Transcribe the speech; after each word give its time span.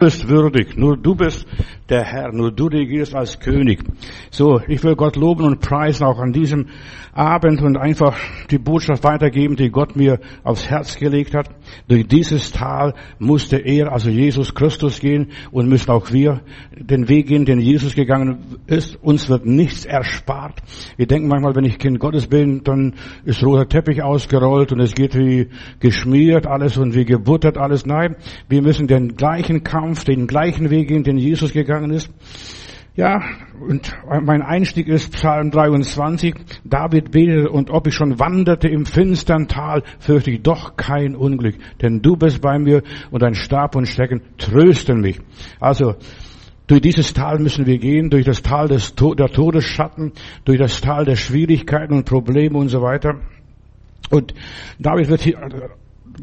bist 0.00 0.28
würdig, 0.28 0.76
nur 0.76 0.96
du 0.96 1.14
bist 1.14 1.46
der 1.90 2.04
Herr, 2.04 2.32
nur 2.32 2.50
du 2.50 2.66
regierst 2.66 3.14
als 3.14 3.38
König. 3.38 3.84
So, 4.30 4.60
ich 4.66 4.82
will 4.82 4.96
Gott 4.96 5.16
loben 5.16 5.44
und 5.44 5.60
preisen 5.60 6.04
auch 6.04 6.18
an 6.18 6.32
diesem 6.32 6.66
Abend 7.12 7.60
und 7.60 7.76
einfach 7.76 8.16
die 8.50 8.58
Botschaft 8.58 9.02
weitergeben, 9.02 9.56
die 9.56 9.70
Gott 9.70 9.96
mir 9.96 10.20
aufs 10.44 10.70
Herz 10.70 10.96
gelegt 10.96 11.34
hat. 11.34 11.50
Durch 11.88 12.06
dieses 12.06 12.52
Tal 12.52 12.94
musste 13.18 13.56
er, 13.56 13.92
also 13.92 14.08
Jesus 14.08 14.54
Christus 14.54 15.00
gehen 15.00 15.32
und 15.50 15.68
müssen 15.68 15.90
auch 15.90 16.12
wir 16.12 16.40
den 16.78 17.08
Weg 17.08 17.26
gehen, 17.26 17.44
den 17.44 17.60
Jesus 17.60 17.94
gegangen 17.94 18.38
ist. 18.66 18.96
Uns 19.02 19.28
wird 19.28 19.44
nichts 19.44 19.84
erspart. 19.84 20.62
Wir 20.96 21.06
denken 21.06 21.28
manchmal, 21.28 21.56
wenn 21.56 21.64
ich 21.64 21.78
Kind 21.78 21.98
Gottes 21.98 22.28
bin, 22.28 22.62
dann 22.62 22.94
ist 23.24 23.42
roter 23.42 23.68
Teppich 23.68 24.02
ausgerollt 24.02 24.72
und 24.72 24.80
es 24.80 24.94
geht 24.94 25.16
wie 25.16 25.48
geschmiert 25.80 26.46
alles 26.46 26.78
und 26.78 26.94
wie 26.94 27.04
gebuttert 27.04 27.58
alles. 27.58 27.84
Nein, 27.84 28.16
wir 28.48 28.62
müssen 28.62 28.86
den 28.86 29.16
gleichen 29.16 29.64
Kampf 29.64 29.89
Kampf 29.90 30.04
den 30.04 30.28
gleichen 30.28 30.70
Weg 30.70 30.86
gehen, 30.86 31.02
den 31.02 31.18
Jesus 31.18 31.52
gegangen 31.52 31.90
ist. 31.90 32.08
Ja, 32.94 33.20
und 33.60 33.92
mein 34.22 34.40
Einstieg 34.40 34.86
ist 34.86 35.12
Psalm 35.14 35.50
23. 35.50 36.32
David 36.64 37.10
betet, 37.10 37.48
und 37.48 37.70
ob 37.70 37.88
ich 37.88 37.94
schon 37.94 38.20
wanderte 38.20 38.68
im 38.68 38.86
finstern 38.86 39.48
Tal, 39.48 39.82
fürchte 39.98 40.30
ich 40.30 40.42
doch 40.42 40.76
kein 40.76 41.16
Unglück, 41.16 41.56
denn 41.82 42.02
du 42.02 42.16
bist 42.16 42.40
bei 42.40 42.56
mir 42.60 42.84
und 43.10 43.22
dein 43.22 43.34
Stab 43.34 43.74
und 43.74 43.86
Stecken 43.86 44.22
trösten 44.38 45.00
mich. 45.00 45.18
Also, 45.58 45.96
durch 46.68 46.82
dieses 46.82 47.12
Tal 47.12 47.40
müssen 47.40 47.66
wir 47.66 47.78
gehen, 47.78 48.10
durch 48.10 48.26
das 48.26 48.42
Tal 48.42 48.68
des, 48.68 48.94
der 48.94 49.26
Todesschatten, 49.26 50.12
durch 50.44 50.58
das 50.58 50.80
Tal 50.80 51.04
der 51.04 51.16
Schwierigkeiten 51.16 51.94
und 51.94 52.04
Probleme 52.04 52.56
und 52.56 52.68
so 52.68 52.80
weiter. 52.80 53.16
Und 54.10 54.34
David 54.78 55.08
wird 55.08 55.22
hier 55.22 55.38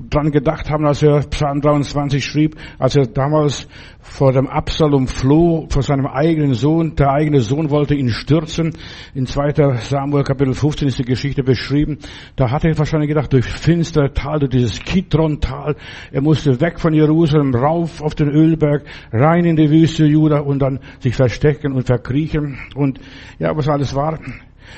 dran 0.10 0.32
gedacht 0.32 0.70
haben, 0.70 0.86
als 0.86 1.04
er 1.04 1.20
Psalm 1.30 1.62
23 1.62 2.24
schrieb, 2.24 2.56
als 2.80 2.96
er 2.96 3.08
damals 3.08 3.68
vor 4.00 4.32
dem 4.32 4.48
Absalom 4.48 5.08
floh, 5.08 5.68
vor 5.70 5.84
seinem 5.84 6.08
eigenen 6.08 6.54
Sohn. 6.54 6.96
Der 6.96 7.12
eigene 7.12 7.42
Sohn 7.42 7.70
wollte 7.70 7.96
ihn 7.96 8.10
stürzen. 8.10 8.74
In 9.14 9.26
2. 9.26 9.78
Samuel 9.80 10.24
Kapitel 10.24 10.54
15 10.54 10.88
ist 10.88 11.00
die 11.00 11.04
Geschichte 11.04 11.44
beschrieben. 11.44 11.98
Da 12.36 12.50
hat 12.52 12.64
er 12.64 12.78
wahrscheinlich 12.78 13.10
gedacht, 13.10 13.34
durch 13.34 13.46
finstere 13.46 14.14
Tal, 14.14 14.40
durch 14.40 14.52
dieses 14.52 14.80
Kitron-Tal, 14.80 15.76
er 16.12 16.22
musste 16.22 16.60
weg 16.62 16.80
von 16.80 16.94
Jerusalem, 16.94 17.54
rauf 17.54 18.02
auf 18.02 18.16
den 18.16 18.30
Ölberg, 18.30 18.84
rein 19.12 19.46
in 19.46 19.56
die 19.56 19.70
Wüste 19.70 20.06
Juda 20.06 20.40
und 20.40 20.60
dann 20.60 20.80
sich 21.00 21.16
verstecken 21.16 21.74
und 21.74 21.86
verkriechen. 21.86 22.58
Und 22.76 23.00
ja, 23.40 23.56
was 23.56 23.68
alles 23.68 23.94
war, 23.94 24.20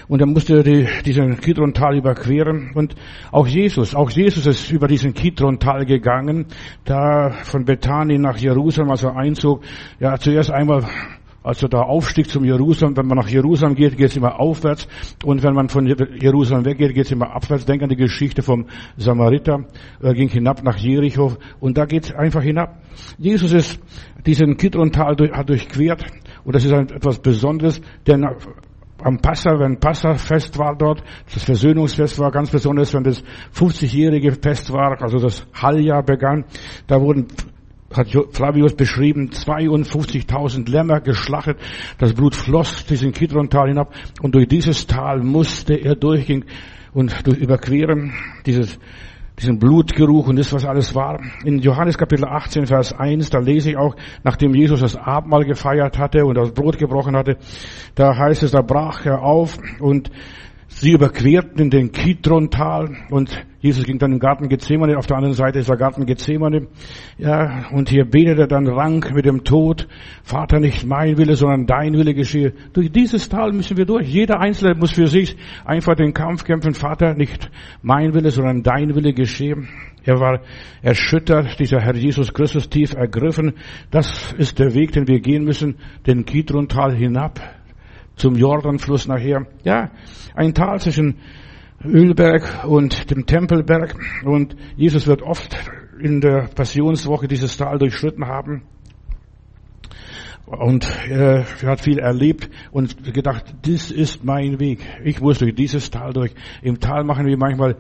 und 0.08 0.22
er 0.22 0.28
musste 0.28 0.64
die, 0.64 0.88
diesen 1.06 1.40
Kidron-Tal 1.40 1.98
überqueren. 1.98 2.72
Und 2.76 2.95
auch 3.32 3.48
Jesus, 3.48 3.95
auch 3.95 4.09
Jesus 4.09 4.45
ist 4.45 4.72
über 4.72 4.88
diesen 4.88 5.14
Kidron-Tal 5.14 5.86
gegangen, 5.86 6.48
da 6.86 7.32
von 7.44 7.66
Bethanien 7.66 8.22
nach 8.22 8.38
Jerusalem, 8.38 8.92
als 8.92 9.04
er 9.04 9.16
einzog. 9.16 9.64
Ja, 10.00 10.17
zuerst 10.17 10.52
einmal 10.52 10.86
als 11.42 11.64
er 11.64 11.70
da 11.70 11.82
aufstieg 11.82 12.30
zum 12.30 12.44
Jerusalem, 12.44 12.98
wenn 12.98 13.08
man 13.08 13.17
nach 13.17 13.30
Jerusalem 13.30 13.76
geht, 13.76 13.98
geht 13.98 14.10
es 14.10 14.17
immer 14.17 14.40
aufwärts. 14.40 14.88
Und 15.23 15.42
wenn 15.42 15.54
man 15.54 15.70
von 15.70 15.88
Jerusalem 15.88 16.66
weggeht, 16.66 16.94
geht 16.94 17.06
es 17.06 17.12
immer 17.12 17.34
abwärts. 17.34 17.66
Denk 17.66 17.82
an 17.82 17.90
die 17.90 17.95
Geschichte 17.95 18.42
vom 18.42 18.66
Samariter. 18.98 19.66
Er 20.02 20.14
ging 20.14 20.30
hinab 20.30 20.64
nach 20.64 20.78
Jericho 20.78 21.38
und 21.60 21.78
da 21.78 21.86
geht 21.86 22.06
es 22.06 22.12
einfach 22.12 22.44
hinab. 22.44 22.82
Jesus 23.17 23.54
ist 23.54 23.80
diesen 24.26 24.58
Kidron-Tal 24.58 25.16
hat 25.32 25.50
durchquert. 25.50 26.06
Und 26.44 26.56
das 26.56 26.66
ist 26.66 26.72
etwas 26.72 27.20
Besonderes, 27.20 27.82
denn 28.06 28.28
am 29.03 29.19
Passa, 29.19 29.59
wenn 29.59 29.80
Passafest 29.80 30.58
war 30.58 30.75
dort, 30.75 31.03
das 31.33 31.44
Versöhnungsfest 31.44 32.19
war 32.19 32.31
ganz 32.31 32.52
besonders, 32.52 32.94
wenn 32.94 33.03
das 33.03 33.23
50-jährige 33.55 34.33
Fest 34.33 34.72
war, 34.72 35.02
also 35.02 35.17
das 35.19 35.45
Halljahr 35.53 36.03
begann, 36.03 36.45
da 36.88 37.02
wurden 37.02 37.27
hat 37.92 38.08
Flavius 38.31 38.75
beschrieben, 38.75 39.30
52.000 39.31 40.70
Lämmer 40.70 41.02
geschlachtet, 41.02 41.58
das 41.97 42.14
Blut 42.14 42.36
floss 42.36 42.86
diesen 42.86 43.11
Kidron-Tal 43.11 43.70
hinab 43.70 43.94
und 44.22 44.36
durch 44.36 44.47
dieses 44.47 44.86
Tal 44.86 45.23
musste 45.23 45.73
er 45.73 45.95
durchgehen 45.95 46.45
und 46.94 47.26
durch 47.26 47.37
überqueren 47.37 48.14
dieses 48.45 48.80
diesen 49.39 49.60
Blutgeruch 49.60 50.27
und 50.27 50.38
das, 50.38 50.52
was 50.54 50.66
alles 50.66 50.94
war. 50.95 51.20
In 51.45 51.60
Johannes 51.60 51.98
Kapitel 51.98 52.26
18, 52.26 52.66
Vers 52.66 52.94
1, 52.94 53.30
da 53.30 53.39
lese 53.39 53.72
ich 53.72 53.77
auch, 53.77 53.95
nachdem 54.23 54.54
Jesus 54.54 54.82
das 54.82 54.95
Abendmahl 54.95 55.45
gefeiert 55.45 55.98
hatte 55.98 56.26
und 56.26 56.36
das 56.36 56.52
Brot 56.52 56.77
gebrochen 56.77 57.16
hatte, 57.16 57.38
da 57.95 58.17
heißt 58.17 58.44
es, 58.44 58.52
da 58.52 58.61
brach 58.61 59.05
er 59.05 59.23
auf 59.23 59.58
und 59.80 60.11
Sie 60.71 60.91
überquerten 60.91 61.71
den 61.71 61.91
Kidron-Tal 61.91 62.95
und 63.09 63.45
Jesus 63.59 63.83
ging 63.83 63.97
dann 63.97 64.13
im 64.13 64.19
Garten 64.19 64.47
Gethsemane. 64.47 64.97
Auf 64.97 65.07
der 65.07 65.17
anderen 65.17 65.35
Seite 65.35 65.59
ist 65.59 65.67
der 65.67 65.75
Garten 65.77 66.05
Gethsemane. 66.05 66.67
Ja, 67.17 67.65
und 67.71 67.89
hier 67.89 68.05
betet 68.05 68.37
er 68.37 68.47
dann 68.47 68.67
Rang 68.67 69.03
mit 69.13 69.25
dem 69.25 69.43
Tod. 69.43 69.87
Vater, 70.23 70.59
nicht 70.59 70.85
mein 70.85 71.17
Wille, 71.17 71.35
sondern 71.35 71.65
dein 71.65 71.93
Wille 71.93 72.13
geschehe. 72.13 72.53
Durch 72.71 72.91
dieses 72.91 73.27
Tal 73.27 73.52
müssen 73.52 73.77
wir 73.77 73.85
durch. 73.85 74.07
Jeder 74.07 74.39
Einzelne 74.39 74.75
muss 74.75 74.91
für 74.91 75.07
sich 75.07 75.35
einfach 75.65 75.95
den 75.95 76.13
Kampf 76.13 76.45
kämpfen. 76.45 76.75
Vater, 76.75 77.15
nicht 77.15 77.49
mein 77.81 78.13
Wille, 78.13 78.30
sondern 78.30 78.61
dein 78.61 78.95
Wille 78.95 79.13
geschehe. 79.13 79.57
Er 80.05 80.19
war 80.19 80.41
erschüttert, 80.81 81.59
dieser 81.59 81.81
Herr 81.81 81.95
Jesus 81.95 82.31
Christus 82.31 82.69
tief 82.69 82.93
ergriffen. 82.93 83.53
Das 83.91 84.33
ist 84.37 84.59
der 84.59 84.75
Weg, 84.75 84.93
den 84.93 85.07
wir 85.07 85.19
gehen 85.19 85.43
müssen, 85.43 85.75
den 86.05 86.25
Kidron-Tal 86.25 86.95
hinab 86.95 87.58
zum 88.19 88.35
Jordanfluss 88.35 89.07
nachher. 89.07 89.47
Ja, 89.63 89.91
ein 90.35 90.53
Tal 90.53 90.80
zwischen 90.80 91.15
Ölberg 91.83 92.65
und 92.65 93.09
dem 93.09 93.25
Tempelberg. 93.25 93.95
Und 94.25 94.55
Jesus 94.75 95.07
wird 95.07 95.21
oft 95.21 95.57
in 95.99 96.21
der 96.21 96.49
Passionswoche 96.53 97.27
dieses 97.27 97.57
Tal 97.57 97.80
durchschritten 97.80 98.27
haben. 98.27 98.63
Und 100.45 100.89
er 101.07 101.45
hat 101.63 101.81
viel 101.81 101.99
erlebt 101.99 102.49
und 102.71 103.13
gedacht, 103.13 103.53
das 103.61 103.91
ist 103.91 104.23
mein 104.23 104.59
Weg. 104.59 104.80
Ich 105.03 105.21
muss 105.21 105.37
durch 105.39 105.53
dieses 105.53 105.91
Tal 105.91 106.11
durch. 106.11 106.33
Im 106.61 106.80
Tal 106.80 107.03
machen 107.03 107.27
wir 107.27 107.37
manchmal 107.37 107.77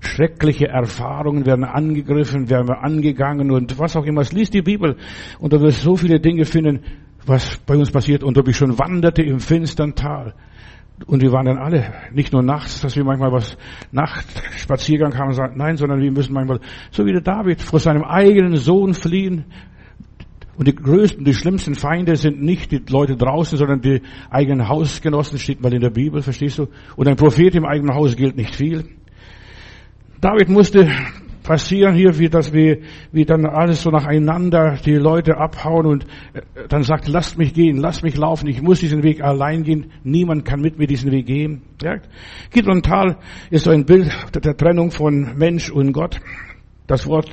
schreckliche 0.00 0.68
Erfahrungen, 0.68 1.46
werden 1.46 1.64
angegriffen, 1.64 2.50
werden 2.50 2.70
angegangen 2.70 3.50
und 3.50 3.78
was 3.78 3.96
auch 3.96 4.04
immer. 4.04 4.20
Es 4.20 4.32
liest 4.32 4.54
die 4.54 4.62
Bibel 4.62 4.96
und 5.38 5.52
da 5.52 5.60
wirst 5.60 5.82
so 5.82 5.96
viele 5.96 6.20
Dinge 6.20 6.44
finden, 6.44 6.80
was 7.26 7.58
bei 7.66 7.76
uns 7.76 7.90
passiert 7.90 8.22
und 8.22 8.36
ob 8.38 8.48
ich 8.48 8.56
schon 8.56 8.78
wanderte 8.78 9.22
im 9.22 9.40
finstern 9.40 9.94
Tal. 9.94 10.34
Und 11.06 11.22
wir 11.22 11.32
waren 11.32 11.46
dann 11.46 11.58
alle, 11.58 11.94
nicht 12.12 12.32
nur 12.32 12.42
nachts, 12.42 12.80
dass 12.82 12.94
wir 12.94 13.04
manchmal 13.04 13.32
was 13.32 13.56
Nachtspaziergang 13.90 15.16
haben, 15.16 15.34
nein, 15.56 15.76
sondern 15.76 16.00
wir 16.00 16.12
müssen 16.12 16.34
manchmal, 16.34 16.60
so 16.90 17.06
wie 17.06 17.12
der 17.12 17.22
David, 17.22 17.62
vor 17.62 17.78
seinem 17.78 18.04
eigenen 18.04 18.56
Sohn 18.56 18.92
fliehen. 18.92 19.46
Und 20.58 20.68
die 20.68 20.74
größten, 20.74 21.24
die 21.24 21.32
schlimmsten 21.32 21.74
Feinde 21.74 22.16
sind 22.16 22.42
nicht 22.42 22.70
die 22.70 22.82
Leute 22.90 23.16
draußen, 23.16 23.56
sondern 23.56 23.80
die 23.80 24.02
eigenen 24.28 24.68
Hausgenossen, 24.68 25.38
steht 25.38 25.62
mal 25.62 25.72
in 25.72 25.80
der 25.80 25.88
Bibel, 25.88 26.20
verstehst 26.20 26.58
du? 26.58 26.68
Und 26.96 27.08
ein 27.08 27.16
Prophet 27.16 27.54
im 27.54 27.64
eigenen 27.64 27.94
Haus 27.94 28.14
gilt 28.14 28.36
nicht 28.36 28.54
viel. 28.54 28.84
David 30.20 30.50
musste 30.50 30.90
passieren 31.50 31.96
hier, 31.96 32.16
wie, 32.20 32.28
dass 32.28 32.52
wir, 32.52 32.78
wie 33.10 33.24
dann 33.24 33.44
alles 33.44 33.82
so 33.82 33.90
nacheinander 33.90 34.78
die 34.84 34.94
Leute 34.94 35.36
abhauen 35.36 35.84
und 35.84 36.04
äh, 36.32 36.42
dann 36.68 36.84
sagt, 36.84 37.08
lasst 37.08 37.38
mich 37.38 37.54
gehen, 37.54 37.76
lasst 37.78 38.04
mich 38.04 38.16
laufen, 38.16 38.46
ich 38.46 38.62
muss 38.62 38.78
diesen 38.78 39.02
Weg 39.02 39.20
allein 39.20 39.64
gehen, 39.64 39.90
niemand 40.04 40.44
kann 40.44 40.60
mit 40.60 40.78
mir 40.78 40.86
diesen 40.86 41.10
Weg 41.10 41.26
gehen. 41.26 41.62
Ja? 41.82 41.96
Kidron 42.52 42.82
Tal 42.82 43.16
ist 43.50 43.64
so 43.64 43.72
ein 43.72 43.84
Bild 43.84 44.12
der 44.32 44.56
Trennung 44.56 44.92
von 44.92 45.36
Mensch 45.38 45.70
und 45.70 45.92
Gott. 45.92 46.20
Das 46.90 47.06
Wort 47.06 47.30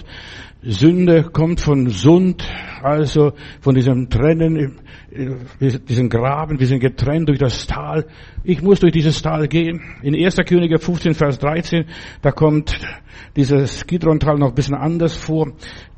Sünde 0.61 1.23
kommt 1.23 1.61
von 1.61 1.89
Sund, 1.89 2.47
also 2.83 3.33
von 3.59 3.73
diesem 3.73 4.07
Trennen, 4.07 4.75
diesen 5.59 6.09
Graben, 6.09 6.59
wir 6.59 6.67
sind 6.67 6.79
getrennt 6.79 7.27
durch 7.27 7.39
das 7.39 7.65
Tal. 7.65 8.05
Ich 8.43 8.61
muss 8.61 8.81
durch 8.81 8.93
dieses 8.93 9.19
Tal 9.23 9.47
gehen. 9.47 9.81
In 10.03 10.13
1. 10.13 10.35
Könige 10.45 10.77
15, 10.77 11.15
Vers 11.15 11.39
13, 11.39 11.85
da 12.21 12.31
kommt 12.31 12.79
dieses 13.35 13.87
Kidron-Tal 13.87 14.37
noch 14.37 14.49
ein 14.49 14.53
bisschen 14.53 14.75
anders 14.75 15.17
vor. 15.17 15.53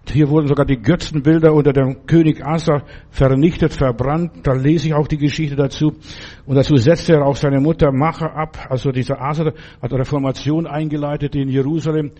Hier 0.09 0.29
wurden 0.29 0.47
sogar 0.47 0.65
die 0.65 0.81
Götzenbilder 0.81 1.53
unter 1.53 1.73
dem 1.73 2.05
König 2.05 2.43
Asa 2.43 2.83
vernichtet, 3.09 3.73
verbrannt. 3.73 4.47
Da 4.47 4.53
lese 4.53 4.88
ich 4.88 4.94
auch 4.94 5.07
die 5.07 5.17
Geschichte 5.17 5.57
dazu. 5.57 5.95
Und 6.45 6.55
dazu 6.55 6.77
setzte 6.77 7.13
er 7.13 7.25
auch 7.25 7.35
seine 7.35 7.59
Mutter 7.59 7.91
Macha 7.91 8.27
ab. 8.27 8.67
Also 8.69 8.91
dieser 8.91 9.21
Asa 9.21 9.47
hat 9.81 9.91
eine 9.91 10.00
Reformation 10.00 10.65
eingeleitet 10.65 11.35
in 11.35 11.50
Jerusalem. 11.50 12.12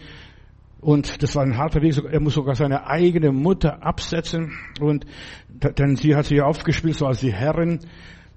Und 0.82 1.22
das 1.22 1.36
war 1.36 1.44
ein 1.44 1.58
harter 1.58 1.82
Weg. 1.82 1.98
Er 2.10 2.20
muss 2.20 2.36
sogar 2.36 2.56
seine 2.56 2.88
eigene 2.88 3.32
Mutter 3.32 3.84
absetzen. 3.84 4.54
Und 4.80 5.06
denn 5.50 5.96
sie 5.96 6.16
hat 6.16 6.26
sich 6.26 6.42
aufgespielt, 6.42 6.96
so 6.96 7.06
als 7.06 7.20
die 7.20 7.34
Herrin, 7.34 7.80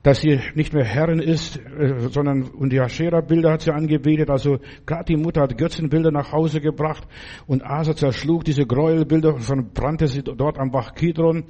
dass 0.03 0.21
sie 0.21 0.41
nicht 0.55 0.73
mehr 0.73 0.85
Herrin 0.85 1.21
ist, 1.21 1.59
äh, 1.59 2.09
sondern 2.11 2.43
und 2.43 2.73
die 2.73 2.81
Aschera-Bilder 2.81 3.53
hat 3.53 3.63
sie 3.63 3.73
angebetet. 3.73 4.31
Also 4.31 4.59
gerade 4.85 5.05
die 5.05 5.17
Mutter 5.17 5.43
hat 5.43 5.57
Götzenbilder 5.57 6.11
nach 6.11 6.33
Hause 6.33 6.61
gebracht 6.61 7.07
und 7.47 7.65
Asa 7.65 7.95
zerschlug 7.95 8.45
diese 8.45 8.67
Gräuelbilder 8.67 9.35
und 9.35 9.43
verbrannte 9.43 10.09
sie 10.09 10.23
dort 10.23 10.59
am 10.59 10.73
Bach 10.73 10.95
Kidron. 10.95 11.45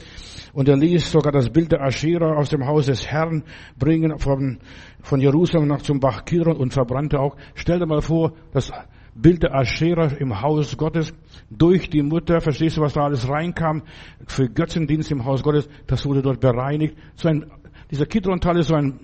Und 0.53 0.69
er 0.69 0.77
ließ 0.77 1.11
sogar 1.11 1.33
das 1.33 1.49
Bild 1.49 1.73
der 1.73 1.83
Aschera 1.83 2.35
aus 2.35 2.51
dem 2.51 2.67
Haus 2.67 2.87
des 2.87 3.07
Herrn 3.07 3.45
bringen 3.79 4.19
von, 4.19 4.59
von 5.01 5.21
Jerusalem 5.21 5.69
nach 5.69 5.81
zum 5.81 6.01
Bach 6.01 6.27
Kidron 6.27 6.57
und 6.57 6.75
verbrannte 6.75 7.21
auch. 7.21 7.37
Stell 7.55 7.79
dir 7.79 7.87
mal 7.87 8.03
vor, 8.03 8.35
dass 8.53 8.71
Bild 9.15 9.43
der 9.43 9.55
Aschera 9.55 10.07
im 10.19 10.41
Haus 10.41 10.77
Gottes, 10.77 11.13
durch 11.51 11.91
die 11.91 12.03
Mutter, 12.03 12.41
verstehst 12.41 12.77
du, 12.77 12.81
was 12.81 12.95
da 12.95 13.05
alles 13.05 13.29
reinkam, 13.29 13.83
für 14.27 14.49
Götzendienst 14.49 15.11
im 15.11 15.25
Haus 15.25 15.43
Gottes, 15.43 15.69
das 15.87 16.07
wurde 16.07 16.23
dort 16.23 16.41
bereinigt. 16.41 16.97
So 17.17 17.29
ein, 17.29 17.51
dieser 17.91 18.07
Kidron-Tal 18.07 18.59
ist 18.59 18.69
so 18.69 18.75
ein, 18.75 19.01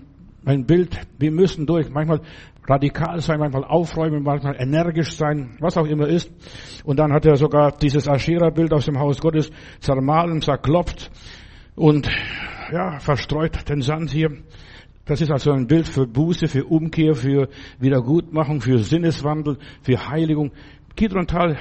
ein 0.47 0.65
Bild, 0.65 0.99
wir 1.19 1.31
müssen 1.31 1.67
durch, 1.67 1.91
manchmal 1.91 2.23
radikal 2.67 3.21
sein, 3.21 3.39
manchmal 3.39 3.65
aufräumen, 3.65 4.23
manchmal 4.23 4.57
energisch 4.59 5.17
sein, 5.17 5.57
was 5.61 5.77
auch 5.77 5.87
immer 5.87 6.07
ist. 6.07 6.31
Und 6.85 6.99
dann 6.99 7.13
hat 7.13 7.27
er 7.27 7.37
sogar 7.37 7.73
dieses 7.73 8.09
Aschera-Bild 8.09 8.73
aus 8.73 8.87
dem 8.87 8.99
Haus 8.99 9.21
Gottes 9.21 9.51
zermahlen, 9.81 10.41
zerklopft 10.41 11.11
und 11.75 12.09
ja, 12.73 12.99
verstreut 12.99 13.69
den 13.69 13.83
Sand 13.83 14.11
hier. 14.11 14.31
Das 15.09 15.23
ist 15.23 15.31
also 15.31 15.53
ein 15.53 15.67
Bild 15.67 15.89
für 15.89 16.07
Buße, 16.07 16.49
für 16.49 16.67
Umkehr, 16.67 17.15
für 17.15 17.49
Wiedergutmachung, 17.81 18.61
für 18.61 18.79
Sinneswandel, 18.79 19.57
für 19.81 20.07
Heiligung. 20.07 20.53
Kidrontal 20.97 21.57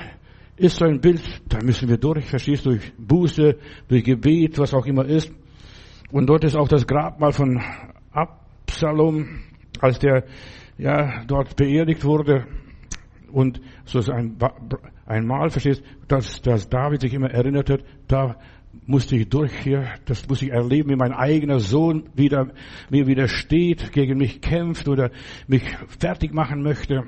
ist 0.57 0.75
so 0.75 0.85
ein 0.85 0.99
Bild, 0.99 1.21
da 1.47 1.59
müssen 1.63 1.87
wir 1.87 1.95
durch, 1.95 2.25
verstehst 2.25 2.65
du, 2.65 2.71
durch 2.71 2.91
Buße, 2.97 3.55
durch 3.87 4.03
Gebet, 4.03 4.59
was 4.59 4.73
auch 4.73 4.85
immer 4.85 5.05
ist. 5.05 5.31
Und 6.11 6.27
dort 6.27 6.43
ist 6.43 6.57
auch 6.57 6.67
das 6.67 6.85
Grabmal 6.85 7.31
von 7.31 7.61
Absalom, 8.11 9.43
als 9.79 9.99
der 9.99 10.25
ja 10.77 11.23
dort 11.25 11.55
beerdigt 11.55 12.03
wurde. 12.03 12.45
Und 13.31 13.61
so 13.85 13.99
ist 13.99 14.09
ein, 14.09 14.35
ein 15.05 15.25
Mal, 15.25 15.51
verstehst, 15.51 15.83
dass, 16.09 16.41
dass 16.41 16.67
David 16.67 16.99
sich 16.99 17.13
immer 17.13 17.31
erinnert 17.31 17.69
hat, 17.69 17.85
da 18.09 18.35
musste 18.85 19.15
ich 19.15 19.29
durch 19.29 19.51
hier, 19.63 19.87
das 20.05 20.27
muss 20.27 20.41
ich 20.41 20.51
erleben, 20.51 20.89
wie 20.89 20.95
mein 20.95 21.13
eigener 21.13 21.59
Sohn 21.59 22.09
wieder, 22.15 22.51
mir 22.89 23.07
widersteht, 23.07 23.91
gegen 23.91 24.17
mich 24.17 24.41
kämpft 24.41 24.87
oder 24.87 25.11
mich 25.47 25.63
fertig 25.99 26.33
machen 26.33 26.61
möchte. 26.61 27.03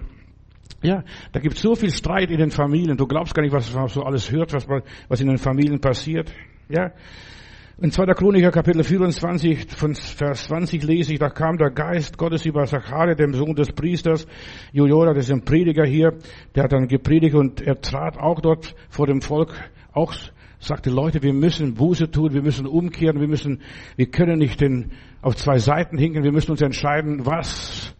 Ja, 0.81 1.03
da 1.33 1.39
gibt 1.39 1.55
es 1.55 1.61
so 1.61 1.75
viel 1.75 1.91
Streit 1.91 2.31
in 2.31 2.37
den 2.37 2.51
Familien. 2.51 2.95
Du 2.95 3.05
glaubst 3.05 3.35
gar 3.35 3.43
nicht, 3.43 3.51
was 3.51 3.73
man 3.73 3.87
so 3.87 4.03
alles 4.03 4.31
hört, 4.31 4.53
was, 4.53 4.67
was 5.07 5.21
in 5.21 5.27
den 5.27 5.37
Familien 5.37 5.79
passiert. 5.81 6.33
Ja. 6.69 6.91
In 7.81 7.91
2. 7.91 8.07
Chroniker 8.13 8.51
Kapitel 8.51 8.83
24 8.83 9.71
von 9.71 9.95
Vers 9.95 10.45
20 10.45 10.83
lese 10.83 11.13
ich, 11.13 11.19
da 11.19 11.29
kam 11.29 11.57
der 11.57 11.71
Geist 11.71 12.17
Gottes 12.17 12.45
über 12.45 12.65
Zachariah, 12.65 13.15
dem 13.15 13.33
Sohn 13.33 13.55
des 13.55 13.71
Priesters, 13.71 14.27
Jojoda, 14.73 15.13
das 15.13 15.25
ist 15.25 15.31
ein 15.31 15.45
Prediger 15.45 15.85
hier, 15.85 16.17
der 16.55 16.63
hat 16.63 16.73
dann 16.73 16.89
gepredigt 16.89 17.35
und 17.35 17.61
er 17.61 17.79
trat 17.79 18.17
auch 18.17 18.41
dort 18.41 18.75
vor 18.89 19.07
dem 19.07 19.21
Volk, 19.21 19.53
auch 19.93 20.13
sagte, 20.59 20.89
Leute, 20.89 21.23
wir 21.23 21.33
müssen 21.33 21.73
Buße 21.73 22.11
tun, 22.11 22.33
wir 22.33 22.41
müssen 22.41 22.67
umkehren, 22.67 23.19
wir 23.19 23.27
müssen, 23.27 23.61
wir 23.95 24.11
können 24.11 24.39
nicht 24.39 24.61
den, 24.61 24.91
auf 25.21 25.35
zwei 25.35 25.57
Seiten 25.57 25.97
hinken, 25.97 26.23
wir 26.23 26.31
müssen 26.31 26.51
uns 26.51 26.61
entscheiden, 26.61 27.25
was 27.25 27.95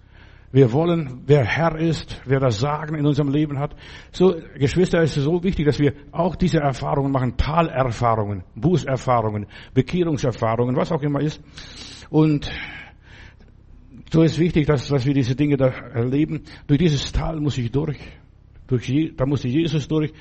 wir 0.51 0.73
wollen, 0.73 1.21
wer 1.27 1.45
Herr 1.45 1.77
ist, 1.77 2.21
wer 2.25 2.39
das 2.39 2.59
Sagen 2.59 2.95
in 2.95 3.05
unserem 3.05 3.29
Leben 3.29 3.59
hat. 3.59 3.75
So, 4.11 4.35
Geschwister, 4.57 4.99
es 5.01 5.15
ist 5.15 5.23
so 5.23 5.43
wichtig, 5.43 5.65
dass 5.65 5.79
wir 5.79 5.93
auch 6.11 6.35
diese 6.35 6.59
Erfahrungen 6.59 7.11
machen, 7.11 7.37
Talerfahrungen, 7.37 8.43
Bußerfahrungen, 8.55 9.45
Bekehrungserfahrungen, 9.73 10.75
was 10.75 10.91
auch 10.91 11.03
immer 11.03 11.21
ist. 11.21 11.41
Und 12.09 12.51
so 14.11 14.23
ist 14.23 14.39
wichtig, 14.39 14.65
dass, 14.65 14.87
dass 14.87 15.05
wir 15.05 15.13
diese 15.13 15.35
Dinge 15.35 15.55
da 15.55 15.67
erleben. 15.67 16.41
Durch 16.65 16.79
dieses 16.79 17.11
Tal 17.11 17.39
muss 17.39 17.57
ich 17.59 17.71
durch. 17.71 17.99
Durch 18.69 19.13
da 19.17 19.25
musste 19.25 19.47
Jesus 19.47 19.87
durch. 19.87 20.13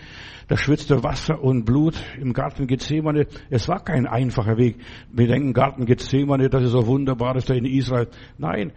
Da 0.48 0.56
schwitzte 0.56 1.04
Wasser 1.04 1.42
und 1.42 1.64
Blut 1.64 1.94
im 2.18 2.32
Garten 2.32 2.66
Gethsemane. 2.66 3.26
Es 3.50 3.68
war 3.68 3.84
kein 3.84 4.06
einfacher 4.06 4.56
Weg. 4.56 4.76
Wir 5.12 5.26
denken, 5.26 5.52
Garten 5.52 5.84
Gethsemane, 5.84 6.48
das 6.48 6.64
ist 6.64 6.70
so 6.70 6.86
wunderbar, 6.86 7.34
das 7.34 7.44
ist 7.44 7.50
da 7.50 7.54
in 7.54 7.66
Israel. 7.66 8.08
Nein, 8.38 8.72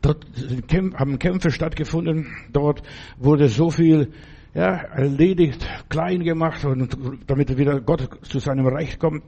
dort 0.00 0.24
haben 0.94 1.18
Kämpfe 1.18 1.50
stattgefunden. 1.50 2.28
Dort 2.52 2.82
wurde 3.18 3.48
so 3.48 3.70
viel 3.70 4.12
ja, 4.54 4.76
erledigt, 4.76 5.68
klein 5.88 6.22
gemacht, 6.22 6.64
und 6.64 6.96
damit 7.26 7.56
wieder 7.56 7.80
Gott 7.80 8.08
zu 8.22 8.38
seinem 8.38 8.66
Recht 8.66 8.98
kommt. 8.98 9.22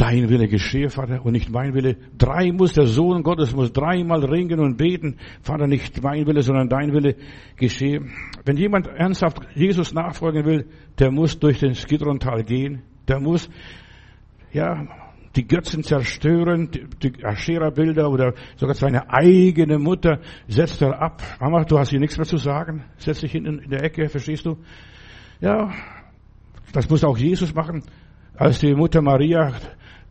Dein 0.00 0.30
Wille 0.30 0.48
geschehe, 0.48 0.88
Vater, 0.88 1.26
und 1.26 1.32
nicht 1.32 1.50
mein 1.50 1.74
Wille. 1.74 1.94
Drei 2.16 2.52
muss 2.52 2.72
der 2.72 2.86
Sohn 2.86 3.22
Gottes, 3.22 3.54
muss 3.54 3.70
dreimal 3.70 4.24
ringen 4.24 4.58
und 4.58 4.78
beten. 4.78 5.18
Vater, 5.42 5.66
nicht 5.66 6.02
mein 6.02 6.26
Wille, 6.26 6.40
sondern 6.40 6.70
dein 6.70 6.94
Wille 6.94 7.16
geschehe. 7.56 8.06
Wenn 8.46 8.56
jemand 8.56 8.86
ernsthaft 8.86 9.40
Jesus 9.54 9.92
nachfolgen 9.92 10.46
will, 10.46 10.70
der 10.98 11.10
muss 11.10 11.38
durch 11.38 11.58
den 11.58 11.74
Skidrontal 11.74 12.44
gehen. 12.44 12.82
Der 13.08 13.20
muss, 13.20 13.50
ja, 14.52 14.86
die 15.36 15.46
Götzen 15.46 15.82
zerstören, 15.82 16.70
die 17.02 17.22
Aschera-Bilder 17.22 18.08
oder 18.08 18.32
sogar 18.56 18.76
seine 18.76 19.12
eigene 19.12 19.78
Mutter 19.78 20.20
setzt 20.48 20.80
er 20.80 20.98
ab. 20.98 21.20
Mama, 21.40 21.64
du 21.64 21.78
hast 21.78 21.90
hier 21.90 22.00
nichts 22.00 22.16
mehr 22.16 22.26
zu 22.26 22.38
sagen. 22.38 22.84
Setz 22.96 23.20
dich 23.20 23.32
hinten 23.32 23.58
in 23.58 23.68
der 23.68 23.84
Ecke, 23.84 24.08
verstehst 24.08 24.46
du? 24.46 24.56
Ja, 25.42 25.70
das 26.72 26.88
muss 26.88 27.04
auch 27.04 27.18
Jesus 27.18 27.54
machen. 27.54 27.82
Als 28.34 28.60
die 28.60 28.74
Mutter 28.74 29.02
Maria 29.02 29.52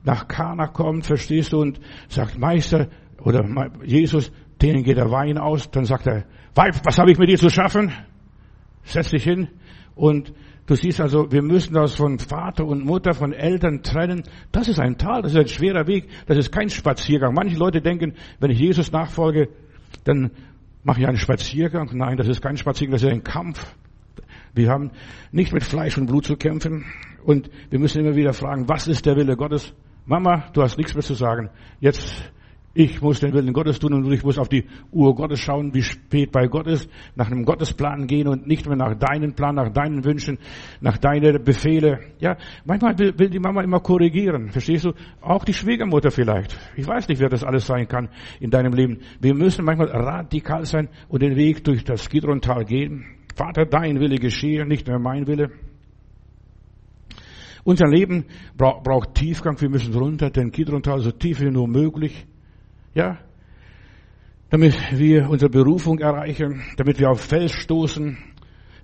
nach 0.04 0.28
Kana 0.28 0.68
kommt, 0.68 1.06
verstehst 1.06 1.54
du, 1.54 1.62
und 1.62 1.80
sagt, 2.08 2.38
Meister 2.38 2.88
oder 3.22 3.46
Jesus, 3.84 4.32
denen 4.62 4.84
geht 4.84 4.98
der 4.98 5.12
Wein 5.12 5.38
aus, 5.38 5.70
dann 5.72 5.86
sagt 5.86 6.08
er, 6.08 6.26
Weib, 6.56 6.76
was 6.84 6.98
habe 6.98 7.12
ich 7.12 7.18
mit 7.18 7.30
dir 7.30 7.38
zu 7.38 7.50
schaffen? 7.50 7.92
Setz 8.84 9.10
dich 9.10 9.24
hin 9.24 9.50
und 9.96 10.34
du 10.66 10.76
siehst 10.76 11.00
also, 11.00 11.32
wir 11.32 11.42
müssen 11.42 11.74
das 11.74 11.96
von 11.96 12.20
Vater 12.20 12.66
und 12.66 12.84
Mutter, 12.84 13.14
von 13.14 13.34
Eltern 13.34 13.84
trennen. 13.84 14.24
Das 14.52 14.68
ist 14.68 14.80
ein 14.80 14.98
Tal, 14.98 15.22
das 15.22 15.34
ist 15.34 15.38
ein 15.38 15.48
schwerer 15.48 15.88
Weg, 15.88 16.10
das 16.28 16.38
ist 16.38 16.52
kein 16.52 16.70
Spaziergang. 16.70 17.34
Manche 17.34 17.58
Leute 17.58 17.82
denken, 17.82 18.14
wenn 18.40 18.52
ich 18.52 18.60
Jesus 18.60 18.92
nachfolge, 18.92 19.50
dann 20.06 20.32
mache 20.84 21.02
ich 21.02 21.08
einen 21.08 21.18
Spaziergang. 21.18 21.90
Nein, 21.94 22.18
das 22.18 22.28
ist 22.28 22.42
kein 22.42 22.58
Spaziergang, 22.58 22.94
das 22.94 23.04
ist 23.04 23.12
ein 23.12 23.24
Kampf. 23.24 23.76
Wir 24.54 24.70
haben 24.70 24.92
nicht 25.32 25.54
mit 25.54 25.64
Fleisch 25.64 25.98
und 25.98 26.08
Blut 26.08 26.26
zu 26.26 26.36
kämpfen 26.36 26.86
und 27.24 27.50
wir 27.70 27.80
müssen 27.80 28.00
immer 28.00 28.16
wieder 28.16 28.34
fragen, 28.34 28.68
was 28.68 28.88
ist 28.88 29.06
der 29.06 29.16
Wille 29.16 29.36
Gottes? 29.36 29.74
Mama, 30.10 30.46
du 30.54 30.64
hast 30.64 30.76
nichts 30.76 30.96
mehr 30.96 31.04
zu 31.04 31.14
sagen. 31.14 31.52
Jetzt, 31.80 32.32
ich 32.74 33.00
muss 33.00 33.20
den 33.20 33.32
Willen 33.32 33.54
Gottes 33.54 33.78
tun 33.78 33.94
und 33.94 34.12
ich 34.12 34.24
muss 34.24 34.40
auf 34.40 34.50
die 34.50 34.66
Uhr 34.92 35.14
Gottes 35.14 35.40
schauen, 35.40 35.72
wie 35.76 35.84
spät 35.84 36.32
bei 36.32 36.48
Gott 36.48 36.66
ist, 36.66 36.90
nach 37.16 37.28
einem 37.28 37.46
Gottesplan 37.46 38.08
gehen 38.08 38.28
und 38.28 38.48
nicht 38.48 38.66
mehr 38.66 38.76
nach 38.76 38.96
deinen 38.96 39.36
Plan, 39.36 39.54
nach 39.54 39.70
deinen 39.70 40.04
Wünschen, 40.04 40.40
nach 40.82 40.98
deinen 40.98 41.44
Befehle. 41.44 42.00
Ja, 42.18 42.38
manchmal 42.66 42.98
will, 42.98 43.30
die 43.30 43.38
Mama 43.38 43.62
immer 43.62 43.82
korrigieren. 43.82 44.50
Verstehst 44.50 44.86
du? 44.86 44.94
Auch 45.22 45.46
die 45.46 45.54
Schwiegermutter 45.54 46.10
vielleicht. 46.10 46.58
Ich 46.76 46.88
weiß 46.88 47.08
nicht, 47.08 47.22
wer 47.22 47.30
das 47.30 47.44
alles 47.44 47.68
sein 47.68 47.88
kann 47.88 48.10
in 48.40 48.50
deinem 48.50 48.74
Leben. 48.74 49.02
Wir 49.22 49.36
müssen 49.36 49.64
manchmal 49.64 49.90
radikal 49.90 50.66
sein 50.66 50.90
und 51.08 51.22
den 51.22 51.36
Weg 51.36 51.64
durch 51.66 51.84
das 51.84 52.10
Gidrontal 52.10 52.66
gehen. 52.66 53.06
Vater, 53.36 53.68
dein 53.68 54.00
Wille 54.00 54.18
geschehe, 54.18 54.66
nicht 54.66 54.88
mehr 54.88 54.98
mein 54.98 55.28
Wille. 55.28 55.52
Unser 57.64 57.88
Leben 57.88 58.26
braucht, 58.58 58.84
braucht 58.84 59.16
Tiefgang. 59.16 59.60
Wir 59.60 59.70
müssen 59.70 59.94
runter, 59.94 60.30
den 60.30 60.52
Kidrontal 60.52 61.00
so 61.00 61.12
tief 61.12 61.42
wie 61.42 61.52
nur 61.52 61.68
möglich. 61.68 62.26
Ja. 62.94 63.18
Damit 64.50 64.76
wir 64.98 65.30
unsere 65.30 65.52
Berufung 65.52 66.00
erreichen, 66.00 66.64
damit 66.78 67.00
wir 67.00 67.10
auf 67.10 67.22
Fels 67.22 67.52
stoßen, 67.52 68.18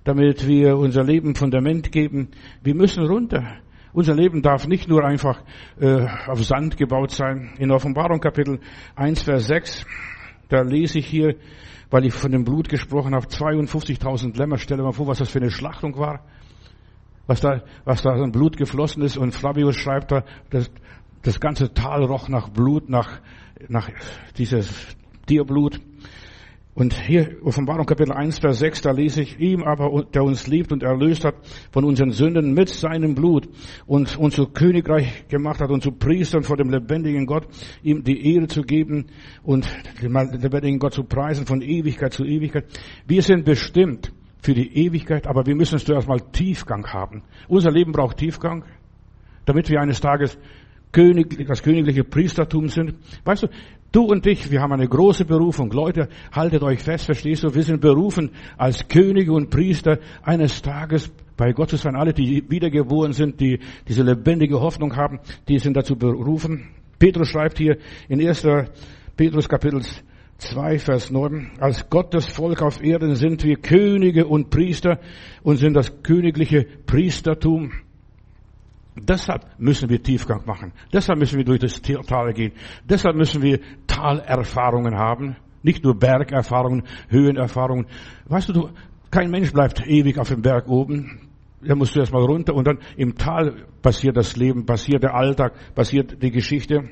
damit 0.04 0.46
wir 0.46 0.76
unser 0.76 1.02
Leben 1.02 1.34
Fundament 1.34 1.90
geben. 1.90 2.28
Wir 2.62 2.74
müssen 2.74 3.04
runter. 3.04 3.44
Unser 3.92 4.14
Leben 4.14 4.42
darf 4.42 4.68
nicht 4.68 4.88
nur 4.88 5.04
einfach 5.04 5.42
äh, 5.80 6.06
auf 6.26 6.44
Sand 6.44 6.76
gebaut 6.76 7.10
sein. 7.10 7.54
In 7.58 7.70
Offenbarung 7.72 8.20
Kapitel 8.20 8.60
1, 8.94 9.22
Vers 9.22 9.46
6, 9.46 9.86
da 10.50 10.60
lese 10.60 10.98
ich 10.98 11.06
hier, 11.06 11.34
weil 11.90 12.04
ich 12.04 12.12
von 12.12 12.30
dem 12.30 12.44
Blut 12.44 12.68
gesprochen 12.68 13.14
habe, 13.14 13.26
52.000 13.26 14.36
Lämmer. 14.36 14.58
Stell 14.58 14.76
dir 14.76 14.82
mal 14.82 14.92
vor, 14.92 15.06
was 15.06 15.18
das 15.18 15.30
für 15.30 15.40
eine 15.40 15.50
Schlachtung 15.50 15.96
war 15.98 16.20
was 17.26 17.40
da, 17.40 17.62
was 17.84 18.02
da 18.02 18.10
an 18.10 18.32
Blut 18.32 18.56
geflossen 18.56 19.02
ist. 19.02 19.16
Und 19.16 19.32
Flavius 19.32 19.76
schreibt 19.76 20.12
da, 20.12 20.24
das, 20.50 20.70
das 21.22 21.40
ganze 21.40 21.72
Tal 21.72 22.04
roch 22.04 22.28
nach 22.28 22.48
Blut, 22.48 22.88
nach, 22.88 23.20
nach 23.68 23.90
dieses 24.36 24.96
Tierblut. 25.26 25.80
Und 26.76 26.92
hier, 26.92 27.38
Offenbarung 27.42 27.86
Kapitel 27.86 28.12
1, 28.12 28.40
Vers 28.40 28.58
6, 28.58 28.82
da 28.82 28.90
lese 28.90 29.22
ich, 29.22 29.40
ihm 29.40 29.62
aber, 29.62 30.04
der 30.12 30.22
uns 30.22 30.46
liebt 30.46 30.72
und 30.72 30.82
erlöst 30.82 31.24
hat 31.24 31.34
von 31.72 31.84
unseren 31.84 32.10
Sünden 32.10 32.52
mit 32.52 32.68
seinem 32.68 33.14
Blut 33.14 33.48
und 33.86 34.18
uns 34.18 34.34
zu 34.34 34.48
Königreich 34.48 35.26
gemacht 35.28 35.60
hat 35.60 35.70
und 35.70 35.82
zu 35.82 35.92
Priestern 35.92 36.42
vor 36.42 36.58
dem 36.58 36.68
lebendigen 36.68 37.24
Gott, 37.24 37.48
ihm 37.82 38.04
die 38.04 38.34
Ehre 38.34 38.46
zu 38.48 38.60
geben 38.60 39.06
und 39.42 39.66
dem 40.02 40.12
lebendigen 40.12 40.78
Gott 40.78 40.92
zu 40.92 41.04
preisen 41.04 41.46
von 41.46 41.62
Ewigkeit 41.62 42.12
zu 42.12 42.26
Ewigkeit. 42.26 42.66
Wir 43.06 43.22
sind 43.22 43.46
bestimmt, 43.46 44.12
für 44.46 44.54
die 44.54 44.86
Ewigkeit, 44.86 45.26
aber 45.26 45.44
wir 45.44 45.56
müssen 45.56 45.76
zuerst 45.80 46.06
mal 46.06 46.20
Tiefgang 46.20 46.86
haben. 46.86 47.24
Unser 47.48 47.72
Leben 47.72 47.90
braucht 47.90 48.18
Tiefgang, 48.18 48.64
damit 49.44 49.68
wir 49.68 49.80
eines 49.80 50.00
Tages 50.00 50.38
König, 50.92 51.46
das 51.48 51.64
königliche 51.64 52.04
Priestertum 52.04 52.68
sind. 52.68 52.94
Weißt 53.24 53.42
du, 53.42 53.48
du 53.90 54.04
und 54.04 54.24
ich, 54.24 54.48
wir 54.52 54.60
haben 54.60 54.72
eine 54.72 54.86
große 54.86 55.24
Berufung. 55.24 55.72
Leute, 55.72 56.08
haltet 56.30 56.62
euch 56.62 56.80
fest, 56.80 57.06
verstehst 57.06 57.42
du? 57.42 57.52
Wir 57.52 57.64
sind 57.64 57.80
berufen 57.80 58.30
als 58.56 58.86
Könige 58.86 59.32
und 59.32 59.50
Priester 59.50 59.98
eines 60.22 60.62
Tages 60.62 61.10
bei 61.36 61.52
Gott 61.52 61.70
zu 61.70 61.76
sein. 61.76 61.96
Alle, 61.96 62.14
die 62.14 62.48
wiedergeboren 62.48 63.12
sind, 63.12 63.40
die 63.40 63.58
diese 63.88 64.04
lebendige 64.04 64.60
Hoffnung 64.60 64.94
haben, 64.94 65.18
die 65.48 65.58
sind 65.58 65.76
dazu 65.76 65.96
berufen. 65.96 66.68
Petrus 67.00 67.28
schreibt 67.28 67.58
hier 67.58 67.78
in 68.08 68.24
1. 68.24 68.46
Petrus 69.16 69.48
Kapitel 69.48 69.82
2, 70.38 70.78
Vers 70.78 71.10
9. 71.10 71.52
Als 71.60 71.88
Gottes 71.88 72.26
Volk 72.26 72.62
auf 72.62 72.82
Erden 72.82 73.14
sind 73.14 73.42
wir 73.42 73.56
Könige 73.56 74.26
und 74.26 74.50
Priester 74.50 74.98
und 75.42 75.56
sind 75.56 75.74
das 75.74 76.02
königliche 76.02 76.66
Priestertum. 76.86 77.72
Deshalb 78.96 79.46
müssen 79.58 79.88
wir 79.88 80.02
Tiefgang 80.02 80.44
machen. 80.46 80.72
Deshalb 80.92 81.18
müssen 81.18 81.38
wir 81.38 81.44
durch 81.44 81.60
das 81.60 81.80
Tal 81.80 82.32
gehen. 82.32 82.52
Deshalb 82.88 83.16
müssen 83.16 83.42
wir 83.42 83.60
Talerfahrungen 83.86 84.96
haben. 84.96 85.36
Nicht 85.62 85.84
nur 85.84 85.98
Bergerfahrungen, 85.98 86.84
Höhenerfahrungen. 87.08 87.86
Weißt 88.26 88.50
du, 88.50 88.70
kein 89.10 89.30
Mensch 89.30 89.52
bleibt 89.52 89.86
ewig 89.86 90.18
auf 90.18 90.28
dem 90.28 90.42
Berg 90.42 90.68
oben. 90.68 91.28
Da 91.62 91.74
musst 91.74 91.96
du 91.96 92.00
erstmal 92.00 92.24
runter 92.24 92.54
und 92.54 92.66
dann 92.66 92.78
im 92.96 93.16
Tal 93.16 93.66
passiert 93.82 94.16
das 94.16 94.36
Leben, 94.36 94.66
passiert 94.66 95.02
der 95.02 95.14
Alltag, 95.14 95.54
passiert 95.74 96.22
die 96.22 96.30
Geschichte. 96.30 96.90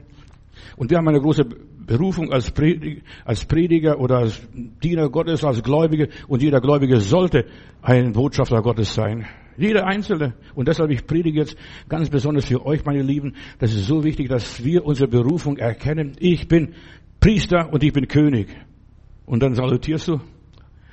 Und 0.76 0.90
wir 0.90 0.98
haben 0.98 1.08
eine 1.08 1.20
große 1.20 1.44
Berufung 1.86 2.32
als 2.32 2.50
Prediger, 2.50 4.00
oder 4.00 4.18
als 4.18 4.40
Diener 4.82 5.08
Gottes, 5.08 5.44
als 5.44 5.62
Gläubige. 5.62 6.08
Und 6.28 6.42
jeder 6.42 6.60
Gläubige 6.60 7.00
sollte 7.00 7.46
ein 7.82 8.12
Botschafter 8.12 8.62
Gottes 8.62 8.94
sein. 8.94 9.26
Jeder 9.56 9.86
Einzelne. 9.86 10.34
Und 10.54 10.68
deshalb, 10.68 10.90
ich 10.90 11.06
predige 11.06 11.40
jetzt 11.40 11.56
ganz 11.88 12.10
besonders 12.10 12.46
für 12.46 12.64
euch, 12.66 12.84
meine 12.84 13.02
Lieben. 13.02 13.34
Das 13.58 13.72
ist 13.72 13.86
so 13.86 14.02
wichtig, 14.02 14.28
dass 14.28 14.64
wir 14.64 14.84
unsere 14.84 15.08
Berufung 15.08 15.58
erkennen. 15.58 16.16
Ich 16.18 16.48
bin 16.48 16.74
Priester 17.20 17.72
und 17.72 17.82
ich 17.84 17.92
bin 17.92 18.08
König. 18.08 18.48
Und 19.26 19.42
dann 19.42 19.54
salutierst 19.54 20.08
du. 20.08 20.20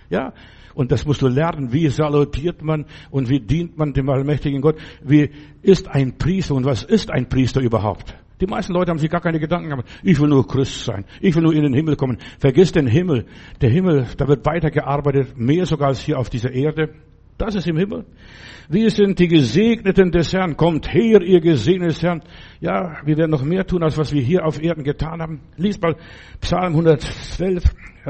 Ja. 0.10 0.34
Und 0.74 0.92
das 0.92 1.06
musst 1.06 1.22
du 1.22 1.28
lernen. 1.28 1.74
Wie 1.74 1.90
salutiert 1.90 2.62
man 2.62 2.86
und 3.10 3.30
wie 3.30 3.40
dient 3.40 3.78
man 3.78 3.94
dem 3.94 4.10
allmächtigen 4.10 4.62
Gott? 4.62 4.78
Wie 5.04 5.30
ist 5.62 5.90
ein 5.90 6.18
Priester 6.18 6.56
und 6.56 6.66
was 6.66 6.84
ist 6.84 7.12
ein 7.12 7.28
Priester 7.28 7.62
überhaupt? 7.62 8.16
Die 8.42 8.48
meisten 8.48 8.74
Leute 8.74 8.90
haben 8.90 8.98
sich 8.98 9.10
gar 9.10 9.22
keine 9.22 9.40
Gedanken 9.40 9.70
gemacht. 9.70 9.88
Ich 10.04 10.20
will 10.20 10.28
nur 10.28 10.48
Christ 10.48 10.84
sein. 10.84 11.06
Ich 11.22 11.36
will 11.36 11.44
nur 11.44 11.54
in 11.54 11.62
den 11.62 11.74
Himmel 11.74 11.96
kommen. 11.96 12.18
Vergiss 12.40 12.72
den 12.72 12.88
Himmel. 12.88 13.26
Der 13.62 13.70
Himmel, 13.70 14.08
da 14.18 14.28
wird 14.28 14.46
weitergearbeitet, 14.46 15.38
mehr 15.38 15.66
sogar 15.68 15.90
als 15.90 16.02
hier 16.02 16.18
auf 16.18 16.30
dieser 16.30 16.52
Erde. 16.52 16.90
Das 17.38 17.56
ist 17.56 17.68
im 17.68 17.78
Himmel. 17.78 18.06
Wir 18.68 18.90
sind 18.90 19.20
die 19.20 19.28
Gesegneten 19.28 20.12
des 20.12 20.34
Herrn. 20.34 20.58
Kommt 20.58 20.94
her, 20.94 21.22
ihr 21.22 21.40
Gesegneten 21.40 21.90
des 21.90 22.02
Herrn. 22.02 22.22
Ja, 22.60 22.98
wir 23.06 23.18
werden 23.18 23.32
noch 23.32 23.44
mehr 23.44 23.66
tun, 23.66 23.84
als 23.84 23.98
was 23.98 24.12
wir 24.12 24.22
hier 24.22 24.46
auf 24.46 24.62
Erden 24.62 24.84
getan 24.84 25.22
haben. 25.22 25.42
Lies 25.58 25.80
mal 25.80 25.96
Psalm 26.40 26.74
112. 26.74 27.64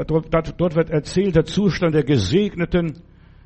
Dort 0.06 0.76
wird 0.76 0.90
erzählt 0.90 1.36
der 1.36 1.44
Zustand 1.44 1.94
der 1.94 2.04
Gesegneten. 2.04 3.00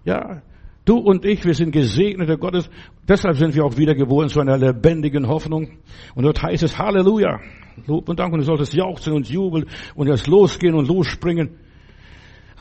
Ja, 0.05 0.43
Du 0.87 0.99
und 0.99 1.25
ich, 1.25 1.45
wir 1.45 1.53
sind 1.53 1.73
Gesegnete 1.73 2.39
Gottes. 2.39 2.71
Deshalb 3.09 3.37
sind 3.37 3.57
wir 3.57 3.65
auch 3.65 3.77
wiedergeboren 3.77 4.29
zu 4.29 4.41
einer 4.41 4.57
lebendigen 4.57 5.27
Hoffnung. 5.27 5.79
Und 6.15 6.23
dort 6.23 6.41
heißt 6.41 6.63
es 6.63 6.79
Halleluja. 6.79 7.41
Lob 7.89 8.09
und 8.09 8.21
Dank. 8.21 8.33
Und 8.33 8.39
du 8.39 8.45
solltest 8.45 8.73
jauchzen 8.73 9.13
und 9.13 9.29
jubeln 9.29 9.67
und 9.97 10.07
erst 10.07 10.29
losgehen 10.29 10.75
und 10.75 10.87
losspringen. 10.87 11.59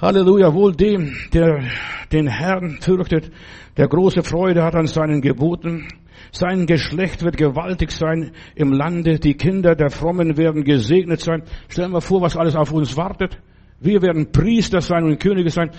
Halleluja, 0.02 0.56
wohl 0.56 0.74
dem, 0.74 1.16
der 1.34 1.66
den 2.12 2.28
Herrn 2.28 2.80
fürchtet, 2.82 3.32
der 3.78 3.88
große 3.88 4.24
Freude 4.24 4.64
hat 4.64 4.74
an 4.74 4.88
seinen 4.88 5.22
Geboten. 5.22 5.88
Sein 6.32 6.66
Geschlecht 6.66 7.24
wird 7.24 7.38
gewaltig 7.38 7.92
sein 7.92 8.32
im 8.56 8.74
Lande. 8.74 9.20
Die 9.20 9.36
Kinder 9.36 9.76
der 9.76 9.92
Frommen 9.92 10.36
werden 10.36 10.64
gesegnet 10.64 11.22
sein. 11.22 11.44
Stellen 11.70 11.92
wir 11.92 12.02
vor, 12.02 12.22
was 12.22 12.36
alles 12.36 12.56
auf 12.56 12.72
uns 12.72 12.98
wartet. 12.98 13.38
Wir 13.80 14.02
werden 14.02 14.32
Priester 14.32 14.82
sein 14.82 15.04
und 15.04 15.20
Könige 15.20 15.52
sein. 15.52 15.70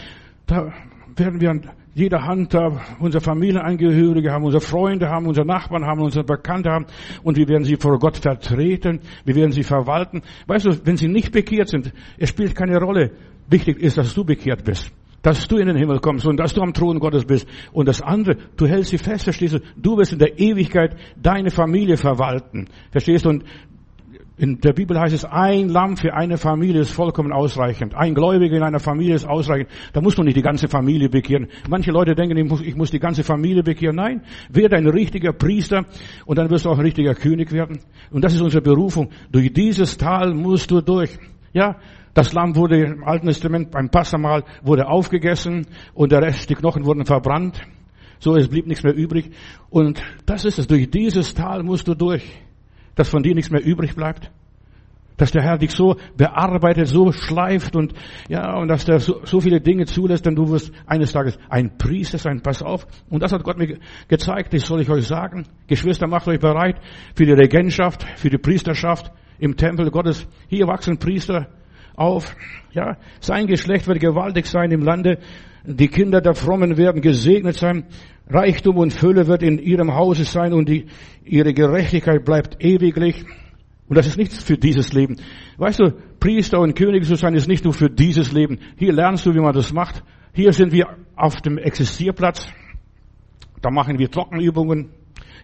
Da 0.46 0.72
werden 1.18 1.40
wir 1.40 1.50
an 1.50 1.70
jeder 1.94 2.24
Hand 2.24 2.52
da 2.52 2.80
unsere 2.98 3.22
Familienangehörige 3.22 4.30
haben, 4.30 4.44
unsere 4.44 4.60
Freunde 4.60 5.08
haben, 5.08 5.26
unsere 5.26 5.46
Nachbarn 5.46 5.86
haben, 5.86 6.02
unsere 6.02 6.24
Bekannte 6.24 6.70
haben 6.70 6.86
und 7.22 7.38
wir 7.38 7.48
werden 7.48 7.64
sie 7.64 7.76
vor 7.76 7.98
Gott 7.98 8.18
vertreten, 8.18 9.00
wir 9.24 9.34
werden 9.34 9.52
sie 9.52 9.62
verwalten. 9.62 10.22
Weißt 10.46 10.66
du, 10.66 10.70
wenn 10.84 10.98
sie 10.98 11.08
nicht 11.08 11.32
bekehrt 11.32 11.68
sind, 11.68 11.92
es 12.18 12.28
spielt 12.28 12.54
keine 12.54 12.78
Rolle. 12.78 13.12
Wichtig 13.48 13.78
ist, 13.78 13.96
dass 13.96 14.14
du 14.14 14.24
bekehrt 14.24 14.64
bist 14.64 14.92
dass 15.22 15.48
du 15.48 15.56
in 15.56 15.66
den 15.66 15.76
Himmel 15.76 15.98
kommst 15.98 16.24
und 16.24 16.36
dass 16.36 16.54
du 16.54 16.62
am 16.62 16.72
Thron 16.72 17.00
Gottes 17.00 17.24
bist. 17.24 17.48
Und 17.72 17.88
das 17.88 18.00
andere, 18.00 18.36
du 18.56 18.68
hältst 18.68 18.90
sie 18.90 18.98
fest, 18.98 19.24
verstehst 19.24 19.54
du? 19.54 19.58
Du 19.76 19.96
wirst 19.96 20.12
in 20.12 20.20
der 20.20 20.38
Ewigkeit 20.38 20.94
deine 21.20 21.50
Familie 21.50 21.96
verwalten. 21.96 22.68
Verstehst 22.92 23.24
du? 23.24 23.30
Und 23.30 23.44
in 24.38 24.60
der 24.60 24.74
Bibel 24.74 25.00
heißt 25.00 25.14
es, 25.14 25.24
ein 25.24 25.70
Lamm 25.70 25.96
für 25.96 26.12
eine 26.12 26.36
Familie 26.36 26.82
ist 26.82 26.90
vollkommen 26.90 27.32
ausreichend. 27.32 27.94
Ein 27.94 28.14
Gläubiger 28.14 28.56
in 28.56 28.62
einer 28.62 28.80
Familie 28.80 29.14
ist 29.14 29.26
ausreichend. 29.26 29.70
Da 29.94 30.02
musst 30.02 30.18
du 30.18 30.22
nicht 30.22 30.36
die 30.36 30.42
ganze 30.42 30.68
Familie 30.68 31.08
bekehren. 31.08 31.46
Manche 31.70 31.90
Leute 31.90 32.14
denken, 32.14 32.36
ich 32.36 32.44
muss, 32.44 32.60
ich 32.60 32.76
muss 32.76 32.90
die 32.90 32.98
ganze 32.98 33.24
Familie 33.24 33.62
bekehren. 33.62 33.96
Nein, 33.96 34.22
werde 34.50 34.76
ein 34.76 34.86
richtiger 34.88 35.32
Priester 35.32 35.86
und 36.26 36.36
dann 36.36 36.50
wirst 36.50 36.66
du 36.66 36.70
auch 36.70 36.78
ein 36.78 36.84
richtiger 36.84 37.14
König 37.14 37.50
werden. 37.50 37.78
Und 38.10 38.24
das 38.24 38.34
ist 38.34 38.42
unsere 38.42 38.62
Berufung. 38.62 39.08
Durch 39.32 39.50
dieses 39.54 39.96
Tal 39.96 40.34
musst 40.34 40.70
du 40.70 40.82
durch. 40.82 41.16
Ja, 41.54 41.76
das 42.12 42.34
Lamm 42.34 42.56
wurde 42.56 42.82
im 42.82 43.04
Alten 43.04 43.28
Testament 43.28 43.70
beim 43.70 43.88
Passamal 43.88 44.44
wurde 44.62 44.86
aufgegessen 44.86 45.66
und 45.94 46.12
der 46.12 46.20
Rest, 46.20 46.50
die 46.50 46.54
Knochen 46.54 46.84
wurden 46.84 47.06
verbrannt. 47.06 47.62
So, 48.18 48.36
es 48.36 48.48
blieb 48.48 48.66
nichts 48.66 48.84
mehr 48.84 48.94
übrig. 48.94 49.30
Und 49.70 50.02
das 50.26 50.44
ist 50.44 50.58
es. 50.58 50.66
Durch 50.66 50.90
dieses 50.90 51.32
Tal 51.32 51.62
musst 51.62 51.88
du 51.88 51.94
durch 51.94 52.22
dass 52.96 53.08
von 53.08 53.22
dir 53.22 53.34
nichts 53.34 53.52
mehr 53.52 53.64
übrig 53.64 53.94
bleibt? 53.94 54.32
Dass 55.16 55.30
der 55.30 55.42
Herr 55.42 55.56
dich 55.56 55.70
so 55.70 55.96
bearbeitet, 56.16 56.88
so 56.88 57.10
schleift 57.12 57.74
und, 57.74 57.94
ja, 58.28 58.54
und 58.56 58.68
dass 58.68 58.84
der 58.84 58.98
so, 58.98 59.20
so 59.24 59.40
viele 59.40 59.60
Dinge 59.60 59.86
zulässt, 59.86 60.26
denn 60.26 60.34
du 60.34 60.50
wirst 60.50 60.72
eines 60.86 61.12
Tages 61.12 61.38
ein 61.48 61.78
Priester 61.78 62.18
sein. 62.18 62.42
Pass 62.42 62.62
auf. 62.62 62.86
Und 63.08 63.22
das 63.22 63.32
hat 63.32 63.42
Gott 63.42 63.56
mir 63.56 63.78
gezeigt. 64.08 64.52
Das 64.52 64.66
soll 64.66 64.82
ich 64.82 64.90
euch 64.90 65.06
sagen. 65.06 65.46
Geschwister, 65.68 66.06
macht 66.06 66.28
euch 66.28 66.40
bereit 66.40 66.80
für 67.14 67.24
die 67.24 67.32
Regentschaft, 67.32 68.04
für 68.18 68.28
die 68.28 68.36
Priesterschaft 68.36 69.10
im 69.38 69.56
Tempel 69.56 69.90
Gottes. 69.90 70.26
Hier 70.48 70.66
wachsen 70.66 70.98
Priester 70.98 71.48
auf. 71.94 72.36
Ja, 72.72 72.98
sein 73.20 73.46
Geschlecht 73.46 73.86
wird 73.86 74.00
gewaltig 74.00 74.46
sein 74.46 74.70
im 74.70 74.82
Lande. 74.82 75.18
Die 75.66 75.88
Kinder 75.88 76.20
der 76.20 76.34
Frommen 76.34 76.76
werden 76.76 77.00
gesegnet 77.00 77.56
sein. 77.56 77.86
Reichtum 78.28 78.76
und 78.76 78.92
Fülle 78.92 79.26
wird 79.26 79.42
in 79.42 79.58
ihrem 79.58 79.94
Hause 79.94 80.24
sein 80.24 80.52
und 80.52 80.68
die, 80.68 80.86
ihre 81.24 81.52
Gerechtigkeit 81.52 82.24
bleibt 82.24 82.62
ewiglich. 82.62 83.24
Und 83.88 83.96
das 83.96 84.06
ist 84.06 84.16
nichts 84.16 84.42
für 84.42 84.56
dieses 84.56 84.92
Leben. 84.92 85.16
Weißt 85.58 85.80
du, 85.80 85.92
Priester 86.20 86.60
und 86.60 86.76
König 86.76 87.04
zu 87.04 87.16
sein 87.16 87.34
ist 87.34 87.48
nicht 87.48 87.64
nur 87.64 87.74
für 87.74 87.90
dieses 87.90 88.32
Leben. 88.32 88.58
Hier 88.76 88.92
lernst 88.92 89.26
du, 89.26 89.34
wie 89.34 89.40
man 89.40 89.54
das 89.54 89.72
macht. 89.72 90.04
Hier 90.32 90.52
sind 90.52 90.72
wir 90.72 90.86
auf 91.16 91.40
dem 91.42 91.58
Existierplatz. 91.58 92.48
Da 93.60 93.70
machen 93.70 93.98
wir 93.98 94.08
Trockenübungen. 94.08 94.90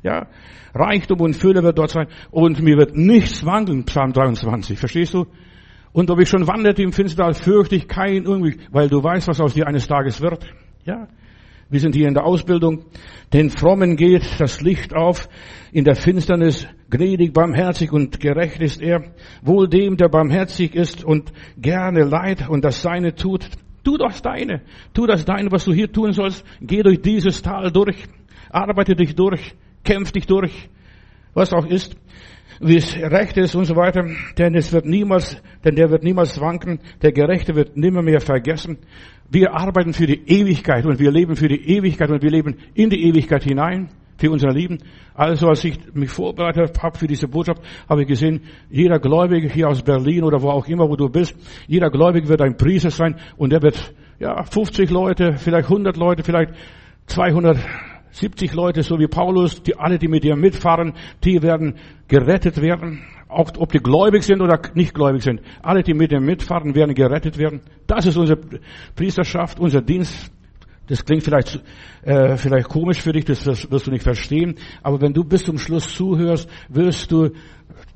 Ja, 0.05 0.29
Reichtum 0.75 1.21
und 1.21 1.35
Fülle 1.35 1.63
wird 1.65 1.79
dort 1.79 1.91
sein. 1.91 2.07
Und 2.31 2.61
mir 2.61 2.77
wird 2.77 2.97
nichts 2.97 3.45
wandeln, 3.45 3.85
Psalm 3.85 4.13
23. 4.13 4.79
Verstehst 4.79 5.15
du? 5.15 5.27
Und 5.93 6.11
ob 6.11 6.21
ich 6.21 6.29
schon 6.29 6.47
wanderte 6.47 6.83
im 6.83 6.93
Finstertal, 6.93 7.35
fürchte 7.35 7.77
ich 7.77 7.87
kein 7.87 8.27
Unglück, 8.27 8.59
weil 8.71 8.89
du 8.89 9.03
weißt, 9.03 9.29
was 9.29 9.41
aus 9.41 9.55
dir 9.55 9.67
eines 9.67 9.87
Tages 9.87 10.21
wird. 10.23 10.47
Ja, 10.85 11.07
wir 11.69 11.81
sind 11.81 11.95
hier 11.95 12.09
in 12.09 12.15
der 12.15 12.25
Ausbildung. 12.25 12.85
Den 13.33 13.51
Frommen 13.51 13.97
geht 13.97 14.23
das 14.39 14.61
Licht 14.61 14.95
auf. 14.95 15.29
In 15.71 15.85
der 15.85 15.95
Finsternis 15.95 16.67
gnädig, 16.91 17.33
barmherzig 17.33 17.93
und 17.93 18.21
gerecht 18.21 18.61
ist 18.61 18.83
er. 18.83 19.05
Wohl 19.43 19.69
dem, 19.69 19.97
der 19.97 20.09
barmherzig 20.09 20.75
ist 20.75 21.05
und 21.05 21.33
gerne 21.57 22.05
leid 22.05 22.49
und 22.49 22.65
das 22.65 22.83
Seine 22.83 23.15
tut. 23.15 23.49
Tu 23.85 23.97
das 23.97 24.23
Deine. 24.23 24.63
Tu 24.95 25.07
das 25.07 25.25
Deine, 25.25 25.51
was 25.51 25.65
du 25.65 25.73
hier 25.73 25.91
tun 25.91 26.13
sollst. 26.13 26.45
Geh 26.61 26.83
durch 26.83 27.01
dieses 27.01 27.43
Tal 27.43 27.71
durch. 27.71 28.05
Arbeite 28.51 28.95
dich 28.95 29.15
durch. 29.15 29.55
Kämpf 29.85 30.13
dich 30.13 30.27
durch. 30.27 30.69
Was 31.35 31.53
auch 31.53 31.67
ist 31.67 31.97
wie 32.61 32.77
es 32.77 32.97
recht 32.97 33.37
ist 33.37 33.55
und 33.55 33.65
so 33.65 33.77
weiter, 33.77 34.05
denn 34.39 34.55
es 34.55 34.73
wird 34.73 34.87
niemals, 34.87 35.43
denn 35.65 35.75
der 35.75 35.91
wird 35.91 36.03
niemals 36.03 36.41
wanken, 36.41 36.81
der 37.03 37.13
Gerechte 37.13 37.55
wird 37.55 37.77
nimmer 37.77 38.03
mehr 38.03 38.21
vergessen. 38.21 38.79
Wir 39.31 39.55
arbeiten 39.55 39.95
für 39.95 40.07
die 40.07 40.23
Ewigkeit 40.27 40.85
und 40.85 40.99
wir 40.99 41.11
leben 41.11 41.37
für 41.37 41.49
die 41.49 41.77
Ewigkeit 41.77 42.11
und 42.11 42.23
wir 42.23 42.31
leben 42.31 42.57
in 42.75 42.91
die 42.91 43.03
Ewigkeit 43.09 43.45
hinein 43.45 43.89
für 44.19 44.31
unsere 44.31 44.53
Lieben. 44.53 44.79
Also 45.15 45.49
als 45.49 45.65
ich 45.65 45.79
mich 45.95 46.11
vorbereitet 46.11 46.81
habe 46.83 46.99
für 46.99 47.07
diese 47.07 47.29
Botschaft, 47.29 47.63
habe 47.89 48.03
ich 48.03 48.09
gesehen, 48.09 48.43
jeder 48.71 48.99
Gläubige 48.99 49.49
hier 49.49 49.69
aus 49.69 49.83
Berlin 49.83 50.23
oder 50.23 50.41
wo 50.43 50.51
auch 50.51 50.67
immer, 50.69 50.89
wo 50.89 50.97
du 50.97 51.09
bist, 51.09 51.35
jeder 51.67 51.91
Gläubige 51.91 52.29
wird 52.29 52.41
ein 52.41 52.57
Priester 52.57 52.91
sein 52.91 53.17
und 53.37 53.53
der 53.53 53.63
wird, 53.63 53.95
ja, 54.19 54.43
50 54.45 54.91
Leute, 54.91 55.35
vielleicht 55.39 55.69
100 55.69 55.97
Leute, 55.97 56.23
vielleicht 56.23 56.53
200 57.07 57.59
70 58.13 58.53
Leute, 58.53 58.83
so 58.83 58.99
wie 58.99 59.07
Paulus, 59.07 59.63
die 59.63 59.77
alle, 59.77 59.99
die 59.99 60.09
mit 60.09 60.25
dir 60.25 60.37
mitfahren, 60.37 60.93
die 61.25 61.43
werden 61.43 61.77
gerettet 62.09 62.61
werden. 62.61 63.03
Auch 63.29 63.51
ob 63.57 63.73
die 63.73 63.79
gläubig 63.79 64.23
sind 64.23 64.43
oder 64.43 64.61
nicht 64.75 64.95
gläubig 64.95 65.23
sind. 65.23 65.41
Alle, 65.63 65.83
die 65.83 65.95
mit 65.95 66.13
dir 66.13 66.21
mitfahren, 66.21 66.75
werden 66.75 66.95
gerettet 66.95 67.39
werden. 67.39 67.63
Das 67.87 68.05
ist 68.05 68.19
unsere 68.19 68.39
Priesterschaft, 68.95 69.59
unser 69.59 69.81
Dienst. 69.81 70.31
Das 70.89 71.05
klingt 71.05 71.23
vielleicht, 71.23 71.63
äh, 72.03 72.37
vielleicht 72.37 72.69
komisch 72.69 73.01
für 73.01 73.13
dich, 73.13 73.25
das 73.25 73.47
wirst 73.47 73.87
du 73.87 73.91
nicht 73.91 74.03
verstehen. 74.03 74.57
Aber 74.83 75.01
wenn 75.01 75.15
du 75.15 75.25
bis 75.25 75.45
zum 75.45 75.57
Schluss 75.57 75.95
zuhörst, 75.95 76.51
wirst 76.69 77.11
du 77.11 77.31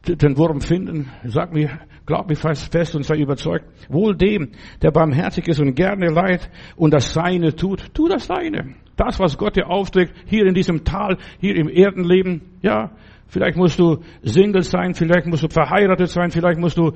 den 0.07 0.39
Wurm 0.39 0.63
finden. 0.63 1.11
Sag 1.25 1.53
mir, 1.53 1.81
glaub 2.07 2.29
mir 2.29 2.37
fest, 2.37 2.73
fest 2.73 2.95
und 2.95 3.03
sei 3.03 3.17
überzeugt. 3.17 3.67
Wohl 3.89 4.17
dem, 4.17 4.53
der 4.81 4.93
barmherzig 4.93 5.49
ist 5.49 5.61
und 5.61 5.75
gerne 5.75 6.07
leid 6.07 6.49
und 6.77 6.95
das 6.95 7.13
Seine 7.13 7.55
tut, 7.55 7.93
tu 7.95 8.09
das 8.09 8.27
Seine. 8.27 8.77
Das, 8.97 9.21
was 9.21 9.37
Gott 9.37 9.57
dir 9.57 9.69
aufträgt, 9.69 10.15
hier 10.27 10.47
in 10.47 10.55
diesem 10.55 10.85
Tal, 10.85 11.19
hier 11.39 11.57
im 11.57 11.69
Erdenleben, 11.69 12.59
ja, 12.63 12.93
vielleicht 13.27 13.57
musst 13.59 13.79
du 13.79 13.99
Single 14.23 14.63
sein, 14.63 14.95
vielleicht 14.95 15.27
musst 15.27 15.43
du 15.43 15.49
verheiratet 15.49 16.09
sein, 16.09 16.31
vielleicht 16.31 16.59
musst 16.59 16.79
du 16.79 16.93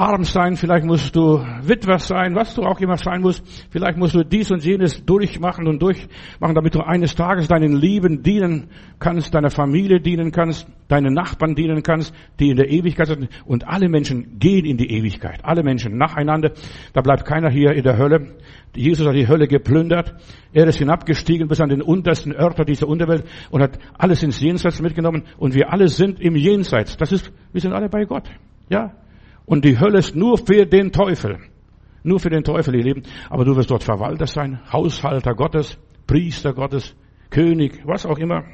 arm 0.00 0.24
sein, 0.24 0.56
vielleicht 0.56 0.86
musst 0.86 1.14
du 1.14 1.44
Witwer 1.62 1.98
sein, 1.98 2.34
was 2.34 2.54
du 2.54 2.62
auch 2.62 2.80
immer 2.80 2.96
sein 2.96 3.20
musst. 3.20 3.44
Vielleicht 3.70 3.98
musst 3.98 4.14
du 4.14 4.24
dies 4.24 4.50
und 4.50 4.64
jenes 4.64 5.04
durchmachen 5.04 5.68
und 5.68 5.80
durchmachen, 5.82 6.54
damit 6.54 6.74
du 6.74 6.80
eines 6.80 7.14
Tages 7.14 7.48
deinen 7.48 7.76
Lieben 7.76 8.22
dienen 8.22 8.70
kannst, 8.98 9.34
deiner 9.34 9.50
Familie 9.50 10.00
dienen 10.00 10.32
kannst, 10.32 10.66
deinen 10.88 11.12
Nachbarn 11.12 11.54
dienen 11.54 11.82
kannst, 11.82 12.14
die 12.38 12.48
in 12.48 12.56
der 12.56 12.70
Ewigkeit 12.70 13.08
sind. 13.08 13.28
Und 13.44 13.68
alle 13.68 13.90
Menschen 13.90 14.38
gehen 14.38 14.64
in 14.64 14.78
die 14.78 14.90
Ewigkeit. 14.90 15.44
Alle 15.44 15.62
Menschen 15.62 15.98
nacheinander. 15.98 16.52
Da 16.94 17.02
bleibt 17.02 17.26
keiner 17.26 17.50
hier 17.50 17.72
in 17.72 17.82
der 17.82 17.98
Hölle. 17.98 18.36
Jesus 18.74 19.06
hat 19.06 19.14
die 19.14 19.28
Hölle 19.28 19.48
geplündert. 19.48 20.14
Er 20.54 20.66
ist 20.66 20.78
hinabgestiegen 20.78 21.46
bis 21.46 21.60
an 21.60 21.68
den 21.68 21.82
untersten 21.82 22.32
Örter 22.32 22.64
dieser 22.64 22.88
Unterwelt 22.88 23.24
und 23.50 23.62
hat 23.62 23.78
alles 23.98 24.22
ins 24.22 24.40
Jenseits 24.40 24.80
mitgenommen. 24.80 25.24
Und 25.36 25.54
wir 25.54 25.70
alle 25.70 25.88
sind 25.88 26.20
im 26.20 26.36
Jenseits. 26.36 26.96
Das 26.96 27.12
ist, 27.12 27.30
wir 27.52 27.60
sind 27.60 27.74
alle 27.74 27.90
bei 27.90 28.06
Gott. 28.06 28.30
Ja. 28.70 28.94
Und 29.50 29.64
die 29.64 29.80
Hölle 29.80 29.98
ist 29.98 30.14
nur 30.14 30.38
für 30.38 30.64
den 30.64 30.92
Teufel. 30.92 31.40
Nur 32.04 32.20
für 32.20 32.30
den 32.30 32.44
Teufel, 32.44 32.72
ihr 32.76 32.84
Lieben. 32.84 33.02
Aber 33.28 33.44
du 33.44 33.56
wirst 33.56 33.68
dort 33.68 33.82
Verwalter 33.82 34.28
sein, 34.28 34.60
Haushalter 34.72 35.34
Gottes, 35.34 35.76
Priester 36.06 36.54
Gottes, 36.54 36.94
König, 37.30 37.82
was 37.84 38.06
auch 38.06 38.18
immer. 38.18 38.44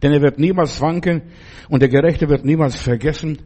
Denn 0.00 0.12
er 0.12 0.22
wird 0.22 0.38
niemals 0.38 0.80
wanken 0.80 1.22
und 1.68 1.82
der 1.82 1.88
Gerechte 1.88 2.28
wird 2.28 2.44
niemals 2.44 2.80
vergessen. 2.80 3.38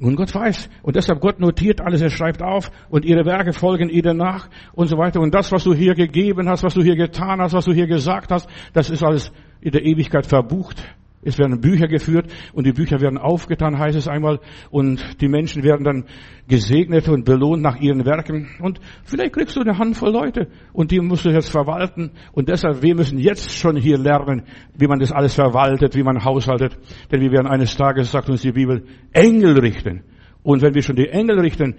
Und 0.00 0.16
Gott 0.16 0.34
weiß. 0.34 0.70
Und 0.82 0.96
deshalb 0.96 1.20
Gott 1.20 1.38
notiert 1.38 1.82
alles, 1.82 2.00
er 2.00 2.08
schreibt 2.08 2.42
auf 2.42 2.70
und 2.88 3.04
ihre 3.04 3.26
Werke 3.26 3.52
folgen 3.52 3.90
ihnen 3.90 4.16
nach 4.16 4.48
und 4.72 4.86
so 4.86 4.96
weiter. 4.96 5.20
Und 5.20 5.34
das, 5.34 5.52
was 5.52 5.64
du 5.64 5.74
hier 5.74 5.92
gegeben 5.92 6.48
hast, 6.48 6.62
was 6.62 6.72
du 6.72 6.82
hier 6.82 6.96
getan 6.96 7.42
hast, 7.42 7.52
was 7.52 7.66
du 7.66 7.74
hier 7.74 7.88
gesagt 7.88 8.32
hast, 8.32 8.48
das 8.72 8.88
ist 8.88 9.02
alles 9.02 9.32
in 9.60 9.72
der 9.72 9.84
Ewigkeit 9.84 10.24
verbucht. 10.24 10.82
Es 11.22 11.38
werden 11.38 11.60
Bücher 11.60 11.88
geführt 11.88 12.32
und 12.52 12.66
die 12.66 12.72
Bücher 12.72 13.00
werden 13.00 13.18
aufgetan, 13.18 13.78
heißt 13.78 13.96
es 13.96 14.06
einmal, 14.06 14.38
und 14.70 15.20
die 15.20 15.28
Menschen 15.28 15.64
werden 15.64 15.84
dann 15.84 16.04
gesegnet 16.46 17.08
und 17.08 17.24
belohnt 17.24 17.62
nach 17.62 17.76
ihren 17.80 18.06
Werken. 18.06 18.48
Und 18.60 18.80
vielleicht 19.04 19.32
kriegst 19.32 19.56
du 19.56 19.60
eine 19.60 19.78
Handvoll 19.78 20.12
Leute 20.12 20.48
und 20.72 20.92
die 20.92 21.00
musst 21.00 21.24
du 21.24 21.30
jetzt 21.30 21.50
verwalten. 21.50 22.12
Und 22.32 22.48
deshalb, 22.48 22.82
wir 22.82 22.94
müssen 22.94 23.18
jetzt 23.18 23.52
schon 23.52 23.76
hier 23.76 23.98
lernen, 23.98 24.44
wie 24.76 24.86
man 24.86 25.00
das 25.00 25.10
alles 25.10 25.34
verwaltet, 25.34 25.96
wie 25.96 26.04
man 26.04 26.24
haushaltet. 26.24 26.78
Denn 27.10 27.20
wir 27.20 27.32
werden 27.32 27.48
eines 27.48 27.76
Tages, 27.76 28.12
sagt 28.12 28.30
uns 28.30 28.42
die 28.42 28.52
Bibel, 28.52 28.84
Engel 29.12 29.58
richten. 29.58 30.04
Und 30.44 30.62
wenn 30.62 30.74
wir 30.74 30.82
schon 30.82 30.96
die 30.96 31.08
Engel 31.08 31.40
richten, 31.40 31.74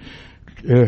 äh, 0.64 0.88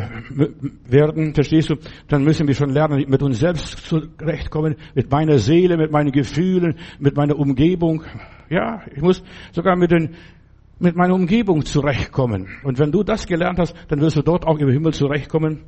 werden, 0.88 1.34
verstehst 1.34 1.70
du, 1.70 1.76
dann 2.08 2.24
müssen 2.24 2.48
wir 2.48 2.56
schon 2.56 2.70
lernen, 2.70 3.06
mit 3.08 3.22
uns 3.22 3.40
selbst 3.40 3.86
zurechtkommen, 3.86 4.76
mit 4.96 5.12
meiner 5.12 5.38
Seele, 5.38 5.78
mit 5.78 5.92
meinen 5.92 6.12
Gefühlen, 6.12 6.76
mit 7.00 7.16
meiner 7.16 7.38
Umgebung. 7.38 8.04
Ja, 8.50 8.82
ich 8.94 9.02
muss 9.02 9.24
sogar 9.52 9.76
mit 9.76 9.92
den 9.92 10.16
mit 10.80 10.96
meiner 10.96 11.14
Umgebung 11.14 11.64
zurechtkommen. 11.64 12.48
Und 12.64 12.80
wenn 12.80 12.92
du 12.92 13.04
das 13.04 13.28
gelernt 13.28 13.60
hast, 13.60 13.76
dann 13.90 14.02
wirst 14.02 14.16
du 14.16 14.24
dort 14.24 14.48
auch 14.48 14.58
im 14.58 14.68
Himmel 14.68 14.94
zurechtkommen. 14.94 15.62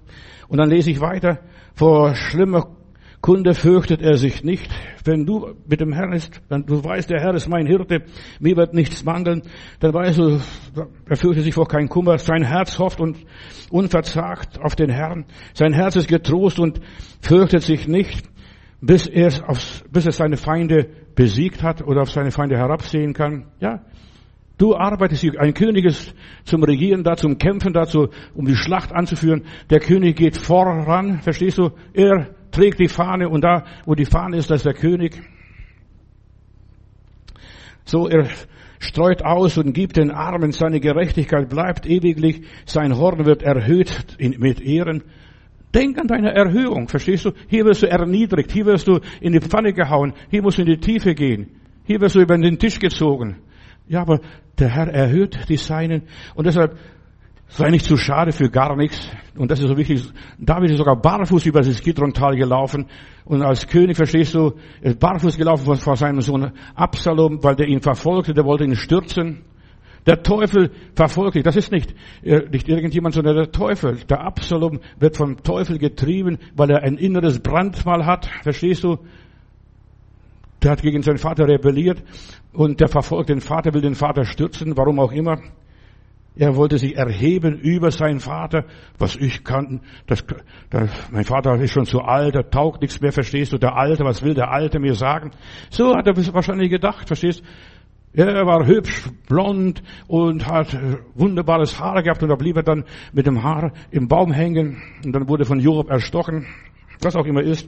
Und 0.48 0.58
dann 0.58 0.72
lese 0.72 0.90
ich 0.90 1.02
weiter. 1.02 1.40
Vor 1.76 2.16
schlimmer 2.16 2.76
Kunde 3.24 3.54
fürchtet 3.54 4.02
er 4.02 4.18
sich 4.18 4.44
nicht. 4.44 4.70
Wenn 5.06 5.26
du 5.26 5.56
mit 5.66 5.80
dem 5.80 5.94
Herrn 5.94 6.12
ist, 6.12 6.42
wenn 6.50 6.66
du 6.66 6.84
weißt, 6.84 7.10
der 7.10 7.22
Herr 7.22 7.34
ist 7.34 7.48
mein 7.48 7.66
Hirte, 7.66 8.04
mir 8.42 8.58
wird 8.58 8.74
nichts 8.74 9.06
mangeln, 9.06 9.44
dann 9.80 9.94
weißt 9.94 10.18
du, 10.18 10.42
er 11.08 11.16
fürchtet 11.16 11.46
sich 11.46 11.54
vor 11.54 11.70
keinen 11.70 11.88
Kummer. 11.88 12.18
Sein 12.18 12.44
Herz 12.44 12.78
hofft 12.80 13.00
und 13.00 13.18
unverzagt 13.72 14.60
auf 14.60 14.76
den 14.76 14.90
Herrn. 14.90 15.24
Sein 15.54 15.72
Herz 15.72 15.96
ist 15.96 16.10
getrost 16.10 16.60
und 16.60 16.82
fürchtet 17.22 17.64
sich 17.64 17.88
nicht, 17.88 18.30
bis 18.82 19.08
er, 19.08 19.32
aufs, 19.48 19.86
bis 19.90 20.06
er 20.06 20.12
seine 20.12 20.36
Feinde 20.36 20.90
besiegt 21.16 21.64
hat 21.64 21.82
oder 21.82 22.02
auf 22.02 22.12
seine 22.12 22.32
Feinde 22.32 22.58
herabsehen 22.58 23.14
kann. 23.14 23.46
Ja, 23.62 23.86
Du 24.58 24.76
arbeitest. 24.76 25.38
Ein 25.40 25.54
König 25.54 25.86
ist 25.86 26.14
zum 26.44 26.64
Regieren 26.64 27.04
da, 27.04 27.16
zum 27.16 27.38
Kämpfen 27.38 27.74
dazu, 27.74 28.10
um 28.36 28.46
die 28.46 28.56
Schlacht 28.56 28.94
anzuführen. 28.94 29.46
Der 29.70 29.80
König 29.80 30.16
geht 30.16 30.38
voran, 30.38 31.22
verstehst 31.22 31.58
du? 31.58 31.72
Er 31.94 32.36
trägt 32.54 32.80
die 32.80 32.88
Fahne 32.88 33.28
und 33.28 33.44
da, 33.44 33.66
wo 33.86 33.96
die 33.96 34.06
Fahne 34.06 34.38
ist, 34.38 34.50
da 34.50 34.56
ist 34.56 34.66
der 34.66 34.74
König. 34.74 35.22
So, 37.84 38.08
er 38.08 38.28
streut 38.80 39.24
aus 39.24 39.58
und 39.58 39.74
gibt 39.74 39.98
den 39.98 40.12
Armen 40.12 40.52
seine 40.52 40.80
Gerechtigkeit, 40.80 41.50
bleibt 41.50 41.86
ewiglich, 41.86 42.44
sein 42.66 42.98
Horn 42.98 43.26
wird 43.26 43.44
erhöht 43.44 44.18
mit 44.20 44.62
Ehren. 44.62 45.04
Denk 45.74 45.98
an 46.00 46.08
deine 46.08 46.34
Erhöhung, 46.34 46.88
verstehst 46.88 47.26
du? 47.26 47.32
Hier 47.48 47.66
wirst 47.66 47.82
du 47.82 47.90
erniedrigt, 47.90 48.52
hier 48.52 48.66
wirst 48.66 48.88
du 48.88 49.00
in 49.20 49.34
die 49.34 49.42
Pfanne 49.42 49.74
gehauen, 49.74 50.14
hier 50.30 50.44
musst 50.44 50.60
du 50.60 50.62
in 50.62 50.68
die 50.68 50.78
Tiefe 50.78 51.16
gehen, 51.16 51.50
hier 51.86 52.00
wirst 52.00 52.16
du 52.16 52.22
über 52.22 52.38
den 52.38 52.60
Tisch 52.60 52.80
gezogen. 52.80 53.38
Ja, 53.88 54.02
aber 54.02 54.22
der 54.60 54.70
Herr 54.70 54.88
erhöht 54.88 55.50
die 55.50 55.58
Seinen 55.58 56.04
und 56.36 56.46
deshalb 56.46 56.78
sei 57.54 57.70
nicht 57.70 57.86
zu 57.86 57.98
schade 57.98 58.32
für 58.32 58.50
gar 58.50 58.76
nichts. 58.76 59.08
Und 59.36 59.52
das 59.52 59.60
ist 59.60 59.68
so 59.68 59.78
wichtig. 59.78 60.04
David 60.40 60.72
ist 60.72 60.78
sogar 60.78 60.96
barfuß 60.96 61.46
über 61.46 61.62
das 61.62 61.82
Gidrontal 61.82 62.36
gelaufen. 62.36 62.88
Und 63.26 63.42
als 63.44 63.68
König, 63.68 63.96
verstehst 63.96 64.34
du, 64.34 64.54
ist 64.82 65.00
barfuß 65.00 65.38
gelaufen 65.38 65.76
vor 65.76 65.96
seinem 65.96 66.22
Sohn 66.22 66.52
Absalom, 66.76 67.44
weil 67.44 67.56
der 67.56 67.68
ihn 67.68 67.82
verfolgte, 67.82 68.34
der 68.34 68.46
wollte 68.46 68.64
ihn 68.64 68.76
stürzen. 68.76 69.44
Der 70.06 70.22
Teufel 70.22 70.72
verfolgt 70.96 71.36
dich. 71.36 71.44
Das 71.44 71.56
ist 71.56 71.72
nicht, 71.72 71.94
äh, 72.24 72.42
nicht 72.52 72.68
irgendjemand, 72.68 73.16
sondern 73.16 73.36
der 73.36 73.52
Teufel. 73.52 74.00
Der 74.10 74.22
Absalom 74.22 74.80
wird 75.00 75.16
vom 75.16 75.42
Teufel 75.44 75.78
getrieben, 75.78 76.40
weil 76.56 76.72
er 76.72 76.84
ein 76.84 76.98
inneres 76.98 77.40
Brandmal 77.40 78.06
hat. 78.06 78.30
Verstehst 78.42 78.84
du? 78.84 78.98
Der 80.62 80.72
hat 80.72 80.82
gegen 80.82 81.02
seinen 81.04 81.18
Vater 81.18 81.48
rebelliert 81.48 82.04
und 82.54 82.80
der 82.80 82.88
verfolgt 82.88 83.30
den 83.30 83.42
Vater, 83.42 83.74
will 83.74 83.82
den 83.82 83.96
Vater 83.96 84.26
stürzen, 84.26 84.76
warum 84.76 85.00
auch 85.00 85.12
immer. 85.12 85.40
Er 86.36 86.56
wollte 86.56 86.80
sich 86.80 86.96
erheben 86.96 87.60
über 87.60 87.92
seinen 87.92 88.20
Vater, 88.20 88.66
was 88.98 89.16
ich 89.16 89.44
kann. 89.44 89.82
Das, 90.08 90.26
das, 90.72 90.90
mein 91.12 91.26
Vater 91.26 91.56
ist 91.62 91.74
schon 91.74 91.86
zu 91.86 92.02
alt, 92.02 92.34
er 92.34 92.50
taugt 92.50 92.82
nichts 92.82 93.00
mehr, 93.02 93.12
verstehst 93.12 93.54
du? 93.54 93.60
Der 93.60 93.76
Alte, 93.76 94.04
was 94.04 94.24
will 94.24 94.34
der 94.34 94.50
Alte 94.52 94.80
mir 94.80 94.96
sagen? 94.96 95.32
So 95.70 95.96
hat 95.96 96.08
er 96.08 96.16
wahrscheinlich 96.34 96.72
gedacht, 96.72 97.08
verstehst? 97.08 97.44
Er 98.16 98.46
war 98.46 98.66
hübsch, 98.66 99.10
blond 99.28 99.82
und 100.08 100.48
hat 100.48 100.74
äh, 100.76 100.98
wunderbares 101.16 101.80
Haar 101.80 102.04
gehabt 102.04 102.22
und 102.22 102.30
da 102.30 102.36
blieb 102.36 102.56
er 102.58 102.64
dann 102.64 102.86
mit 103.12 103.26
dem 103.26 103.42
Haar 103.42 103.72
im 103.90 104.08
Baum 104.08 104.32
hängen 104.32 104.82
und 105.04 105.14
dann 105.14 105.28
wurde 105.28 105.46
von 105.46 105.60
Job 105.60 105.90
erstochen, 105.90 106.46
was 107.02 107.16
auch 107.16 107.26
immer 107.26 107.42
ist. 107.42 107.68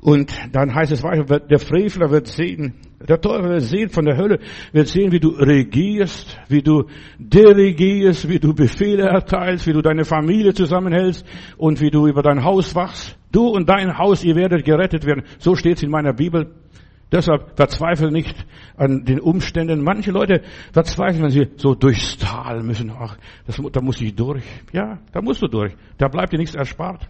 Und 0.00 0.32
dann 0.52 0.74
heißt 0.74 0.92
es 0.92 1.02
weiter, 1.02 1.40
der 1.40 1.58
Frevler 1.58 2.10
wird 2.10 2.26
sehen, 2.26 2.74
der 3.06 3.20
Teufel 3.20 3.50
wird 3.50 3.62
sehen 3.62 3.90
von 3.90 4.06
der 4.06 4.16
Hölle, 4.16 4.38
wird 4.72 4.88
sehen, 4.88 5.12
wie 5.12 5.20
du 5.20 5.28
regierst, 5.28 6.38
wie 6.48 6.62
du 6.62 6.84
dirigierst, 7.18 8.26
wie 8.26 8.38
du 8.38 8.54
Befehle 8.54 9.04
erteilst, 9.04 9.66
wie 9.66 9.74
du 9.74 9.82
deine 9.82 10.06
Familie 10.06 10.54
zusammenhältst 10.54 11.26
und 11.58 11.82
wie 11.82 11.90
du 11.90 12.06
über 12.06 12.22
dein 12.22 12.44
Haus 12.44 12.74
wachst. 12.74 13.18
Du 13.30 13.48
und 13.48 13.68
dein 13.68 13.98
Haus, 13.98 14.24
ihr 14.24 14.36
werdet 14.36 14.64
gerettet 14.64 15.04
werden. 15.04 15.24
So 15.38 15.54
steht 15.54 15.76
es 15.76 15.82
in 15.82 15.90
meiner 15.90 16.14
Bibel. 16.14 16.50
Deshalb 17.12 17.56
verzweifle 17.56 18.10
nicht 18.10 18.46
an 18.76 19.04
den 19.04 19.20
Umständen. 19.20 19.82
Manche 19.82 20.12
Leute 20.12 20.42
verzweifeln, 20.72 21.24
wenn 21.24 21.30
sie 21.30 21.48
so 21.56 21.74
durchs 21.74 22.16
Tal 22.16 22.62
müssen. 22.62 22.90
Ach, 22.96 23.18
das, 23.46 23.60
da 23.72 23.82
muss 23.82 24.00
ich 24.00 24.14
durch. 24.14 24.44
Ja, 24.72 24.98
da 25.12 25.20
musst 25.20 25.42
du 25.42 25.48
durch. 25.48 25.74
Da 25.98 26.08
bleibt 26.08 26.32
dir 26.32 26.38
nichts 26.38 26.54
erspart. 26.54 27.06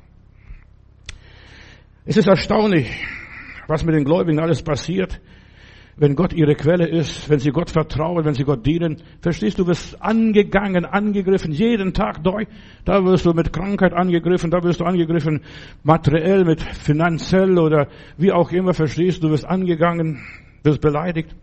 Es 2.06 2.16
ist 2.16 2.28
erstaunlich, 2.28 2.90
was 3.66 3.84
mit 3.84 3.94
den 3.94 4.04
Gläubigen 4.04 4.40
alles 4.40 4.62
passiert, 4.62 5.20
wenn 5.96 6.16
Gott 6.16 6.32
ihre 6.32 6.54
Quelle 6.54 6.88
ist, 6.88 7.28
wenn 7.28 7.40
sie 7.40 7.50
Gott 7.50 7.68
vertrauen, 7.68 8.24
wenn 8.24 8.32
sie 8.32 8.44
Gott 8.44 8.64
dienen. 8.64 9.02
Verstehst 9.20 9.58
du, 9.58 9.66
wirst 9.66 10.00
angegangen, 10.00 10.86
angegriffen, 10.86 11.52
jeden 11.52 11.92
Tag 11.92 12.24
durch. 12.24 12.48
Da 12.86 13.04
wirst 13.04 13.26
du 13.26 13.34
mit 13.34 13.52
Krankheit 13.52 13.92
angegriffen, 13.92 14.50
da 14.50 14.62
wirst 14.62 14.80
du 14.80 14.84
angegriffen, 14.84 15.42
materiell, 15.82 16.46
mit 16.46 16.62
finanziell 16.62 17.58
oder 17.58 17.88
wie 18.16 18.32
auch 18.32 18.50
immer, 18.50 18.72
verstehst 18.72 19.22
du 19.22 19.28
wirst 19.28 19.44
angegangen, 19.44 20.22
wirst 20.62 20.80
beleidigt. 20.80 21.36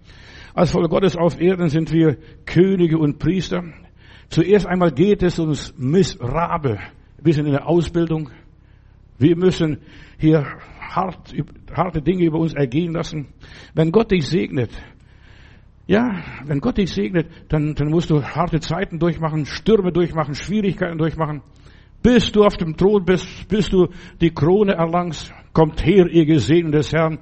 Als 0.56 0.72
Volk 0.72 0.90
Gottes 0.90 1.16
auf 1.16 1.40
Erden 1.40 1.70
sind 1.70 1.94
wir 1.94 2.18
Könige 2.48 2.98
und 2.98 3.20
Priester. 3.20 3.64
Zuerst 4.30 4.66
einmal 4.66 4.92
geht 4.92 5.22
es 5.22 5.38
uns 5.38 5.76
miserabel. 5.78 6.80
Wir 7.22 7.34
sind 7.36 7.46
in 7.46 7.52
der 7.52 7.68
Ausbildung. 7.68 8.32
Wir 9.20 9.36
müssen 9.36 9.80
hier 10.18 10.46
hart, 10.80 11.34
harte 11.76 12.02
Dinge 12.02 12.26
über 12.26 12.40
uns 12.40 12.54
ergehen 12.54 12.94
lassen. 12.94 13.28
Wenn 13.74 13.92
Gott 13.92 14.12
dich 14.12 14.28
segnet, 14.28 14.72
ja, 15.88 16.22
wenn 16.46 16.60
Gott 16.60 16.78
dich 16.78 16.92
segnet, 16.92 17.28
dann, 17.50 17.74
dann 17.74 17.90
musst 17.90 18.10
du 18.10 18.22
harte 18.22 18.60
Zeiten 18.60 19.00
durchmachen, 19.00 19.46
Stürme 19.46 19.92
durchmachen, 19.92 20.36
Schwierigkeiten 20.36 20.98
durchmachen. 20.98 21.42
Bis 22.04 22.32
du 22.32 22.44
auf 22.44 22.58
dem 22.58 22.76
Thron 22.78 23.06
bist, 23.06 23.48
bis 23.48 23.70
du 23.70 23.88
die 24.22 24.32
Krone 24.34 24.74
erlangst, 24.74 25.34
kommt 25.54 25.84
her, 25.86 26.08
ihr 26.08 26.26
Gesehen 26.26 26.72
des 26.72 26.94
Herrn. 26.94 27.20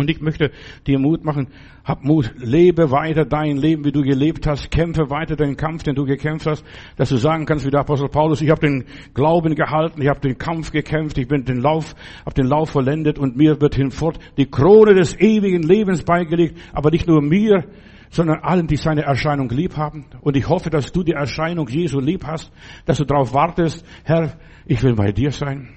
Und 0.00 0.10
ich 0.10 0.20
möchte 0.20 0.50
dir 0.86 0.98
Mut 0.98 1.24
machen, 1.24 1.48
hab 1.84 2.02
Mut, 2.04 2.32
lebe 2.38 2.90
weiter 2.90 3.24
dein 3.24 3.56
Leben, 3.56 3.84
wie 3.84 3.92
du 3.92 4.02
gelebt 4.02 4.46
hast, 4.46 4.70
kämpfe 4.70 5.10
weiter 5.10 5.36
den 5.36 5.56
Kampf, 5.56 5.82
den 5.82 5.94
du 5.94 6.04
gekämpft 6.04 6.46
hast, 6.46 6.64
dass 6.96 7.10
du 7.10 7.16
sagen 7.16 7.46
kannst 7.46 7.66
wie 7.66 7.70
der 7.70 7.80
Apostel 7.80 8.08
Paulus, 8.08 8.40
ich 8.40 8.50
habe 8.50 8.60
den 8.60 8.84
Glauben 9.14 9.54
gehalten, 9.54 10.00
ich 10.00 10.08
habe 10.08 10.20
den 10.20 10.38
Kampf 10.38 10.72
gekämpft, 10.72 11.18
ich 11.18 11.28
bin 11.28 11.44
den 11.44 11.60
Lauf, 11.60 11.94
habe 12.24 12.34
den 12.34 12.46
Lauf 12.46 12.70
vollendet 12.70 13.18
und 13.18 13.36
mir 13.36 13.60
wird 13.60 13.74
hinfort 13.74 14.18
die 14.36 14.46
Krone 14.46 14.94
des 14.94 15.18
ewigen 15.18 15.62
Lebens 15.62 16.02
beigelegt, 16.02 16.58
aber 16.72 16.90
nicht 16.90 17.06
nur 17.06 17.20
mir, 17.20 17.64
sondern 18.10 18.40
allen, 18.40 18.66
die 18.66 18.76
seine 18.76 19.02
Erscheinung 19.02 19.48
lieb 19.50 19.76
haben. 19.76 20.06
Und 20.20 20.36
ich 20.36 20.48
hoffe, 20.48 20.70
dass 20.70 20.92
du 20.92 21.02
die 21.02 21.12
Erscheinung 21.12 21.68
Jesu 21.68 22.00
lieb 22.00 22.24
hast, 22.26 22.52
dass 22.86 22.98
du 22.98 23.04
darauf 23.04 23.34
wartest, 23.34 23.86
Herr, 24.04 24.36
ich 24.66 24.82
will 24.82 24.94
bei 24.94 25.12
dir 25.12 25.30
sein. 25.30 25.68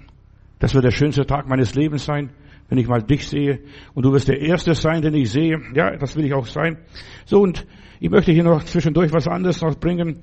Das 0.59 0.73
wird 0.73 0.86
der 0.86 0.91
schönste 0.91 1.25
Tag 1.25 1.47
meines 1.47 1.75
Lebens 1.75 2.05
sein, 2.05 2.31
wenn 2.69 2.78
ich 2.78 2.88
mal 2.88 3.02
dich 3.02 3.28
sehe. 3.28 3.60
Und 3.93 4.06
du 4.06 4.12
wirst 4.12 4.28
der 4.28 4.41
Erste 4.41 4.73
sein, 4.73 5.02
den 5.02 5.13
ich 5.13 5.32
sehe. 5.32 5.60
Ja, 5.76 5.95
das 5.95 6.15
will 6.15 6.26
ich 6.26 6.34
auch 6.34 6.47
sein. 6.47 6.78
So, 7.26 7.41
und 7.41 7.65
ich 7.99 8.10
möchte 8.10 8.32
hier 8.32 8.43
noch 8.43 8.63
zwischendurch 8.63 9.13
was 9.13 9.28
anderes 9.28 9.62
noch 9.62 9.76
bringen. 9.80 10.21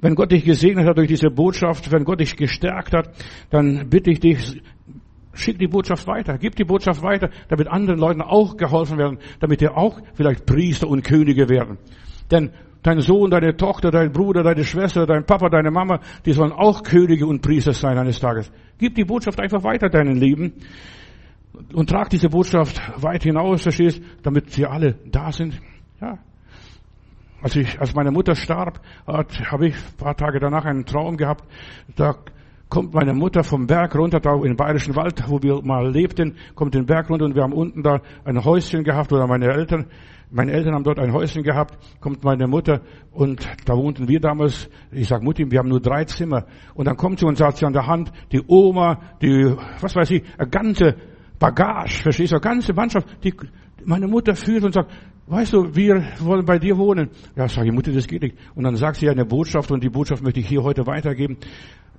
Wenn 0.00 0.14
Gott 0.14 0.32
dich 0.32 0.44
gesegnet 0.44 0.86
hat 0.86 0.96
durch 0.96 1.08
diese 1.08 1.30
Botschaft, 1.30 1.92
wenn 1.92 2.04
Gott 2.04 2.20
dich 2.20 2.36
gestärkt 2.36 2.94
hat, 2.94 3.10
dann 3.50 3.88
bitte 3.90 4.10
ich 4.10 4.20
dich, 4.20 4.62
schick 5.34 5.58
die 5.58 5.68
Botschaft 5.68 6.06
weiter, 6.06 6.38
gib 6.38 6.56
die 6.56 6.64
Botschaft 6.64 7.02
weiter, 7.02 7.30
damit 7.48 7.68
anderen 7.68 8.00
Leuten 8.00 8.22
auch 8.22 8.56
geholfen 8.56 8.98
werden, 8.98 9.18
damit 9.40 9.60
die 9.60 9.68
auch 9.68 10.00
vielleicht 10.14 10.46
Priester 10.46 10.88
und 10.88 11.04
Könige 11.04 11.48
werden. 11.48 11.78
Denn 12.30 12.50
dein 12.82 13.00
Sohn, 13.00 13.30
deine 13.30 13.56
Tochter, 13.56 13.90
dein 13.90 14.10
Bruder, 14.10 14.42
deine 14.42 14.64
Schwester, 14.64 15.06
dein 15.06 15.24
Papa, 15.24 15.50
deine 15.50 15.70
Mama, 15.70 16.00
die 16.24 16.32
sollen 16.32 16.52
auch 16.52 16.82
Könige 16.82 17.26
und 17.26 17.42
Priester 17.42 17.74
sein 17.74 17.98
eines 17.98 18.20
Tages. 18.20 18.50
Gib 18.78 18.94
die 18.94 19.04
Botschaft 19.04 19.38
einfach 19.38 19.62
weiter 19.62 19.88
deinen 19.88 20.16
Lieben 20.16 20.54
und 21.72 21.90
trag 21.90 22.10
diese 22.10 22.28
Botschaft 22.28 22.80
weit 23.02 23.22
hinaus, 23.22 23.62
verstehst, 23.62 24.02
damit 24.22 24.50
sie 24.50 24.66
alle 24.66 24.94
da 25.06 25.32
sind. 25.32 25.60
Ja. 26.00 26.18
Als 27.42 27.56
ich, 27.56 27.80
als 27.80 27.94
meine 27.94 28.10
Mutter 28.10 28.34
starb, 28.34 28.80
habe 29.06 29.68
ich 29.68 29.74
ein 29.74 29.96
paar 29.96 30.16
Tage 30.16 30.40
danach 30.40 30.64
einen 30.64 30.84
Traum 30.84 31.16
gehabt. 31.16 31.44
Da 31.96 32.16
kommt 32.68 32.94
meine 32.94 33.14
Mutter 33.14 33.42
vom 33.42 33.66
Berg 33.66 33.96
runter, 33.96 34.20
da 34.20 34.34
im 34.36 34.56
Bayerischen 34.56 34.94
Wald, 34.94 35.24
wo 35.26 35.42
wir 35.42 35.60
mal 35.62 35.90
lebten, 35.90 36.36
kommt 36.54 36.74
den 36.74 36.86
Berg 36.86 37.10
runter 37.10 37.24
und 37.24 37.34
wir 37.34 37.42
haben 37.42 37.52
unten 37.52 37.82
da 37.82 38.00
ein 38.24 38.44
Häuschen 38.44 38.84
gehabt 38.84 39.12
oder 39.12 39.26
meine 39.26 39.46
Eltern, 39.46 39.86
meine 40.30 40.52
Eltern 40.52 40.74
haben 40.74 40.84
dort 40.84 41.00
ein 41.00 41.12
Häuschen 41.12 41.42
gehabt, 41.42 41.76
kommt 42.00 42.22
meine 42.22 42.46
Mutter 42.46 42.82
und 43.10 43.44
da 43.64 43.76
wohnten 43.76 44.06
wir 44.06 44.20
damals, 44.20 44.70
ich 44.92 45.08
sag 45.08 45.22
Mutti, 45.22 45.50
wir 45.50 45.58
haben 45.58 45.68
nur 45.68 45.80
drei 45.80 46.04
Zimmer 46.04 46.46
und 46.74 46.86
dann 46.86 46.96
kommt 46.96 47.18
sie 47.18 47.26
und 47.26 47.36
sagt 47.36 47.56
sie 47.56 47.66
an 47.66 47.72
der 47.72 47.88
Hand, 47.88 48.12
die 48.30 48.40
Oma, 48.46 49.00
die, 49.20 49.52
was 49.80 49.96
weiß 49.96 50.10
ich, 50.12 50.22
eine 50.38 50.48
ganze 50.48 50.94
Bagage, 51.40 52.02
verstehst 52.02 52.32
du, 52.32 52.38
ganze 52.38 52.72
Mannschaft, 52.74 53.08
die 53.24 53.34
meine 53.84 54.06
Mutter 54.06 54.34
führt 54.34 54.62
und 54.62 54.74
sagt, 54.74 54.92
weißt 55.26 55.54
du, 55.54 55.74
wir 55.74 56.04
wollen 56.20 56.44
bei 56.44 56.58
dir 56.58 56.76
wohnen. 56.76 57.08
Ja, 57.34 57.48
sage 57.48 57.68
ich, 57.68 57.74
Mutter, 57.74 57.92
das 57.92 58.06
geht 58.06 58.22
nicht. 58.22 58.36
Und 58.54 58.64
dann 58.64 58.76
sagt 58.76 58.96
sie 58.96 59.08
eine 59.08 59.24
Botschaft 59.24 59.70
und 59.70 59.82
die 59.82 59.88
Botschaft 59.88 60.22
möchte 60.22 60.40
ich 60.40 60.48
hier 60.48 60.62
heute 60.62 60.86
weitergeben. 60.86 61.38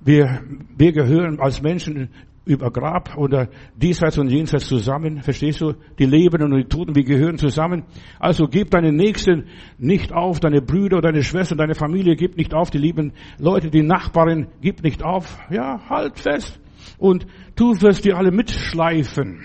Wir, 0.00 0.42
wir 0.76 0.92
gehören 0.92 1.40
als 1.40 1.60
Menschen 1.60 2.10
über 2.44 2.70
Grab 2.70 3.16
oder 3.16 3.48
diesseits 3.76 4.18
und 4.18 4.28
jenseits 4.28 4.66
zusammen. 4.66 5.22
Verstehst 5.22 5.60
du? 5.60 5.74
Die 5.98 6.06
Lebenden 6.06 6.52
und 6.52 6.58
die 6.58 6.68
Toten, 6.68 6.94
wir 6.94 7.04
gehören 7.04 7.36
zusammen. 7.36 7.84
Also 8.20 8.46
gib 8.46 8.70
deine 8.70 8.92
Nächsten 8.92 9.46
nicht 9.78 10.12
auf, 10.12 10.38
deine 10.40 10.62
Brüder, 10.62 11.00
deine 11.00 11.22
Schwestern, 11.22 11.58
deine 11.58 11.74
Familie, 11.74 12.14
gib 12.14 12.36
nicht 12.36 12.54
auf, 12.54 12.70
die 12.70 12.78
lieben 12.78 13.12
Leute, 13.38 13.70
die 13.70 13.82
Nachbarin, 13.82 14.48
gib 14.60 14.82
nicht 14.82 15.02
auf. 15.02 15.38
Ja, 15.50 15.80
halt 15.88 16.18
fest. 16.18 16.61
Und 16.98 17.26
du 17.56 17.80
wirst 17.80 18.04
die 18.04 18.12
alle 18.12 18.30
mitschleifen. 18.30 19.40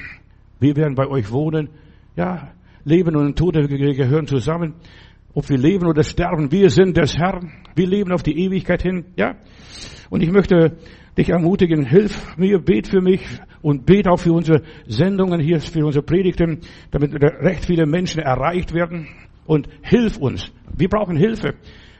Wir 0.59 0.75
werden 0.75 0.95
bei 0.95 1.07
euch 1.07 1.31
wohnen. 1.31 1.69
Ja, 2.15 2.51
Leben 2.83 3.15
und 3.15 3.37
Tote 3.37 3.67
gehören 3.67 4.27
zusammen. 4.27 4.75
Ob 5.33 5.49
wir 5.49 5.57
leben 5.57 5.85
oder 5.85 6.03
sterben, 6.03 6.51
wir 6.51 6.69
sind 6.69 6.97
des 6.97 7.15
Herrn. 7.15 7.51
Wir 7.75 7.87
leben 7.87 8.11
auf 8.11 8.23
die 8.23 8.39
Ewigkeit 8.39 8.81
hin. 8.81 9.05
Ja. 9.15 9.35
Und 10.09 10.23
ich 10.23 10.31
möchte 10.31 10.77
dich 11.17 11.29
ermutigen, 11.29 11.85
hilf 11.85 12.37
mir, 12.37 12.59
bet 12.59 12.87
für 12.87 13.01
mich 13.01 13.21
und 13.61 13.85
bet 13.85 14.07
auch 14.07 14.17
für 14.17 14.33
unsere 14.33 14.63
Sendungen 14.87 15.39
hier, 15.39 15.59
für 15.59 15.85
unsere 15.85 16.03
Predigten, 16.03 16.61
damit 16.91 17.13
recht 17.13 17.65
viele 17.65 17.85
Menschen 17.85 18.21
erreicht 18.21 18.73
werden. 18.73 19.07
Und 19.45 19.67
hilf 19.81 20.17
uns. 20.17 20.51
Wir 20.75 20.89
brauchen 20.89 21.15
Hilfe. 21.15 21.55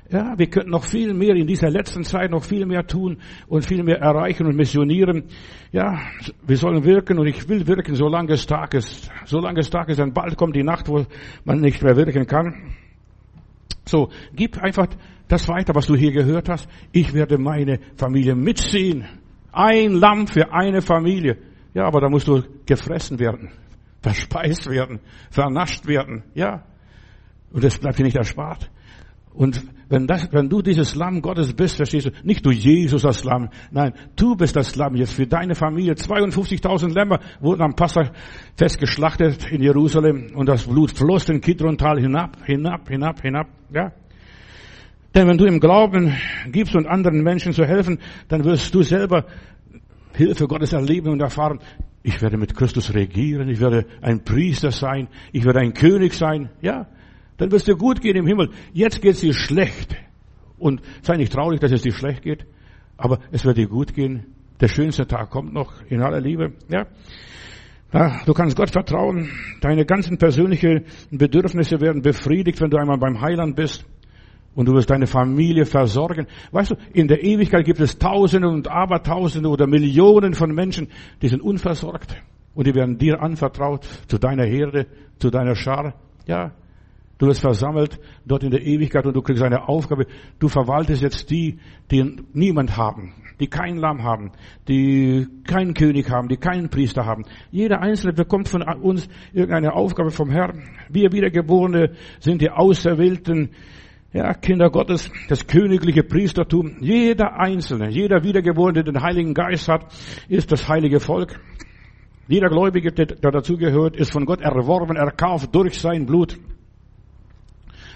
Ja, 0.10 0.38
wir 0.38 0.48
könnten 0.48 0.72
noch 0.72 0.86
viel 0.86 1.14
mehr 1.14 1.36
in 1.36 1.48
dieser 1.48 1.70
letzten 1.70 2.04
Zeit 2.04 2.32
noch 2.32 2.44
viel 2.44 2.66
mehr 2.66 2.88
tun 2.88 3.18
und 3.48 3.66
viel 3.66 3.84
mehr 3.84 4.00
erreichen 4.00 4.46
und 4.46 4.56
missionieren. 4.56 5.26
Ja, 5.74 6.00
wir 6.46 6.56
sollen 6.56 6.86
wirken 6.86 7.20
und 7.20 7.28
ich 7.28 7.50
will 7.50 7.68
wirken, 7.68 7.96
solange 7.96 8.32
es 8.32 8.46
Tag 8.46 8.74
ist. 8.74 9.12
Solange 9.26 9.60
es 9.60 9.70
Tag 9.70 9.90
ist, 9.90 10.00
denn 10.00 10.14
bald 10.14 10.38
kommt 10.38 10.56
die 10.56 10.64
Nacht, 10.64 10.88
wo 10.88 11.06
man 11.44 11.60
nicht 11.60 11.84
mehr 11.84 11.98
wirken 11.98 12.26
kann. 12.26 12.74
So, 13.84 14.10
gib 14.34 14.58
einfach 14.58 14.88
das 15.28 15.50
weiter, 15.50 15.76
was 15.76 15.88
du 15.88 15.96
hier 15.96 16.12
gehört 16.12 16.48
hast. 16.48 16.70
Ich 16.94 17.14
werde 17.14 17.38
meine 17.38 17.80
Familie 17.98 18.36
mitziehen. 18.36 19.06
Ein 19.52 19.94
Lamm 19.94 20.28
für 20.28 20.54
eine 20.54 20.82
Familie. 20.82 21.38
Ja, 21.74 21.86
aber 21.86 22.00
da 22.00 22.10
musst 22.10 22.30
du 22.30 22.44
gefressen 22.66 23.20
werden, 23.20 23.50
verspeist 24.02 24.70
werden, 24.70 25.00
vernascht 25.32 25.86
werden. 25.86 26.24
Ja. 26.34 26.64
Und 27.52 27.64
das 27.64 27.78
bleibt 27.78 28.00
dir 28.00 28.04
nicht 28.04 28.18
erspart. 28.18 28.70
Und 29.34 29.64
wenn, 29.90 30.08
das, 30.08 30.28
wenn 30.32 30.50
du 30.50 30.62
dieses 30.62 30.96
Lamm 30.96 31.22
Gottes 31.22 31.54
bist, 31.54 31.78
verstehst 31.78 32.08
du, 32.08 32.12
nicht 32.24 32.46
du 32.46 32.52
Jesus 32.52 33.04
das 33.04 33.24
Lamm, 33.24 33.50
nein, 33.72 33.94
du 34.16 34.36
bist 34.36 34.56
das 34.56 34.76
Lamm 34.76 34.96
jetzt 34.96 35.14
für 35.14 35.28
deine 35.28 35.56
Familie. 35.56 35.94
52.000 35.94 36.94
Lämmer 36.94 37.20
wurden 37.40 37.62
am 37.62 37.76
Passag 37.76 38.12
festgeschlachtet 38.56 39.52
in 39.52 39.62
Jerusalem 39.62 40.32
und 40.36 40.50
das 40.50 40.68
Blut 40.68 40.92
floss 40.92 41.26
den 41.26 41.42
Kidron-Tal 41.42 42.00
hinab, 42.00 42.38
hinab, 42.46 42.90
hinab, 42.90 43.22
hinab, 43.22 43.48
ja. 43.74 43.92
Denn 45.16 45.28
wenn 45.28 45.38
du 45.38 45.46
im 45.46 45.60
Glauben 45.60 46.14
gibst 46.52 46.76
und 46.76 46.86
anderen 46.86 47.24
Menschen 47.24 47.54
zu 47.54 47.66
helfen, 47.66 48.00
dann 48.28 48.44
wirst 48.44 48.76
du 48.76 48.84
selber 48.84 49.26
Hilfe 50.14 50.48
Gottes 50.48 50.74
erleben 50.74 51.10
und 51.10 51.22
erfahren. 51.22 51.60
Ich 52.04 52.22
werde 52.22 52.38
mit 52.38 52.56
Christus 52.56 52.94
regieren, 52.94 53.50
ich 53.50 53.60
werde 53.60 53.86
ein 54.02 54.24
Priester 54.24 54.72
sein, 54.72 55.08
ich 55.32 55.46
werde 55.46 55.60
ein 55.60 55.74
König 55.74 56.14
sein, 56.14 56.50
ja. 56.62 56.88
Dann 57.38 57.52
wirst 57.52 57.68
du 57.68 57.76
gut 57.76 58.02
gehen 58.02 58.16
im 58.16 58.28
Himmel. 58.28 58.50
Jetzt 58.74 59.02
geht 59.02 59.14
es 59.14 59.22
dir 59.22 59.34
schlecht. 59.34 59.96
Und 60.58 60.82
sei 61.04 61.18
nicht 61.18 61.32
traurig, 61.32 61.60
dass 61.60 61.72
es 61.72 61.84
dir 61.84 61.94
schlecht 61.94 62.24
geht, 62.24 62.46
aber 62.98 63.20
es 63.32 63.46
wird 63.46 63.58
dir 63.58 63.68
gut 63.68 63.94
gehen. 63.94 64.26
Der 64.60 64.68
schönste 64.68 65.06
Tag 65.06 65.30
kommt 65.30 65.54
noch 65.54 65.84
in 65.88 66.02
aller 66.02 66.20
Liebe, 66.20 66.54
ja. 66.68 66.88
Ja, 67.94 68.20
du 68.26 68.34
kannst 68.34 68.58
Gott 68.58 68.72
vertrauen. 68.72 69.30
Deine 69.62 69.86
ganzen 69.86 70.18
persönlichen 70.18 70.86
Bedürfnisse 71.10 71.80
werden 71.80 72.02
befriedigt, 72.02 72.60
wenn 72.60 72.70
du 72.70 72.78
einmal 72.78 72.98
beim 72.98 73.22
Heiland 73.22 73.56
bist. 73.56 73.86
Und 74.56 74.68
du 74.68 74.74
wirst 74.74 74.90
deine 74.90 75.08
Familie 75.08 75.66
versorgen. 75.66 76.26
Weißt 76.52 76.72
du, 76.72 76.76
in 76.92 77.08
der 77.08 77.24
Ewigkeit 77.24 77.64
gibt 77.64 77.80
es 77.80 77.98
Tausende 77.98 78.50
und 78.50 78.68
Abertausende 78.68 79.48
oder 79.48 79.68
Millionen 79.68 80.34
von 80.34 80.54
Menschen, 80.54 80.90
die 81.22 81.28
sind 81.30 81.42
unversorgt. 81.42 82.16
Und 82.56 82.66
die 82.66 82.74
werden 82.74 82.98
dir 82.98 83.22
anvertraut, 83.22 83.86
zu 84.08 84.18
deiner 84.18 84.46
Herde, 84.46 84.88
zu 85.20 85.30
deiner 85.30 85.56
Schar. 85.56 85.94
Ja, 86.26 86.52
Du 87.18 87.26
wirst 87.26 87.42
versammelt 87.42 88.00
dort 88.26 88.44
in 88.44 88.52
der 88.52 88.62
Ewigkeit 88.62 89.06
und 89.06 89.16
du 89.16 89.22
kriegst 89.22 89.42
eine 89.42 89.68
Aufgabe. 89.68 90.06
Du 90.40 90.48
verwaltest 90.48 91.02
jetzt 91.02 91.30
die, 91.32 91.58
die 91.90 92.18
niemand 92.34 92.78
haben, 92.78 93.14
die 93.40 93.48
kein 93.48 93.78
Lamm 93.78 94.04
haben, 94.04 94.32
die 94.68 95.28
keinen 95.46 95.74
König 95.74 96.12
haben, 96.12 96.28
die 96.28 96.38
keinen 96.38 96.70
Priester 96.70 97.06
haben. 97.06 97.24
Jeder 97.50 97.82
Einzelne 97.82 98.14
bekommt 98.14 98.50
von 98.50 98.62
uns 98.62 99.08
irgendeine 99.34 99.74
Aufgabe 99.74 100.12
vom 100.12 100.30
Herrn. 100.30 100.64
Wir 100.90 101.12
Wiedergeborene 101.12 101.94
sind 102.20 102.42
die 102.42 102.52
Auserwählten, 102.52 103.50
ja, 104.14 104.34
Kinder 104.34 104.70
Gottes, 104.70 105.12
das 105.28 105.48
königliche 105.48 106.04
Priestertum. 106.04 106.78
Jeder 106.80 107.40
Einzelne, 107.40 107.90
jeder 107.90 108.24
Wiedergeborene, 108.24 108.84
der 108.84 108.94
den 108.94 109.02
Heiligen 109.02 109.34
Geist 109.34 109.68
hat, 109.68 109.92
ist 110.30 110.52
das 110.52 110.68
heilige 110.68 111.00
Volk. 111.00 111.40
Jeder 112.28 112.50
Gläubige, 112.50 112.92
der 112.92 113.32
dazugehört, 113.32 113.96
ist 113.96 114.12
von 114.12 114.26
Gott 114.26 114.42
erworben, 114.42 114.98
erkauft 114.98 115.56
durch 115.56 115.80
sein 115.80 116.06
Blut. 116.06 116.38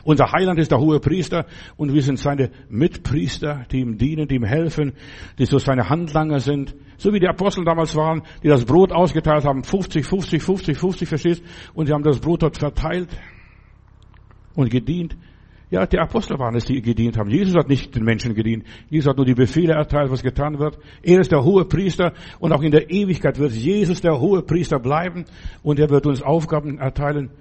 Unser 0.04 0.32
Heiland 0.32 0.60
ist 0.60 0.72
der 0.72 0.80
hohe 0.80 1.00
Priester 1.00 1.46
und 1.78 1.94
wir 1.94 2.02
sind 2.02 2.18
seine 2.18 2.52
Mitpriester, 2.70 3.66
die 3.72 3.80
ihm 3.80 3.98
dienen, 3.98 4.28
die 4.28 4.36
ihm 4.36 4.44
helfen, 4.44 4.94
die 5.38 5.46
so 5.46 5.58
seine 5.58 5.90
Handlanger 5.90 6.40
sind. 6.40 6.76
So 6.98 7.14
wie 7.14 7.20
die 7.20 7.28
Apostel 7.28 7.64
damals 7.64 7.96
waren, 7.96 8.22
die 8.44 8.48
das 8.48 8.66
Brot 8.66 8.92
ausgeteilt 8.92 9.46
haben, 9.46 9.64
50, 9.64 10.06
50, 10.06 10.42
50, 10.42 10.78
50, 10.78 11.10
verstehst? 11.10 11.44
Und 11.74 11.88
sie 11.88 11.94
haben 11.94 12.04
das 12.04 12.20
Brot 12.20 12.44
dort 12.44 12.58
verteilt 12.58 13.10
und 14.56 14.70
gedient. 14.70 15.16
Ja, 15.72 15.86
die 15.86 16.00
Apostel 16.00 16.38
waren 16.38 16.54
es, 16.56 16.66
die 16.66 16.82
gedient 16.82 17.18
haben. 17.18 17.30
Jesus 17.30 17.56
hat 17.56 17.70
nicht 17.70 17.96
den 17.96 18.04
Menschen 18.04 18.36
gedient. 18.36 18.66
Jesus 18.90 19.10
hat 19.10 19.16
nur 19.16 19.26
die 19.26 19.34
Befehle 19.34 19.74
erteilt, 19.74 20.12
was 20.12 20.22
getan 20.22 20.60
wird. 20.60 20.78
Er 21.02 21.22
ist 21.22 21.32
der 21.32 21.46
hohe 21.46 21.64
Priester 21.64 22.12
und 22.40 22.52
auch 22.52 22.62
in 22.62 22.72
der 22.72 22.92
Ewigkeit 22.92 23.40
wird 23.40 23.54
Jesus 23.54 24.02
der 24.02 24.20
hohe 24.20 24.42
Priester 24.42 24.80
bleiben 24.80 25.24
und 25.64 25.80
er 25.80 25.90
wird 25.90 26.06
uns 26.06 26.22
Aufgaben 26.22 26.78
erteilen, 26.78 27.32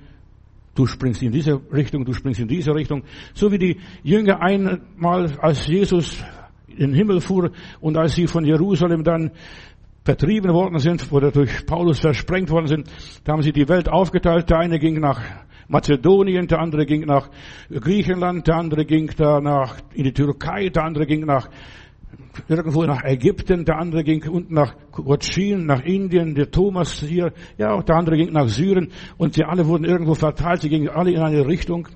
Du 0.75 0.87
springst 0.87 1.23
in 1.23 1.33
diese 1.33 1.61
Richtung, 1.73 2.05
du 2.05 2.13
springst 2.13 2.41
in 2.41 2.49
diese 2.49 2.75
Richtung. 2.75 3.03
So 3.35 3.51
wie 3.51 3.59
die 3.59 3.81
Jünger 4.03 4.41
einmal, 4.41 5.33
als 5.41 5.67
Jesus 5.67 6.23
in 6.69 6.91
den 6.91 6.95
Himmel 6.95 7.21
fuhr 7.21 7.51
und 7.81 7.97
als 7.97 8.15
sie 8.15 8.27
von 8.27 8.45
Jerusalem 8.45 9.05
dann 9.05 9.33
vertrieben 10.05 10.53
worden 10.53 10.79
sind 10.79 11.13
oder 11.13 11.31
durch 11.31 11.67
Paulus 11.67 12.01
versprengt 12.01 12.51
worden 12.51 12.67
sind, 12.67 12.91
da 13.25 13.33
haben 13.33 13.43
sie 13.43 13.53
die 13.53 13.69
Welt 13.69 13.89
aufgeteilt. 13.89 14.49
Der 14.49 14.59
eine 14.59 14.79
ging 14.79 14.99
nach 15.01 15.21
Mazedonien, 15.69 16.47
der 16.47 16.61
andere 16.61 16.87
ging 16.87 17.03
nach 17.03 17.31
Griechenland, 17.69 18.47
der 18.47 18.57
andere 18.57 18.85
ging 18.85 19.11
da 19.17 19.41
nach, 19.41 19.77
in 19.93 20.05
die 20.05 20.13
Türkei, 20.13 20.69
der 20.69 20.85
andere 20.85 21.07
ging 21.07 21.27
nach 21.27 21.49
irgendwo 22.49 22.85
nach 22.85 23.05
Ägypten, 23.05 23.65
der 23.65 23.79
andere 23.79 24.05
ging 24.05 24.29
unten 24.29 24.55
nach 24.55 24.75
Cochin, 24.91 25.67
nach 25.67 25.83
Indien, 25.83 26.35
der 26.35 26.51
Thomas 26.51 27.01
hier, 27.01 27.33
ja, 27.59 27.81
der 27.83 27.97
andere 27.97 28.17
ging 28.17 28.33
nach 28.33 28.49
Syrien 28.49 28.91
und 29.19 29.35
sie 29.35 29.45
alle 29.45 29.67
wurden 29.67 29.85
irgendwo 29.85 30.15
verteilt, 30.15 30.63
sie 30.63 30.69
gingen 30.69 30.89
alle 30.89 31.13
in 31.13 31.21
eine 31.21 31.47
Richtung. 31.47 31.89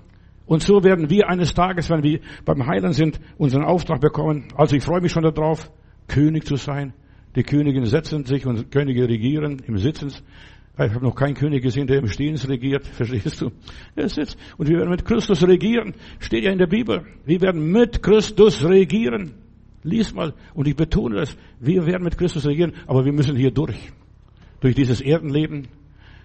Und 0.46 0.62
so 0.62 0.84
werden 0.84 1.08
wir 1.08 1.28
eines 1.28 1.54
Tages, 1.54 1.88
wenn 1.88 2.02
wir 2.02 2.20
beim 2.44 2.66
Heiland 2.66 2.94
sind, 2.94 3.18
unseren 3.38 3.64
Auftrag 3.64 4.00
bekommen. 4.00 4.48
Also 4.56 4.76
ich 4.76 4.84
freue 4.84 5.00
mich 5.00 5.12
schon 5.12 5.22
darauf, 5.22 5.70
König 6.06 6.44
zu 6.44 6.56
sein. 6.56 6.92
Die 7.34 7.42
Königin 7.42 7.86
setzen 7.86 8.24
sich 8.24 8.46
und 8.46 8.70
Könige 8.70 9.08
regieren 9.08 9.62
im 9.66 9.78
Sitzens. 9.78 10.22
Ich 10.76 10.92
habe 10.92 11.04
noch 11.04 11.14
keinen 11.14 11.34
König 11.34 11.62
gesehen, 11.62 11.86
der 11.86 11.98
im 11.98 12.08
Stehens 12.08 12.48
regiert. 12.48 12.86
Verstehst 12.86 13.40
du? 13.40 13.50
Er 13.94 14.08
sitzt. 14.08 14.36
Und 14.58 14.68
wir 14.68 14.78
werden 14.78 14.90
mit 14.90 15.04
Christus 15.04 15.46
regieren. 15.46 15.94
Steht 16.18 16.44
ja 16.44 16.50
in 16.50 16.58
der 16.58 16.66
Bibel. 16.66 17.06
Wir 17.24 17.40
werden 17.40 17.70
mit 17.70 18.02
Christus 18.02 18.64
regieren. 18.64 19.34
Lies 19.84 20.12
mal. 20.14 20.34
Und 20.54 20.66
ich 20.66 20.74
betone 20.74 21.16
das. 21.16 21.36
Wir 21.60 21.86
werden 21.86 22.02
mit 22.02 22.18
Christus 22.18 22.46
regieren. 22.46 22.72
Aber 22.86 23.04
wir 23.04 23.12
müssen 23.12 23.36
hier 23.36 23.52
durch. 23.52 23.92
Durch 24.60 24.74
dieses 24.74 25.00
Erdenleben. 25.00 25.68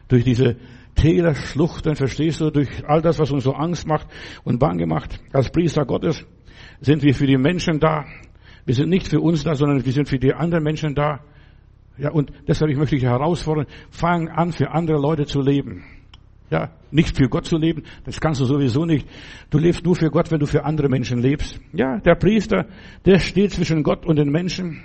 Durch 0.08 0.24
diese 0.24 0.56
Täler, 0.96 1.36
Schluchten, 1.36 1.96
verstehst 1.96 2.42
du? 2.42 2.50
Durch 2.50 2.70
all 2.88 3.02
das, 3.02 3.20
was 3.20 3.32
uns 3.32 3.44
so 3.44 3.54
Angst 3.54 3.86
macht 3.86 4.08
und 4.44 4.60
Bange 4.60 4.88
macht. 4.88 5.20
Als 5.32 5.52
Priester 5.52 5.86
Gottes 5.86 6.26
sind 6.82 7.04
wir 7.04 7.14
für 7.14 7.28
die 7.28 7.38
Menschen 7.38 7.80
da. 7.80 8.06
Wir 8.66 8.74
sind 8.74 8.90
nicht 8.90 9.08
für 9.08 9.20
uns 9.20 9.44
da, 9.44 9.56
sondern 9.56 9.86
wir 9.86 9.92
sind 9.94 10.08
für 10.08 10.20
die 10.20 10.34
anderen 10.34 10.64
Menschen 10.64 10.96
da. 10.96 11.20
Ja, 11.98 12.12
und 12.12 12.32
deshalb 12.48 12.76
möchte 12.78 12.96
ich 12.96 13.04
herausfordern, 13.04 13.66
fang 13.92 14.30
an, 14.30 14.54
für 14.54 14.72
andere 14.72 14.98
Leute 15.00 15.26
zu 15.26 15.42
leben. 15.42 15.84
Ja, 16.50 16.72
nicht 16.92 17.16
für 17.16 17.30
Gott 17.30 17.46
zu 17.46 17.58
leben, 17.58 17.84
das 18.06 18.20
kannst 18.20 18.42
du 18.42 18.46
sowieso 18.46 18.86
nicht. 18.86 19.08
Du 19.52 19.60
lebst 19.60 19.86
nur 19.86 19.96
für 19.96 20.10
Gott, 20.10 20.32
wenn 20.32 20.40
du 20.40 20.48
für 20.48 20.66
andere 20.66 20.90
Menschen 20.90 21.20
lebst. 21.20 21.60
Ja, 21.74 22.00
der 22.00 22.16
Priester, 22.16 22.66
der 23.06 23.20
steht 23.20 23.52
zwischen 23.52 23.84
Gott 23.84 24.06
und 24.06 24.16
den 24.16 24.30
Menschen. 24.30 24.82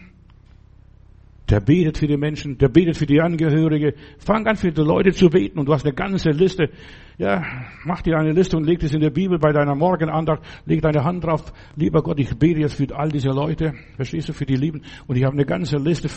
Der 1.51 1.61
betet 1.61 1.99
für 1.99 2.07
die 2.07 2.17
Menschen, 2.17 2.57
der 2.57 2.69
betet 2.69 2.97
für 2.97 3.05
die 3.05 3.21
Angehörige. 3.21 3.95
Fang 4.19 4.47
an 4.47 4.57
für 4.57 4.73
die 4.73 4.81
Leute 4.81 5.13
zu 5.13 5.29
beten 5.29 5.59
und 5.59 5.67
du 5.67 5.75
hast 5.75 5.85
eine 5.85 5.95
ganze 5.95 6.31
Liste. 6.31 6.71
Ja, 7.19 7.43
mach 7.85 8.01
dir 8.01 8.17
eine 8.17 8.33
Liste 8.33 8.57
und 8.57 8.65
leg 8.65 8.79
das 8.81 8.95
in 8.95 9.01
der 9.01 9.11
Bibel 9.11 9.39
bei 9.39 9.53
deiner 9.53 9.75
Morgenandacht. 9.75 10.43
Leg 10.65 10.81
deine 10.81 11.05
Hand 11.05 11.25
drauf. 11.25 11.53
Lieber 11.77 12.03
Gott, 12.03 12.19
ich 12.19 12.35
bete 12.39 12.61
jetzt 12.61 12.77
für 12.77 12.97
all 12.97 13.11
diese 13.11 13.29
Leute. 13.29 13.75
Verstehst 13.97 14.31
du, 14.31 14.33
für 14.33 14.47
die 14.47 14.57
Lieben. 14.57 14.83
Und 15.07 15.17
ich 15.17 15.25
habe 15.25 15.35
eine 15.35 15.45
ganze 15.45 15.77
Liste, 15.77 16.09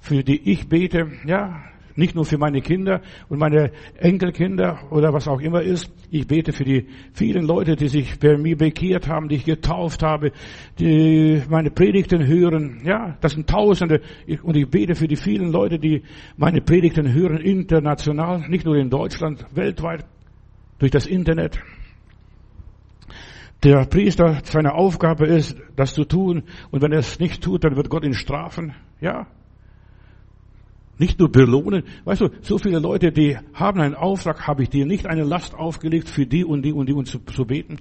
für 0.00 0.24
die 0.24 0.50
ich 0.50 0.68
bete. 0.68 1.12
Ja, 1.26 1.62
nicht 1.96 2.14
nur 2.14 2.24
für 2.24 2.38
meine 2.38 2.60
Kinder 2.60 3.00
und 3.28 3.38
meine 3.38 3.72
Enkelkinder 3.98 4.78
oder 4.90 5.12
was 5.12 5.28
auch 5.28 5.40
immer 5.40 5.62
ist. 5.62 5.90
Ich 6.10 6.26
bete 6.26 6.52
für 6.52 6.64
die 6.64 6.86
vielen 7.12 7.46
Leute, 7.46 7.76
die 7.76 7.88
sich 7.88 8.18
bei 8.18 8.36
mir 8.36 8.56
bekehrt 8.56 9.08
haben, 9.08 9.28
die 9.28 9.36
ich 9.36 9.44
getauft 9.44 10.02
habe, 10.02 10.32
die 10.78 11.42
meine 11.48 11.70
Predigten 11.70 12.26
hören. 12.26 12.82
Ja, 12.84 13.16
das 13.20 13.32
sind 13.32 13.48
Tausende. 13.48 14.00
Und 14.42 14.56
ich 14.56 14.68
bete 14.68 14.94
für 14.94 15.08
die 15.08 15.16
vielen 15.16 15.52
Leute, 15.52 15.78
die 15.78 16.02
meine 16.36 16.60
Predigten 16.60 17.12
hören, 17.12 17.38
international, 17.38 18.48
nicht 18.48 18.64
nur 18.64 18.76
in 18.76 18.90
Deutschland, 18.90 19.44
weltweit, 19.54 20.04
durch 20.78 20.90
das 20.90 21.06
Internet. 21.06 21.60
Der 23.62 23.84
Priester, 23.86 24.40
seine 24.42 24.74
Aufgabe 24.74 25.26
ist, 25.26 25.56
das 25.76 25.94
zu 25.94 26.04
tun. 26.04 26.42
Und 26.72 26.82
wenn 26.82 26.90
er 26.90 26.98
es 26.98 27.20
nicht 27.20 27.44
tut, 27.44 27.62
dann 27.62 27.76
wird 27.76 27.90
Gott 27.90 28.04
ihn 28.04 28.14
strafen. 28.14 28.74
Ja, 29.00 29.28
nicht 31.02 31.18
nur 31.18 31.30
belohnen. 31.30 31.82
Weißt 32.04 32.20
du, 32.20 32.28
so 32.42 32.58
viele 32.58 32.78
Leute, 32.78 33.10
die 33.10 33.36
haben 33.54 33.80
einen 33.80 33.96
Auftrag, 33.96 34.46
habe 34.46 34.62
ich 34.62 34.70
dir 34.70 34.86
nicht 34.86 35.06
eine 35.06 35.24
Last 35.24 35.52
aufgelegt, 35.52 36.08
für 36.08 36.26
die 36.26 36.44
und 36.44 36.62
die 36.62 36.72
und 36.72 36.88
die 36.88 36.92
und 36.92 37.06
zu, 37.06 37.18
zu 37.18 37.44
beten. 37.44 37.78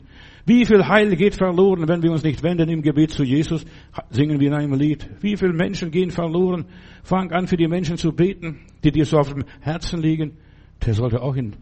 Wie 0.47 0.65
viel 0.65 0.87
Heil 0.87 1.15
geht 1.15 1.35
verloren, 1.35 1.87
wenn 1.87 2.01
wir 2.01 2.11
uns 2.11 2.23
nicht 2.23 2.41
wenden 2.41 2.67
im 2.67 2.81
Gebet 2.81 3.11
zu 3.11 3.23
Jesus? 3.23 3.63
Singen 4.09 4.39
wir 4.39 4.47
in 4.47 4.55
einem 4.55 4.73
Lied. 4.73 5.07
Wie 5.21 5.37
viele 5.37 5.53
Menschen 5.53 5.91
gehen 5.91 6.09
verloren? 6.09 6.65
Fang 7.03 7.31
an, 7.31 7.45
für 7.45 7.57
die 7.57 7.67
Menschen 7.67 7.97
zu 7.97 8.11
beten, 8.11 8.61
die 8.83 8.91
dir 8.91 9.05
so 9.05 9.19
auf 9.19 9.31
dem 9.31 9.43
Herzen 9.59 10.01
liegen. 10.01 10.37
Der 10.83 10.95
sollte 10.95 11.21
auch 11.21 11.35
in 11.35 11.53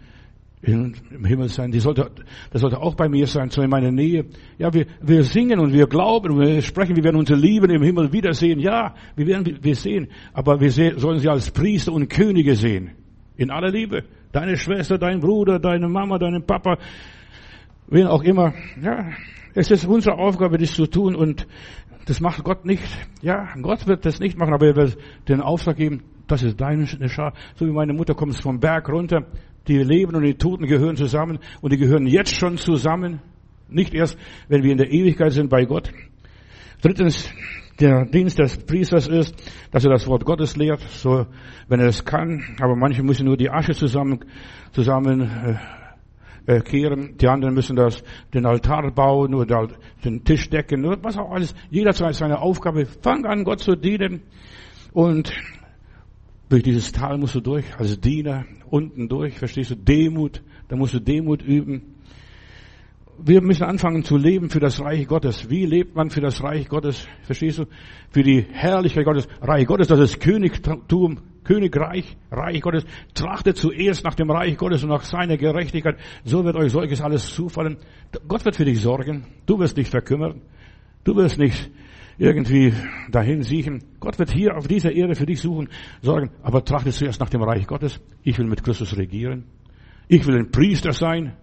im 0.62 0.94
Himmel 1.26 1.48
sein. 1.48 1.72
Die 1.72 1.80
sollte, 1.80 2.12
das 2.52 2.62
sollte 2.62 2.80
auch 2.82 2.96
bei 2.96 3.08
mir 3.08 3.28
sein, 3.28 3.50
so 3.50 3.62
in 3.62 3.70
meiner 3.70 3.92
Nähe. 3.92 4.26
Ja, 4.58 4.74
wir, 4.74 4.86
wir 5.02 5.24
singen 5.24 5.60
und 5.60 5.72
wir 5.72 5.88
glauben 5.88 6.32
und 6.32 6.42
wir 6.42 6.62
sprechen, 6.62 6.96
wir 6.96 7.04
werden 7.04 7.16
unsere 7.16 7.40
Lieben 7.40 7.70
im 7.70 7.82
Himmel 7.82 8.12
wiedersehen. 8.12 8.60
Ja, 8.60 8.94
wir 9.16 9.28
werden 9.28 9.60
wir 9.62 9.76
sehen, 9.76 10.10
aber 10.34 10.60
wir 10.60 10.72
sollen 10.72 11.20
sie 11.20 11.30
als 11.30 11.52
Priester 11.52 11.94
und 11.94 12.10
Könige 12.10 12.56
sehen. 12.56 12.92
In 13.38 13.52
aller 13.52 13.72
Liebe. 13.72 14.04
Deine 14.32 14.58
Schwester, 14.58 14.98
dein 14.98 15.22
Bruder, 15.22 15.60
deine 15.60 15.88
Mama, 15.88 16.20
deinen 16.20 16.46
Papa, 16.46 16.78
wen 17.88 18.08
auch 18.08 18.22
immer. 18.24 18.54
Ja, 18.82 19.10
es 19.56 19.72
ist 19.72 19.86
unsere 19.86 20.18
Aufgabe, 20.18 20.58
das 20.58 20.74
zu 20.74 20.86
tun 20.88 21.16
und 21.16 21.48
das 22.06 22.20
macht 22.20 22.44
Gott 22.44 22.66
nicht. 22.66 22.84
Ja, 23.22 23.48
Gott 23.62 23.88
wird 23.88 24.06
das 24.06 24.20
nicht 24.20 24.38
machen, 24.38 24.54
aber 24.54 24.68
er 24.68 24.76
wird 24.76 24.98
den 25.28 25.42
Auftrag 25.42 25.78
geben, 25.78 26.04
das 26.32 26.44
ist 26.44 26.60
deine 26.60 26.86
Schar. 27.10 27.34
So 27.56 27.66
wie 27.66 27.72
meine 27.72 27.94
Mutter 27.94 28.14
kommt 28.14 28.36
vom 28.42 28.60
Berg 28.60 28.90
runter, 28.90 29.26
die 29.68 29.78
Leben 29.78 30.16
und 30.16 30.24
die 30.24 30.36
Toten 30.36 30.66
gehören 30.66 30.96
zusammen 30.96 31.40
und 31.62 31.74
die 31.74 31.78
gehören 31.78 32.08
jetzt 32.08 32.36
schon 32.36 32.58
zusammen. 32.58 33.22
Nicht 33.68 33.94
erst, 33.94 34.18
wenn 34.48 34.64
wir 34.64 34.72
in 34.72 34.78
der 34.78 34.92
Ewigkeit 34.92 35.32
sind 35.32 35.50
bei 35.50 35.66
Gott. 35.66 35.92
Drittens, 36.82 37.30
der 37.80 38.06
Dienst 38.06 38.40
des 38.40 38.58
Priesters 38.58 39.08
ist, 39.08 39.36
dass 39.72 39.86
er 39.86 39.92
das 39.92 40.08
Wort 40.08 40.26
Gottes 40.26 40.56
lehrt, 40.56 40.82
so, 40.82 41.26
wenn 41.68 41.80
er 41.80 41.88
es 41.88 42.04
kann. 42.04 42.56
Aber 42.60 42.76
manche 42.76 43.04
müssen 43.04 43.26
nur 43.26 43.38
die 43.38 43.50
Asche 43.50 43.74
zusammen, 43.74 44.20
zusammen, 44.72 45.22
äh, 46.46 46.56
äh 46.58 46.62
kehren. 46.62 47.18
Die 47.18 47.28
anderen 47.28 47.54
müssen 47.54 47.76
das, 47.76 48.04
den 48.34 48.46
Altar 48.46 48.92
bauen 48.92 49.34
oder 49.36 49.68
den 50.04 50.24
Tisch 50.24 50.50
decken 50.50 50.86
oder 50.86 50.98
was 51.04 51.18
auch 51.18 51.32
alles. 51.32 51.54
Jeder 51.70 51.92
hat 51.92 52.16
seine 52.16 52.40
Aufgabe. 52.40 52.86
Fang 52.86 53.26
an, 53.26 53.44
Gott 53.44 53.60
zu 53.60 53.76
dienen. 53.76 54.24
Und 54.92 55.32
durch 56.50 56.64
dieses 56.64 56.92
Tal 56.92 57.18
musst 57.18 57.36
du 57.36 57.42
durch, 57.42 57.66
als 57.78 58.00
Diener, 58.00 58.46
unten 58.70 59.08
durch, 59.08 59.38
verstehst 59.38 59.72
du, 59.72 59.76
Demut, 59.76 60.42
da 60.68 60.76
musst 60.76 60.96
du 60.96 61.00
Demut 61.00 61.42
üben. 61.44 61.96
Wir 63.22 63.42
müssen 63.42 63.64
anfangen 63.64 64.04
zu 64.04 64.18
leben 64.18 64.50
für 64.50 64.62
das 64.62 64.80
Reich 64.80 65.06
Gottes. 65.08 65.50
Wie 65.50 65.66
lebt 65.66 65.96
man 65.96 66.10
für 66.10 66.22
das 66.22 66.42
Reich 66.42 66.70
Gottes? 66.70 67.06
Verstehst 67.24 67.60
du? 67.60 67.66
Für 68.12 68.24
die 68.24 68.46
Herrlichkeit 68.50 69.04
Gottes. 69.04 69.28
Reich 69.42 69.68
Gottes, 69.68 69.88
das 69.90 70.00
ist 70.00 70.22
Königtum, 70.22 71.20
Königreich, 71.44 72.16
Reich 72.32 72.62
Gottes. 72.62 72.86
Trachtet 73.14 73.58
zuerst 73.58 74.06
nach 74.06 74.16
dem 74.16 74.32
Reich 74.32 74.56
Gottes 74.58 74.84
und 74.84 74.90
nach 74.90 75.04
seiner 75.04 75.36
Gerechtigkeit. 75.36 75.98
So 76.24 76.46
wird 76.46 76.56
euch 76.56 76.72
solches 76.72 77.02
alles 77.02 77.34
zufallen. 77.34 77.78
Gott 78.28 78.46
wird 78.46 78.56
für 78.56 78.66
dich 78.66 78.80
sorgen. 78.80 79.26
Du 79.46 79.60
wirst 79.60 79.76
dich 79.76 79.90
verkümmern. 79.90 80.42
Du 81.04 81.16
wirst 81.16 81.38
nicht 81.38 81.70
irgendwie 82.20 82.74
dahin 83.10 83.42
siechen. 83.44 83.84
Gott 84.00 84.20
wird 84.20 84.32
hier 84.32 84.56
auf 84.56 84.68
dieser 84.68 84.92
Erde 84.92 85.16
für 85.16 85.26
dich 85.26 85.40
suchen, 85.40 85.70
sorgen, 86.02 86.30
aber 86.44 86.64
trachte 86.64 86.92
zuerst 86.92 87.20
nach 87.20 87.30
dem 87.30 87.42
Reich 87.42 87.66
Gottes. 87.66 88.00
Ich 88.24 88.38
will 88.38 88.46
mit 88.46 88.64
Christus 88.64 88.96
regieren. 88.98 89.46
Ich 90.10 90.28
will 90.28 90.38
ein 90.38 90.52
Priester 90.52 90.92
sein. 90.92 91.34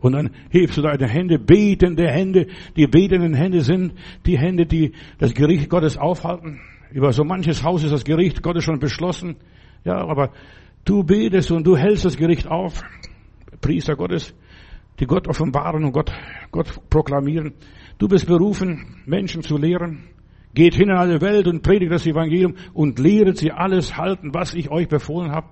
Und 0.00 0.12
dann 0.12 0.30
hebst 0.50 0.76
du 0.78 0.82
deine 0.82 1.06
Hände, 1.06 1.38
betende 1.38 2.10
Hände. 2.10 2.46
Die 2.76 2.86
betenden 2.86 3.34
Hände 3.34 3.60
sind 3.60 3.92
die 4.26 4.38
Hände, 4.38 4.66
die 4.66 4.92
das 5.18 5.34
Gericht 5.34 5.68
Gottes 5.68 5.96
aufhalten. 5.96 6.60
Über 6.90 7.12
so 7.12 7.22
manches 7.22 7.62
Haus 7.62 7.84
ist 7.84 7.92
das 7.92 8.04
Gericht 8.04 8.42
Gottes 8.42 8.64
schon 8.64 8.80
beschlossen. 8.80 9.36
Ja, 9.84 9.98
aber 9.98 10.32
du 10.84 11.04
betest 11.04 11.50
und 11.52 11.66
du 11.66 11.76
hältst 11.76 12.04
das 12.04 12.16
Gericht 12.16 12.48
auf. 12.48 12.82
Priester 13.60 13.94
Gottes, 13.94 14.34
die 14.98 15.06
Gott 15.06 15.28
offenbaren 15.28 15.84
und 15.84 15.92
Gott, 15.92 16.10
Gott 16.50 16.88
proklamieren. 16.90 17.54
Du 17.98 18.08
bist 18.08 18.26
berufen, 18.26 19.02
Menschen 19.06 19.42
zu 19.42 19.56
lehren. 19.56 20.04
Geht 20.54 20.74
hin 20.74 20.90
in 20.90 20.96
alle 20.96 21.20
Welt 21.20 21.46
und 21.46 21.62
predigt 21.62 21.92
das 21.92 22.06
Evangelium 22.06 22.54
und 22.74 22.98
lehret 22.98 23.38
sie 23.38 23.52
alles 23.52 23.96
halten, 23.96 24.34
was 24.34 24.54
ich 24.54 24.70
euch 24.70 24.88
befohlen 24.88 25.32
habe. 25.32 25.48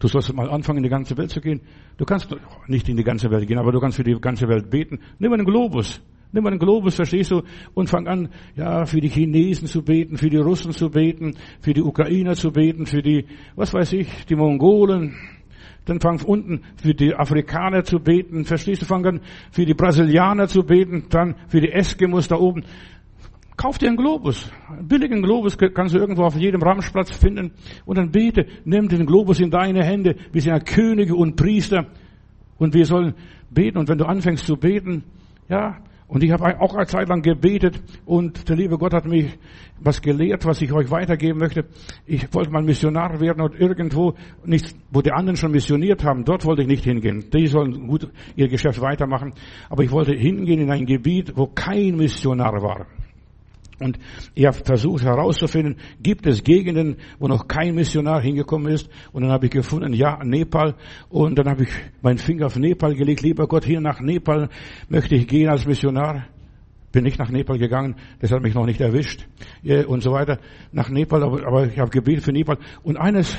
Du 0.00 0.08
sollst 0.08 0.34
mal 0.34 0.50
anfangen, 0.50 0.78
in 0.78 0.82
die 0.82 0.88
ganze 0.88 1.16
Welt 1.16 1.30
zu 1.30 1.40
gehen. 1.40 1.60
Du 1.96 2.04
kannst 2.04 2.34
nicht 2.66 2.88
in 2.88 2.96
die 2.96 3.04
ganze 3.04 3.30
Welt 3.30 3.46
gehen, 3.46 3.58
aber 3.58 3.70
du 3.70 3.78
kannst 3.78 3.96
für 3.98 4.02
die 4.02 4.18
ganze 4.20 4.48
Welt 4.48 4.68
beten. 4.68 4.98
Nimm 5.20 5.32
einen 5.32 5.44
Globus. 5.44 6.02
Nimm 6.32 6.46
einen 6.46 6.58
Globus, 6.58 6.96
verstehst 6.96 7.30
du? 7.30 7.42
Und 7.74 7.88
fang 7.88 8.08
an, 8.08 8.30
ja, 8.56 8.86
für 8.86 9.00
die 9.00 9.10
Chinesen 9.10 9.68
zu 9.68 9.82
beten, 9.82 10.16
für 10.16 10.30
die 10.30 10.38
Russen 10.38 10.72
zu 10.72 10.90
beten, 10.90 11.36
für 11.60 11.74
die 11.74 11.82
Ukrainer 11.82 12.34
zu 12.34 12.50
beten, 12.50 12.86
für 12.86 13.02
die, 13.02 13.26
was 13.54 13.72
weiß 13.72 13.92
ich, 13.92 14.24
die 14.24 14.34
Mongolen, 14.34 15.14
dann 15.84 16.00
fang 16.00 16.20
unten 16.22 16.62
für 16.76 16.94
die 16.94 17.14
Afrikaner 17.14 17.84
zu 17.84 17.98
beten, 17.98 18.44
verstehst 18.44 18.82
du, 18.82 18.86
fang 18.86 19.04
an 19.06 19.20
für 19.50 19.64
die 19.64 19.74
Brasilianer 19.74 20.48
zu 20.48 20.62
beten, 20.62 21.06
dann 21.10 21.34
für 21.48 21.60
die 21.60 21.72
Eskimos 21.72 22.28
da 22.28 22.36
oben. 22.36 22.64
Kauf 23.56 23.78
dir 23.78 23.88
einen 23.88 23.96
Globus. 23.96 24.50
Einen 24.68 24.88
billigen 24.88 25.22
Globus 25.22 25.56
kannst 25.58 25.94
du 25.94 25.98
irgendwo 25.98 26.24
auf 26.24 26.36
jedem 26.36 26.62
Ramschplatz 26.62 27.10
finden. 27.16 27.52
Und 27.84 27.98
dann 27.98 28.10
bete, 28.10 28.46
nimm 28.64 28.88
den 28.88 29.06
Globus 29.06 29.40
in 29.40 29.50
deine 29.50 29.84
Hände. 29.84 30.16
Wir 30.32 30.40
sind 30.40 30.52
ja 30.52 30.58
Könige 30.58 31.14
und 31.14 31.36
Priester. 31.36 31.86
Und 32.58 32.74
wir 32.74 32.86
sollen 32.86 33.14
beten. 33.50 33.78
Und 33.78 33.88
wenn 33.88 33.98
du 33.98 34.06
anfängst 34.06 34.46
zu 34.46 34.56
beten, 34.56 35.04
ja, 35.48 35.78
und 36.12 36.22
ich 36.22 36.30
habe 36.30 36.60
auch 36.60 36.74
eine 36.74 36.84
Zeit 36.84 37.08
lang 37.08 37.22
gebetet 37.22 37.82
und 38.04 38.46
der 38.46 38.54
liebe 38.56 38.76
Gott 38.76 38.92
hat 38.92 39.06
mich 39.06 39.38
was 39.80 40.02
gelehrt, 40.02 40.44
was 40.44 40.60
ich 40.60 40.70
euch 40.70 40.90
weitergeben 40.90 41.38
möchte. 41.38 41.64
Ich 42.04 42.34
wollte 42.34 42.50
mal 42.50 42.62
Missionar 42.62 43.18
werden 43.18 43.40
und 43.40 43.58
irgendwo, 43.58 44.12
nicht, 44.44 44.76
wo 44.90 45.00
die 45.00 45.10
anderen 45.10 45.38
schon 45.38 45.52
missioniert 45.52 46.04
haben, 46.04 46.26
dort 46.26 46.44
wollte 46.44 46.62
ich 46.62 46.68
nicht 46.68 46.84
hingehen. 46.84 47.30
Die 47.32 47.46
sollen 47.46 47.86
gut 47.86 48.10
ihr 48.36 48.48
Geschäft 48.48 48.82
weitermachen. 48.82 49.32
Aber 49.70 49.84
ich 49.84 49.90
wollte 49.90 50.12
hingehen 50.12 50.60
in 50.60 50.70
ein 50.70 50.84
Gebiet, 50.84 51.32
wo 51.34 51.46
kein 51.46 51.96
Missionar 51.96 52.60
war. 52.60 52.86
Und 53.82 53.98
er 54.34 54.52
versucht 54.52 55.04
herauszufinden, 55.04 55.76
gibt 56.02 56.26
es 56.26 56.44
Gegenden, 56.44 56.96
wo 57.18 57.28
noch 57.28 57.48
kein 57.48 57.74
Missionar 57.74 58.22
hingekommen 58.22 58.72
ist. 58.72 58.88
Und 59.12 59.22
dann 59.22 59.32
habe 59.32 59.46
ich 59.46 59.52
gefunden, 59.52 59.92
ja, 59.92 60.22
Nepal. 60.24 60.74
Und 61.08 61.38
dann 61.38 61.48
habe 61.48 61.64
ich 61.64 61.70
meinen 62.00 62.18
Finger 62.18 62.46
auf 62.46 62.56
Nepal 62.56 62.94
gelegt. 62.94 63.22
Lieber 63.22 63.46
Gott, 63.46 63.64
hier 63.64 63.80
nach 63.80 64.00
Nepal 64.00 64.48
möchte 64.88 65.14
ich 65.16 65.26
gehen 65.26 65.48
als 65.48 65.66
Missionar. 65.66 66.26
Bin 66.92 67.04
nicht 67.04 67.18
nach 67.18 67.30
Nepal 67.30 67.56
gegangen, 67.56 67.96
das 68.20 68.30
hat 68.32 68.42
mich 68.42 68.54
noch 68.54 68.66
nicht 68.66 68.80
erwischt. 68.80 69.26
Und 69.86 70.02
so 70.02 70.12
weiter. 70.12 70.38
Nach 70.72 70.90
Nepal, 70.90 71.22
aber, 71.22 71.46
aber 71.46 71.66
ich 71.66 71.78
habe 71.78 71.90
gebetet 71.90 72.24
für 72.24 72.32
Nepal. 72.32 72.58
Und 72.82 72.98
eines, 72.98 73.34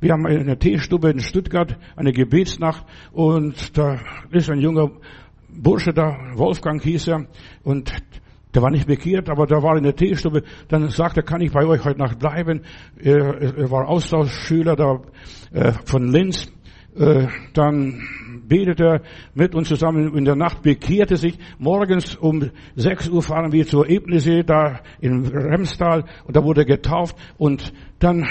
wir 0.00 0.12
haben 0.12 0.26
eine 0.26 0.58
Teestube 0.58 1.08
in 1.08 1.20
Stuttgart, 1.20 1.78
eine 1.96 2.12
Gebetsnacht. 2.12 2.84
Und 3.12 3.78
da 3.78 3.98
ist 4.30 4.50
ein 4.50 4.60
junger 4.60 4.90
Bursche 5.48 5.94
da, 5.94 6.18
Wolfgang 6.34 6.82
hieß 6.82 7.08
er. 7.08 7.26
Und 7.62 7.94
der 8.54 8.62
war 8.62 8.70
nicht 8.70 8.86
bekehrt, 8.86 9.28
aber 9.28 9.46
der 9.46 9.62
war 9.62 9.76
in 9.76 9.84
der 9.84 9.94
Teestube. 9.94 10.42
Dann 10.68 10.88
sagte 10.88 11.20
er, 11.20 11.24
kann 11.24 11.40
ich 11.40 11.52
bei 11.52 11.66
euch 11.66 11.84
heute 11.84 11.98
Nacht 11.98 12.18
bleiben? 12.18 12.62
Er, 12.98 13.70
war 13.70 13.88
Austauschschüler 13.88 14.76
da 14.76 15.00
äh, 15.52 15.72
von 15.84 16.10
Linz. 16.10 16.50
Äh, 16.96 17.28
dann 17.52 18.02
betete 18.48 18.84
er 18.84 19.02
mit 19.34 19.54
uns 19.54 19.68
zusammen 19.68 20.16
in 20.16 20.24
der 20.24 20.34
Nacht, 20.34 20.62
bekehrte 20.62 21.16
sich. 21.16 21.38
Morgens 21.58 22.16
um 22.16 22.50
6 22.76 23.10
Uhr 23.10 23.22
fahren 23.22 23.52
wir 23.52 23.66
zur 23.66 23.88
Ebnesee, 23.88 24.42
da 24.42 24.80
in 25.00 25.26
Remstal, 25.26 26.04
und 26.24 26.34
da 26.34 26.42
wurde 26.42 26.62
er 26.62 26.66
getauft. 26.66 27.16
Und 27.36 27.72
dann 27.98 28.26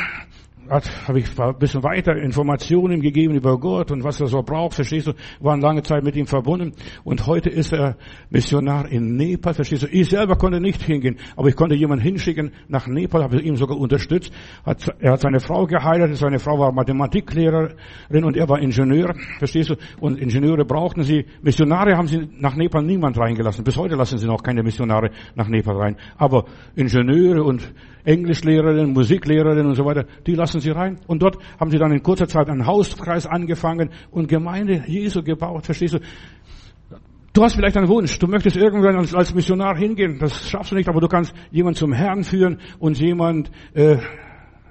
habe 0.70 1.20
ich 1.20 1.40
ein 1.40 1.58
bisschen 1.58 1.84
weiter 1.84 2.16
Informationen 2.16 3.02
gegeben 3.02 3.36
über 3.36 3.60
Gott 3.60 3.92
und 3.92 4.04
was 4.04 4.20
er 4.20 4.28
so 4.28 4.42
braucht, 4.42 4.76
verstehst 4.76 5.08
du, 5.08 5.14
waren 5.40 5.62
lange 5.62 5.84
Zeit 5.84 6.04
mit 6.04 6.16
ihm 6.16 6.28
verbunden 6.28 6.74
und 7.04 7.26
heute 7.28 7.50
ist 7.50 7.74
er 7.74 7.98
Missionar 8.30 8.90
in 8.92 9.16
Nepal, 9.16 9.54
verstehst 9.54 9.84
du. 9.84 9.88
Ich 9.88 10.10
selber 10.10 10.36
konnte 10.36 10.60
nicht 10.60 10.82
hingehen, 10.82 11.18
aber 11.36 11.50
ich 11.50 11.56
konnte 11.56 11.76
jemanden 11.76 12.04
hinschicken 12.04 12.52
nach 12.68 12.88
Nepal, 12.88 13.24
habe 13.24 13.42
ihn 13.42 13.56
sogar 13.56 13.78
unterstützt. 13.78 14.32
Hat, 14.66 14.94
er 15.00 15.14
hat 15.14 15.22
seine 15.22 15.40
Frau 15.40 15.66
geheiratet, 15.66 16.18
seine 16.18 16.40
Frau 16.40 16.60
war 16.60 16.72
Mathematiklehrerin 16.72 18.24
und 18.24 18.38
er 18.38 18.50
war 18.50 18.60
Ingenieur, 18.60 19.14
verstehst 19.40 19.70
du. 19.70 19.76
Und 20.00 20.20
Ingenieure 20.20 20.66
brauchten 20.66 21.04
sie, 21.04 21.26
Missionare 21.42 21.96
haben 21.98 22.08
sie 22.08 22.28
nach 22.40 22.56
Nepal 22.56 22.84
niemand 22.84 23.18
reingelassen. 23.18 23.64
Bis 23.64 23.78
heute 23.78 23.96
lassen 23.96 24.18
sie 24.18 24.28
noch 24.28 24.44
keine 24.44 24.64
Missionare 24.64 25.12
nach 25.36 25.48
Nepal 25.48 25.78
rein. 25.78 25.96
Aber 26.18 26.46
Ingenieure 26.76 27.44
und 27.44 27.74
Englischlehrerinnen, 28.08 28.94
Musiklehrerinnen 28.94 29.68
und 29.68 29.76
so 29.76 29.84
weiter, 29.84 30.06
die 30.26 30.34
lassen 30.34 30.62
sie 30.62 30.70
rein. 30.70 30.98
Und 31.08 31.22
dort 31.22 31.38
haben 31.60 31.70
sie 31.70 31.78
dann 31.78 31.92
in 31.92 32.02
kurzer 32.02 32.28
Zeit 32.28 32.50
einen 32.50 32.66
Hauskreis 32.66 33.28
angefangen 33.28 33.90
und 34.12 34.30
Gemeinde 34.30 34.84
Jesu 34.88 35.22
gebaut. 35.22 35.66
Verstehst 35.66 35.96
du? 35.96 36.00
Du 37.34 37.44
hast 37.44 37.56
vielleicht 37.56 37.76
einen 37.76 37.90
Wunsch, 37.90 38.18
du 38.18 38.28
möchtest 38.28 38.56
irgendwann 38.56 38.96
als, 38.96 39.14
als 39.14 39.36
Missionar 39.36 39.78
hingehen, 39.78 40.18
das 40.20 40.50
schaffst 40.50 40.72
du 40.72 40.76
nicht, 40.76 40.90
aber 40.90 41.02
du 41.02 41.08
kannst 41.08 41.36
jemanden 41.52 41.78
zum 41.78 41.94
Herrn 41.94 42.24
führen 42.24 42.60
und 42.80 42.98
jemand 42.98 43.52
äh, 43.76 43.98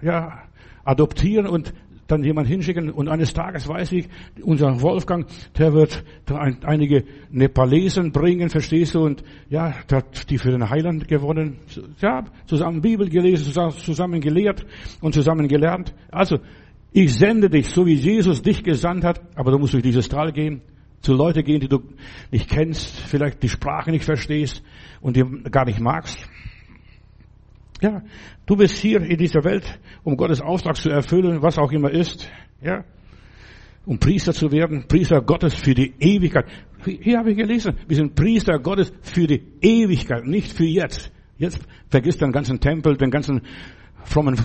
ja, 0.02 0.42
adoptieren 0.82 1.46
und 1.46 1.72
dann 2.06 2.22
jemand 2.22 2.48
hinschicken 2.48 2.90
und 2.90 3.08
eines 3.08 3.32
Tages 3.32 3.68
weiß 3.68 3.92
ich, 3.92 4.08
unser 4.42 4.80
Wolfgang, 4.80 5.26
der 5.58 5.72
wird 5.72 6.04
da 6.24 6.38
ein, 6.38 6.58
einige 6.64 7.04
Nepalesen 7.30 8.12
bringen, 8.12 8.48
verstehst 8.48 8.94
du, 8.94 9.04
und 9.04 9.22
ja, 9.48 9.74
der 9.90 9.98
hat 9.98 10.30
die 10.30 10.38
für 10.38 10.50
den 10.50 10.68
Heiland 10.68 11.08
gewonnen, 11.08 11.58
ja, 12.00 12.24
zusammen 12.46 12.80
Bibel 12.80 13.08
gelesen, 13.08 13.52
zusammen 13.72 14.20
gelehrt 14.20 14.64
und 15.00 15.14
zusammen 15.14 15.48
gelernt. 15.48 15.94
Also, 16.10 16.38
ich 16.92 17.14
sende 17.14 17.50
dich, 17.50 17.68
so 17.68 17.84
wie 17.84 17.94
Jesus 17.94 18.40
dich 18.40 18.62
gesandt 18.62 19.04
hat, 19.04 19.20
aber 19.34 19.50
du 19.50 19.58
musst 19.58 19.74
durch 19.74 19.82
dieses 19.82 20.08
Tal 20.08 20.32
gehen, 20.32 20.62
zu 21.00 21.12
Leute 21.12 21.42
gehen, 21.42 21.60
die 21.60 21.68
du 21.68 21.82
nicht 22.30 22.48
kennst, 22.48 23.00
vielleicht 23.00 23.42
die 23.42 23.48
Sprache 23.48 23.90
nicht 23.90 24.04
verstehst 24.04 24.62
und 25.00 25.16
die 25.16 25.24
gar 25.50 25.64
nicht 25.64 25.80
magst. 25.80 26.18
Ja, 27.80 28.02
du 28.46 28.56
bist 28.56 28.78
hier 28.78 29.02
in 29.02 29.18
dieser 29.18 29.44
Welt, 29.44 29.78
um 30.02 30.16
Gottes 30.16 30.40
Auftrag 30.40 30.76
zu 30.76 30.90
erfüllen, 30.90 31.42
was 31.42 31.58
auch 31.58 31.72
immer 31.72 31.90
ist. 31.90 32.30
Ja, 32.62 32.84
um 33.86 33.98
Priester 33.98 34.32
zu 34.32 34.50
werden, 34.50 34.86
Priester 34.88 35.22
Gottes 35.22 35.54
für 35.54 35.74
die 35.74 35.94
Ewigkeit. 35.98 36.46
Hier 36.84 37.18
habe 37.18 37.30
ich 37.30 37.36
gelesen, 37.36 37.74
wir 37.86 37.96
sind 37.96 38.14
Priester 38.14 38.58
Gottes 38.58 38.92
für 39.02 39.26
die 39.26 39.42
Ewigkeit, 39.60 40.26
nicht 40.26 40.52
für 40.52 40.64
jetzt. 40.64 41.12
Jetzt 41.38 41.60
vergiss 41.88 42.18
den 42.18 42.32
ganzen 42.32 42.60
Tempel, 42.60 42.96
den 42.96 43.10
ganzen 43.10 43.42
frommen 44.04 44.36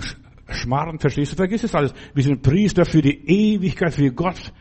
Schmarrn, 0.49 0.99
verstehst 0.99 1.31
du? 1.31 1.35
Vergiss 1.37 1.63
es 1.63 1.73
alles. 1.73 1.93
Wir 2.13 2.23
sind 2.23 2.41
Priester 2.41 2.85
für 2.85 3.01
die 3.01 3.25
Ewigkeit, 3.25 3.93
für 3.93 4.11
Gott. 4.11 4.51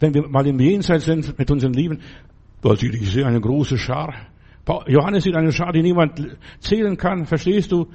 Wenn 0.00 0.12
wir 0.12 0.28
mal 0.28 0.46
im 0.46 0.58
Jenseits 0.58 1.06
sind 1.06 1.38
mit 1.38 1.50
unseren 1.50 1.72
Lieben, 1.72 2.00
du 2.60 2.70
hast 2.70 2.82
ich 2.82 3.10
sehe 3.10 3.24
eine 3.24 3.40
große 3.40 3.78
Schar. 3.78 4.12
Johannes 4.88 5.24
sieht 5.24 5.36
eine 5.36 5.52
Schar, 5.52 5.72
die 5.72 5.82
niemand 5.82 6.36
zählen 6.58 6.96
kann, 6.96 7.24
verstehst 7.24 7.70
du? 7.70 7.86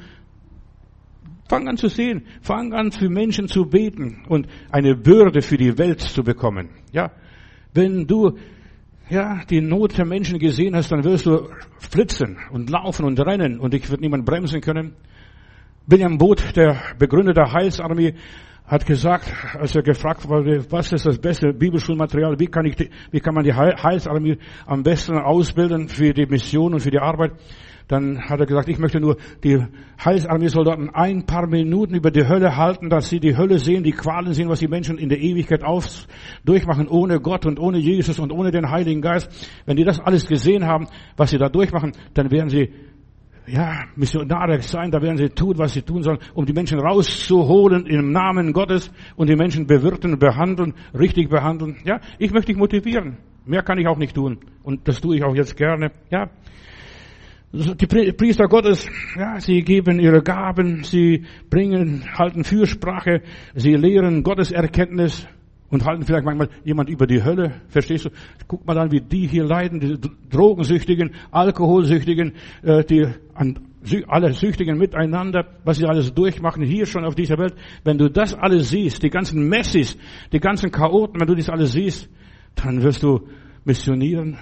Fang 1.51 1.67
an 1.67 1.75
zu 1.75 1.89
sehen. 1.89 2.23
Fang 2.41 2.71
an 2.71 2.93
für 2.93 3.09
Menschen 3.09 3.49
zu 3.49 3.65
beten 3.65 4.23
und 4.29 4.47
eine 4.71 5.05
Würde 5.05 5.41
für 5.41 5.57
die 5.57 5.77
Welt 5.77 5.99
zu 5.99 6.23
bekommen. 6.23 6.69
Ja. 6.93 7.11
Wenn 7.73 8.07
du, 8.07 8.37
ja, 9.09 9.41
die 9.49 9.59
Not 9.59 9.97
der 9.97 10.05
Menschen 10.05 10.39
gesehen 10.39 10.77
hast, 10.77 10.93
dann 10.93 11.03
wirst 11.03 11.25
du 11.25 11.49
flitzen 11.77 12.37
und 12.53 12.69
laufen 12.69 13.03
und 13.03 13.19
rennen 13.19 13.59
und 13.59 13.73
dich 13.73 13.91
wird 13.91 13.99
niemand 13.99 14.25
bremsen 14.25 14.61
können. 14.61 14.93
William 15.87 16.17
Booth, 16.17 16.55
der 16.55 16.77
Begründer 16.97 17.33
der 17.33 17.51
Heilsarmee, 17.51 18.13
hat 18.65 18.85
gesagt, 18.85 19.29
als 19.53 19.75
er 19.75 19.83
gefragt 19.83 20.29
wurde, 20.29 20.63
was 20.71 20.93
ist 20.93 21.05
das 21.05 21.19
beste 21.19 21.51
Bibelschulmaterial, 21.51 22.39
wie 22.39 22.47
kann 22.47 22.65
ich, 22.65 22.77
wie 23.11 23.19
kann 23.19 23.35
man 23.35 23.43
die 23.43 23.53
Heilsarmee 23.53 24.37
am 24.65 24.83
besten 24.83 25.17
ausbilden 25.17 25.89
für 25.89 26.13
die 26.13 26.27
Mission 26.27 26.75
und 26.75 26.79
für 26.79 26.91
die 26.91 26.99
Arbeit? 26.99 27.33
Dann 27.91 28.21
hat 28.29 28.39
er 28.39 28.45
gesagt, 28.45 28.69
ich 28.69 28.79
möchte 28.79 29.01
nur 29.01 29.17
die 29.43 29.61
Heilsarmee-Soldaten 30.03 30.91
ein 30.91 31.25
paar 31.25 31.45
Minuten 31.45 31.93
über 31.93 32.09
die 32.09 32.25
Hölle 32.25 32.55
halten, 32.55 32.89
dass 32.89 33.09
sie 33.09 33.19
die 33.19 33.35
Hölle 33.35 33.59
sehen, 33.59 33.83
die 33.83 33.91
Qualen 33.91 34.31
sehen, 34.33 34.47
was 34.47 34.59
die 34.59 34.69
Menschen 34.69 34.97
in 34.97 35.09
der 35.09 35.19
Ewigkeit 35.19 35.61
auf, 35.61 36.07
durchmachen, 36.45 36.87
ohne 36.87 37.19
Gott 37.19 37.45
und 37.45 37.59
ohne 37.59 37.79
Jesus 37.79 38.17
und 38.17 38.31
ohne 38.31 38.51
den 38.51 38.71
Heiligen 38.71 39.01
Geist. 39.01 39.29
Wenn 39.65 39.75
die 39.75 39.83
das 39.83 39.99
alles 39.99 40.25
gesehen 40.25 40.65
haben, 40.65 40.87
was 41.17 41.31
sie 41.31 41.37
da 41.37 41.49
durchmachen, 41.49 41.91
dann 42.13 42.31
werden 42.31 42.47
sie 42.47 42.69
ja, 43.45 43.83
Missionare 43.97 44.61
sein, 44.61 44.89
da 44.89 45.01
werden 45.01 45.17
sie 45.17 45.27
tun, 45.27 45.57
was 45.57 45.73
sie 45.73 45.81
tun 45.81 46.01
sollen, 46.01 46.19
um 46.33 46.45
die 46.45 46.53
Menschen 46.53 46.79
rauszuholen 46.79 47.87
im 47.87 48.13
Namen 48.13 48.53
Gottes 48.53 48.89
und 49.17 49.27
die 49.27 49.35
Menschen 49.35 49.67
bewirten, 49.67 50.17
behandeln, 50.17 50.75
richtig 50.97 51.29
behandeln. 51.29 51.75
Ja, 51.83 51.99
ich 52.19 52.31
möchte 52.31 52.53
dich 52.53 52.57
motivieren. 52.57 53.17
Mehr 53.45 53.63
kann 53.63 53.79
ich 53.79 53.87
auch 53.87 53.97
nicht 53.97 54.15
tun. 54.15 54.37
Und 54.63 54.87
das 54.87 55.01
tue 55.01 55.17
ich 55.17 55.23
auch 55.25 55.35
jetzt 55.35 55.57
gerne. 55.57 55.91
Ja, 56.09 56.29
die 57.53 57.87
Priester 58.13 58.47
Gottes, 58.47 58.87
ja, 59.17 59.39
sie 59.39 59.61
geben 59.61 59.99
ihre 59.99 60.21
Gaben, 60.21 60.83
sie 60.83 61.25
bringen, 61.49 62.05
halten 62.17 62.45
Fürsprache, 62.45 63.21
sie 63.55 63.75
lehren 63.75 64.23
Gottes 64.23 64.51
Erkenntnis 64.51 65.27
und 65.69 65.85
halten 65.85 66.03
vielleicht 66.03 66.25
manchmal 66.25 66.49
jemand 66.63 66.89
über 66.89 67.07
die 67.07 67.23
Hölle. 67.23 67.61
Verstehst 67.67 68.05
du? 68.05 68.09
Guck 68.47 68.65
mal 68.65 68.77
an, 68.77 68.91
wie 68.91 69.01
die 69.01 69.27
hier 69.27 69.43
leiden, 69.43 69.79
die 69.79 69.97
Drogensüchtigen, 70.29 71.11
Alkoholsüchtigen, 71.31 72.33
äh, 72.61 72.85
die 72.85 73.07
alle 74.07 74.33
Süchtigen 74.33 74.77
miteinander, 74.77 75.45
was 75.63 75.77
sie 75.77 75.85
alles 75.85 76.13
durchmachen 76.13 76.63
hier 76.63 76.85
schon 76.85 77.03
auf 77.03 77.15
dieser 77.15 77.37
Welt. 77.37 77.55
Wenn 77.83 77.97
du 77.97 78.09
das 78.09 78.33
alles 78.33 78.69
siehst, 78.69 79.03
die 79.03 79.09
ganzen 79.09 79.49
Messis, 79.49 79.97
die 80.31 80.39
ganzen 80.39 80.71
Chaoten, 80.71 81.19
wenn 81.19 81.27
du 81.27 81.35
das 81.35 81.49
alles 81.49 81.73
siehst, 81.73 82.09
dann 82.55 82.81
wirst 82.83 83.03
du 83.03 83.27
missionieren, 83.65 84.37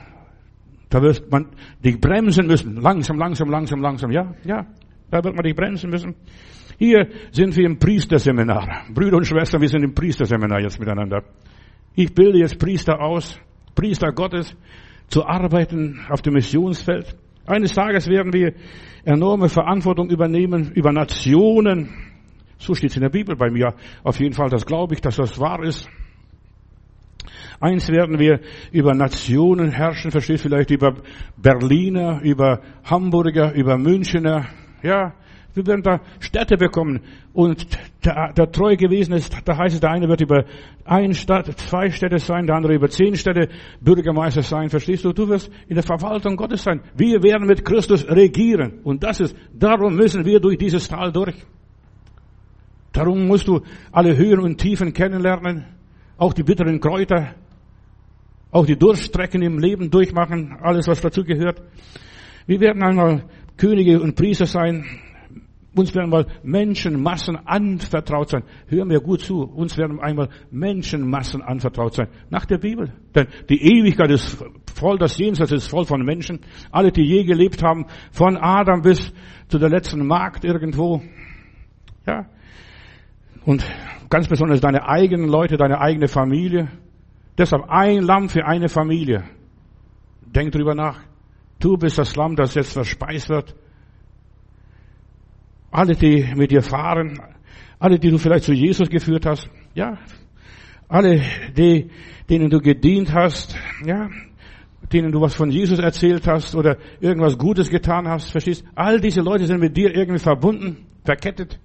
da 0.89 1.01
wird 1.01 1.31
man 1.31 1.47
dich 1.83 1.99
bremsen 1.99 2.47
müssen. 2.47 2.75
Langsam, 2.75 3.17
langsam, 3.17 3.49
langsam, 3.49 3.81
langsam. 3.81 4.11
Ja, 4.11 4.33
ja. 4.43 4.65
Da 5.11 5.23
wird 5.23 5.35
man 5.35 5.43
dich 5.43 5.55
bremsen 5.55 5.89
müssen. 5.89 6.15
Hier 6.77 7.07
sind 7.31 7.55
wir 7.57 7.65
im 7.65 7.77
Priesterseminar. 7.77 8.85
Brüder 8.93 9.17
und 9.17 9.25
Schwestern, 9.25 9.61
wir 9.61 9.69
sind 9.69 9.83
im 9.83 9.93
Priesterseminar 9.93 10.61
jetzt 10.61 10.79
miteinander. 10.79 11.23
Ich 11.95 12.13
bilde 12.13 12.39
jetzt 12.39 12.57
Priester 12.57 13.01
aus, 13.01 13.39
Priester 13.75 14.11
Gottes, 14.11 14.55
zu 15.07 15.25
arbeiten 15.25 15.99
auf 16.09 16.21
dem 16.21 16.33
Missionsfeld. 16.33 17.15
Eines 17.45 17.73
Tages 17.73 18.07
werden 18.07 18.31
wir 18.31 18.53
enorme 19.03 19.49
Verantwortung 19.49 20.09
übernehmen 20.09 20.71
über 20.73 20.91
Nationen. 20.91 21.89
So 22.59 22.73
steht 22.73 22.91
es 22.91 22.95
in 22.95 23.01
der 23.01 23.09
Bibel 23.09 23.35
bei 23.35 23.49
mir. 23.49 23.73
Auf 24.03 24.19
jeden 24.19 24.33
Fall, 24.33 24.49
das 24.49 24.65
glaube 24.65 24.93
ich, 24.93 25.01
dass 25.01 25.15
das 25.15 25.39
wahr 25.39 25.63
ist. 25.63 25.89
Eins 27.59 27.89
werden 27.89 28.19
wir 28.19 28.39
über 28.71 28.93
Nationen 28.93 29.71
herrschen, 29.71 30.11
verstehst 30.11 30.43
vielleicht 30.43 30.71
über 30.71 30.95
Berliner, 31.35 32.21
über 32.23 32.61
Hamburger, 32.83 33.53
über 33.53 33.77
Münchener, 33.77 34.47
ja. 34.81 35.13
Wir 35.55 35.65
werden 35.65 35.81
da 35.81 35.99
Städte 36.19 36.57
bekommen. 36.57 37.01
Und 37.33 37.67
der, 38.05 38.33
der 38.33 38.51
treu 38.51 38.75
gewesen 38.75 39.13
ist, 39.13 39.35
da 39.45 39.57
heißt 39.57 39.75
es, 39.75 39.81
der 39.81 39.89
eine 39.89 40.07
wird 40.07 40.21
über 40.21 40.45
ein 40.85 41.13
Stadt, 41.13 41.47
zwei 41.57 41.89
Städte 41.89 42.19
sein, 42.19 42.45
der 42.45 42.55
andere 42.55 42.75
über 42.75 42.87
zehn 42.87 43.15
Städte 43.15 43.49
Bürgermeister 43.81 44.43
sein. 44.43 44.69
Verstehst 44.69 45.03
du? 45.03 45.11
Du 45.11 45.27
wirst 45.27 45.51
in 45.67 45.75
der 45.75 45.83
Verwaltung 45.83 46.35
Gottes 46.35 46.63
sein. 46.63 46.81
Wir 46.95 47.23
werden 47.23 47.47
mit 47.47 47.65
Christus 47.65 48.07
regieren. 48.07 48.79
Und 48.83 49.03
das 49.03 49.19
ist, 49.19 49.35
darum 49.53 49.95
müssen 49.95 50.23
wir 50.23 50.39
durch 50.39 50.57
dieses 50.57 50.87
Tal 50.87 51.11
durch. 51.11 51.35
Darum 52.93 53.27
musst 53.27 53.47
du 53.47 53.61
alle 53.91 54.15
Höhen 54.15 54.39
und 54.39 54.57
Tiefen 54.59 54.93
kennenlernen. 54.93 55.65
Auch 56.17 56.33
die 56.33 56.43
bitteren 56.43 56.79
Kräuter 56.79 57.33
auch 58.51 58.65
die 58.65 58.77
Durchstrecken 58.77 59.41
im 59.41 59.59
Leben 59.59 59.89
durchmachen, 59.89 60.57
alles 60.61 60.87
was 60.87 61.01
dazu 61.01 61.23
gehört. 61.23 61.61
Wir 62.47 62.59
werden 62.59 62.81
einmal 62.81 63.25
Könige 63.57 64.01
und 64.01 64.15
Priester 64.15 64.45
sein. 64.45 64.85
Uns 65.75 65.93
werden 65.93 66.09
mal 66.09 66.25
Menschenmassen 66.41 67.37
anvertraut 67.45 68.29
sein. 68.29 68.43
Hör 68.67 68.85
mir 68.85 68.99
gut 69.01 69.21
zu. 69.21 69.43
Uns 69.43 69.77
werden 69.77 69.99
einmal 69.99 70.29
Menschenmassen 70.49 71.43
anvertraut 71.43 71.93
sein. 71.93 72.07
Nach 72.31 72.45
der 72.45 72.57
Bibel. 72.57 72.91
Denn 73.13 73.27
die 73.49 73.61
Ewigkeit 73.61 74.09
ist 74.09 74.43
voll, 74.73 74.97
das 74.97 75.17
Jenseits 75.17 75.51
ist 75.51 75.67
voll 75.67 75.85
von 75.85 76.03
Menschen. 76.03 76.39
Alle, 76.71 76.91
die 76.91 77.03
je 77.03 77.23
gelebt 77.23 77.61
haben, 77.61 77.85
von 78.11 78.35
Adam 78.35 78.81
bis 78.81 79.13
zu 79.47 79.59
der 79.59 79.69
letzten 79.69 80.07
Markt 80.07 80.43
irgendwo. 80.43 81.03
Ja. 82.07 82.25
Und 83.45 83.63
ganz 84.09 84.27
besonders 84.27 84.61
deine 84.61 84.87
eigenen 84.87 85.29
Leute, 85.29 85.57
deine 85.57 85.79
eigene 85.79 86.07
Familie. 86.07 86.69
Deshalb 87.39 87.69
ein 87.69 88.03
Lamm 88.03 88.27
für 88.27 88.45
eine 88.45 88.67
Familie. 88.67 89.23
Denk 90.25 90.51
drüber 90.51 90.75
nach. 90.75 90.99
Du 91.57 91.77
bist 91.77 91.97
das 91.97 92.17
Lamm, 92.17 92.35
das 92.35 92.53
jetzt 92.53 92.73
verspeist 92.73 93.29
wird. 93.29 93.55
Alle, 95.71 95.95
die 95.95 96.33
mit 96.35 96.51
dir 96.51 96.61
fahren, 96.61 97.17
alle, 97.79 97.97
die 97.97 98.09
du 98.09 98.17
vielleicht 98.17 98.43
zu 98.43 98.51
Jesus 98.51 98.89
geführt 98.89 99.25
hast, 99.25 99.49
ja, 99.73 99.97
alle, 100.89 101.21
die, 101.55 101.89
denen 102.29 102.49
du 102.49 102.59
gedient 102.59 103.13
hast, 103.13 103.55
ja, 103.85 104.09
denen 104.91 105.13
du 105.13 105.21
was 105.21 105.33
von 105.33 105.49
Jesus 105.49 105.79
erzählt 105.79 106.27
hast 106.27 106.55
oder 106.55 106.77
irgendwas 106.99 107.37
Gutes 107.37 107.69
getan 107.69 108.09
hast, 108.09 108.31
verstehst? 108.31 108.65
All 108.75 108.99
diese 108.99 109.21
Leute 109.21 109.45
sind 109.45 109.61
mit 109.61 109.77
dir 109.77 109.95
irgendwie 109.95 110.19
verbunden, 110.19 110.85
verkettet. 111.05 111.57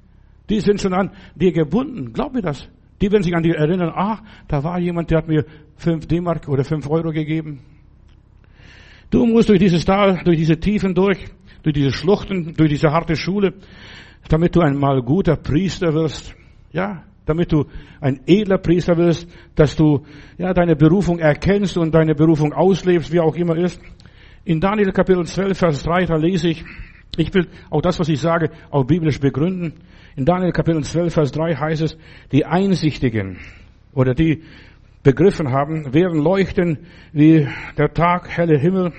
Die 0.51 0.61
sind 0.61 0.81
schon 0.81 0.95
an 0.95 1.11
dir 1.35 1.53
gebunden. 1.53 2.13
Glaub 2.13 2.33
mir 2.33 2.43
das. 2.43 2.69
Die 3.05 3.13
werden 3.13 3.23
sich 3.23 3.37
an 3.37 3.43
dir 3.43 3.57
erinnern, 3.57 3.93
ah, 3.95 4.23
da 4.49 4.65
war 4.65 4.79
jemand, 4.79 5.11
der 5.11 5.19
hat 5.19 5.29
mir 5.29 5.45
fünf 5.77 6.07
D-Mark 6.07 6.49
oder 6.49 6.65
fünf 6.65 6.89
Euro 6.89 7.11
gegeben. 7.11 7.61
Du 9.11 9.27
musst 9.27 9.51
durch 9.51 9.59
dieses 9.59 9.85
Tal, 9.85 10.23
durch 10.25 10.39
diese 10.39 10.59
Tiefen 10.59 10.95
durch, 10.95 11.19
durch 11.63 11.75
diese 11.75 11.93
Schluchten, 11.93 12.55
durch 12.55 12.71
diese 12.71 12.89
harte 12.89 13.15
Schule, 13.15 13.53
damit 14.31 14.57
du 14.57 14.61
einmal 14.61 15.03
guter 15.03 15.37
Priester 15.37 15.93
wirst. 15.93 16.35
Ja, 16.73 17.03
damit 17.27 17.53
du 17.53 17.67
ein 18.01 18.23
edler 18.27 18.57
Priester 18.57 18.97
wirst, 18.97 19.29
dass 19.55 19.77
du 19.77 20.07
ja 20.39 20.55
deine 20.55 20.75
Berufung 20.75 21.19
erkennst 21.19 21.77
und 21.77 21.95
deine 21.95 22.15
Berufung 22.15 22.55
auslebst, 22.55 23.13
wie 23.13 23.21
auch 23.21 23.37
immer 23.37 23.59
ist. 23.59 23.83
In 24.47 24.61
Daniel 24.61 24.93
Kapitel 24.93 25.27
12, 25.27 25.59
Vers 25.59 25.83
3, 25.83 26.07
da 26.07 26.17
lese 26.17 26.49
ich, 26.49 26.65
ich 27.19 27.35
will 27.35 27.49
auch 27.69 27.83
das, 27.83 28.01
was 28.01 28.09
ich 28.09 28.19
sage, 28.19 28.49
auch 28.71 28.85
biblisch 28.85 29.21
begründen. 29.21 29.75
In 30.17 30.25
Daniel 30.25 30.53
Kapitel 30.53 30.85
12, 30.85 31.13
Vers 31.13 31.33
3 31.33 31.57
heißt 31.57 31.83
es, 31.83 31.99
die 32.31 32.47
Einsichtigen 32.47 33.39
oder 33.93 34.15
die 34.15 34.45
begriffen 35.03 35.51
haben, 35.51 35.93
werden 35.93 36.23
leuchten 36.23 36.79
wie 37.13 37.49
der 37.77 37.93
Tag, 37.93 38.29
helle 38.29 38.57
Himmel. 38.57 38.93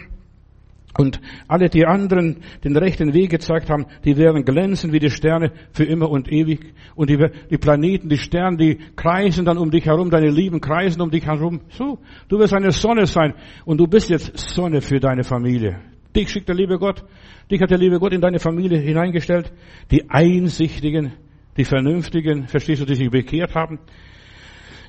Und 0.98 1.20
alle 1.48 1.70
die 1.70 1.86
anderen 1.86 2.38
den 2.64 2.76
rechten 2.78 3.14
Weg 3.14 3.30
gezeigt 3.30 3.70
haben, 3.70 3.86
die 4.04 4.18
werden 4.18 4.46
glänzen 4.46 4.94
wie 4.94 5.00
die 5.00 5.10
Sterne 5.10 5.52
für 5.72 5.84
immer 5.84 6.10
und 6.10 6.32
ewig. 6.32 6.74
Und 6.96 7.10
die, 7.10 7.18
die, 7.50 7.58
Planeten, 7.58 8.08
die 8.08 8.18
Sterne, 8.18 8.58
die 8.58 8.78
kreisen 8.96 9.46
dann 9.46 9.58
um 9.58 9.72
dich 9.72 9.86
herum, 9.86 10.10
deine 10.10 10.30
Lieben 10.30 10.62
kreisen 10.62 11.02
um 11.02 11.12
dich 11.12 11.26
herum. 11.26 11.62
So, 11.70 12.00
du 12.28 12.40
wirst 12.40 12.54
eine 12.54 12.72
Sonne 12.72 13.08
sein 13.08 13.34
und 13.66 13.78
du 13.78 13.88
bist 13.88 14.10
jetzt 14.10 14.38
Sonne 14.38 14.82
für 14.82 15.00
deine 15.00 15.24
Familie. 15.24 15.80
Dich 16.16 16.30
schickt 16.30 16.48
der 16.48 16.56
liebe 16.56 16.80
Gott, 16.80 17.04
dich 17.52 17.62
hat 17.62 17.72
der 17.72 17.78
liebe 17.78 18.00
Gott 18.00 18.14
in 18.14 18.22
deine 18.22 18.40
Familie 18.40 18.80
hineingestellt. 18.80 19.52
Die 19.92 20.10
Einsichtigen, 20.10 21.12
die 21.58 21.66
Vernünftigen, 21.66 22.48
verstehst 22.48 22.82
du, 22.82 22.86
die 22.86 22.96
sich 22.96 23.10
bekehrt 23.10 23.54
haben. 23.54 23.80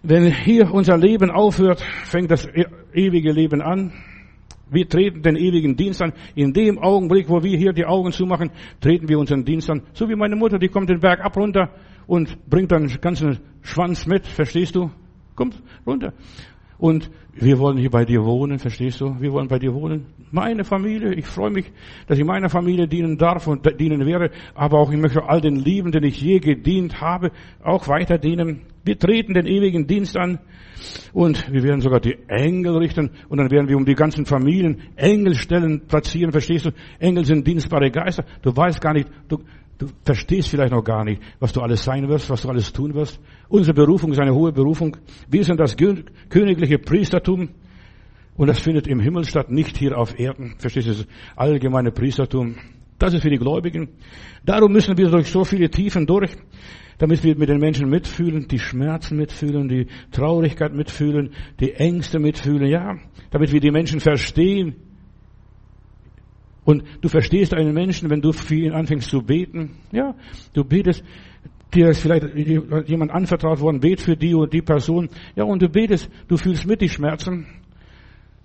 Wenn 0.03 0.31
hier 0.31 0.72
unser 0.72 0.97
Leben 0.97 1.31
aufhört, 1.31 1.81
fängt 1.81 2.31
das 2.31 2.47
e-, 2.47 2.66
ewige 2.95 3.33
Leben 3.33 3.61
an. 3.61 3.93
Wir 4.70 4.89
treten 4.89 5.22
den 5.22 5.37
ewigen 5.37 5.77
Dienst 5.77 6.01
an. 6.01 6.12
In 6.37 6.53
dem 6.53 6.79
Augenblick, 6.79 7.29
wo 7.29 7.43
wir 7.43 7.57
hier 7.59 7.72
die 7.72 7.87
Augen 7.87 8.12
zumachen, 8.12 8.51
treten 8.81 9.09
wir 9.09 9.18
unseren 9.18 9.45
Dienst 9.45 9.68
an. 9.68 9.83
So 9.95 10.09
wie 10.09 10.14
meine 10.14 10.37
Mutter, 10.37 10.59
die 10.59 10.68
kommt 10.68 10.91
den 10.91 11.01
Berg 11.01 11.24
ab 11.24 11.37
runter 11.37 11.70
und 12.07 12.49
bringt 12.49 12.70
dann 12.70 12.87
ganzen 13.01 13.41
Schwanz 13.62 14.07
mit, 14.07 14.27
verstehst 14.27 14.77
du? 14.77 14.91
Kommt 15.35 15.61
runter. 15.85 16.12
Und 16.79 17.11
wir 17.35 17.59
wollen 17.59 17.79
hier 17.79 17.91
bei 17.91 18.05
dir 18.05 18.24
wohnen, 18.24 18.59
verstehst 18.59 19.01
du? 19.01 19.20
Wir 19.20 19.33
wollen 19.33 19.49
bei 19.49 19.59
dir 19.59 19.72
wohnen. 19.74 20.07
Meine 20.31 20.64
Familie, 20.64 21.14
ich 21.14 21.27
freue 21.27 21.51
mich, 21.51 21.70
dass 22.07 22.18
ich 22.18 22.24
meiner 22.24 22.49
Familie 22.49 22.89
dienen 22.89 23.16
darf 23.16 23.47
und 23.47 23.64
dienen 23.79 24.05
werde, 24.05 24.31
aber 24.55 24.79
auch 24.79 24.91
ich 24.91 24.99
möchte 24.99 25.22
all 25.29 25.41
den 25.41 25.57
Lieben, 25.57 25.93
denen 25.93 26.07
ich 26.07 26.20
je 26.20 26.39
gedient 26.39 27.01
habe, 27.01 27.31
auch 27.62 27.89
weiter 27.89 28.18
dienen. 28.18 28.62
Wir 28.85 28.99
treten 28.99 29.35
den 29.35 29.47
ewigen 29.47 29.87
Dienst 29.87 30.16
an 30.16 30.39
und 31.12 31.51
wir 31.53 31.62
werden 31.62 31.81
sogar 31.81 32.01
die 32.01 32.16
Engel 32.29 32.77
richten 32.77 33.11
und 33.29 33.39
dann 33.39 33.51
werden 33.51 33.68
wir 33.68 33.77
um 33.77 33.85
die 33.85 33.95
ganzen 33.95 34.27
Familien 34.27 34.83
Engelstellen 34.97 35.87
platzieren, 35.87 36.33
verstehst 36.33 36.66
du? 36.66 36.70
Engel 36.99 37.24
sind 37.24 37.47
dienstbare 37.47 37.91
Geister. 37.91 38.24
Du 38.43 38.55
weißt 38.55 38.81
gar 38.81 38.93
nicht, 38.93 39.09
du, 39.29 39.39
du 39.79 39.87
verstehst 40.05 40.49
vielleicht 40.49 40.72
noch 40.72 40.85
gar 40.85 41.05
nicht, 41.05 41.22
was 41.39 41.53
du 41.53 41.61
alles 41.61 41.85
sein 41.85 42.09
wirst, 42.09 42.31
was 42.31 42.43
du 42.43 42.49
alles 42.49 42.72
tun 42.72 42.95
wirst. 42.95 43.20
Unsere 43.49 43.74
Berufung 43.74 44.12
ist 44.12 44.20
eine 44.20 44.35
hohe 44.35 44.53
Berufung. 44.53 44.97
Wir 45.29 45.45
sind 45.45 45.61
das 45.61 45.77
königliche 45.77 46.79
Priestertum. 46.79 47.51
Und 48.37 48.49
das 48.49 48.59
findet 48.59 48.87
im 48.87 49.01
Himmel 49.01 49.24
statt, 49.24 49.51
nicht 49.51 49.79
hier 49.79 49.97
auf 49.97 50.18
Erden. 50.18 50.57
Verstehst 50.59 50.89
du? 50.89 50.93
Das 50.93 51.07
allgemeine 51.37 51.91
Priestertum. 51.91 52.57
Das 52.99 53.14
ist 53.14 53.22
für 53.22 53.31
die 53.31 53.39
Gläubigen. 53.39 53.89
Darum 54.45 54.72
müssen 54.72 54.97
wir 54.97 55.09
durch 55.09 55.31
so 55.31 55.45
viele 55.45 55.70
Tiefen 55.70 56.07
durch, 56.07 56.31
damit 56.99 57.22
wir 57.24 57.37
mit 57.37 57.49
den 57.49 57.59
Menschen 57.59 57.89
mitfühlen, 57.89 58.49
die 58.49 58.59
Schmerzen 58.59 59.16
mitfühlen, 59.16 59.68
die 59.68 59.87
Traurigkeit 60.12 60.74
mitfühlen, 60.74 61.31
die 61.61 61.72
Ängste 61.72 62.18
mitfühlen, 62.18 62.68
ja, 62.68 62.97
damit 63.31 63.53
wir 63.53 63.61
die 63.61 63.70
Menschen 63.70 64.01
verstehen. 64.01 64.77
Und 66.67 66.83
du 67.01 67.09
verstehst 67.09 67.55
einen 67.55 67.73
Menschen, 67.73 68.11
wenn 68.11 68.21
du 68.21 68.33
für 68.33 68.57
ihn 68.57 68.73
anfängst 68.73 69.09
zu 69.09 69.23
beten. 69.23 69.71
Ja, 69.93 70.17
du 70.53 70.64
betest, 70.64 71.05
dir 71.73 71.91
ist 71.91 72.01
vielleicht 72.01 72.27
jemand 72.89 73.12
anvertraut 73.12 73.61
worden, 73.61 73.79
bet 73.81 74.01
für 74.01 74.17
die 74.17 74.35
und 74.35 74.53
die 74.53 74.62
Person. 74.62 75.09
Ja, 75.37 75.45
und 75.45 75.62
du 75.62 75.69
betest, 75.69 76.11
du 76.27 76.37
fühlst 76.37 76.67
mit 76.67 76.81
die 76.81 76.89
Schmerzen. 76.89 77.47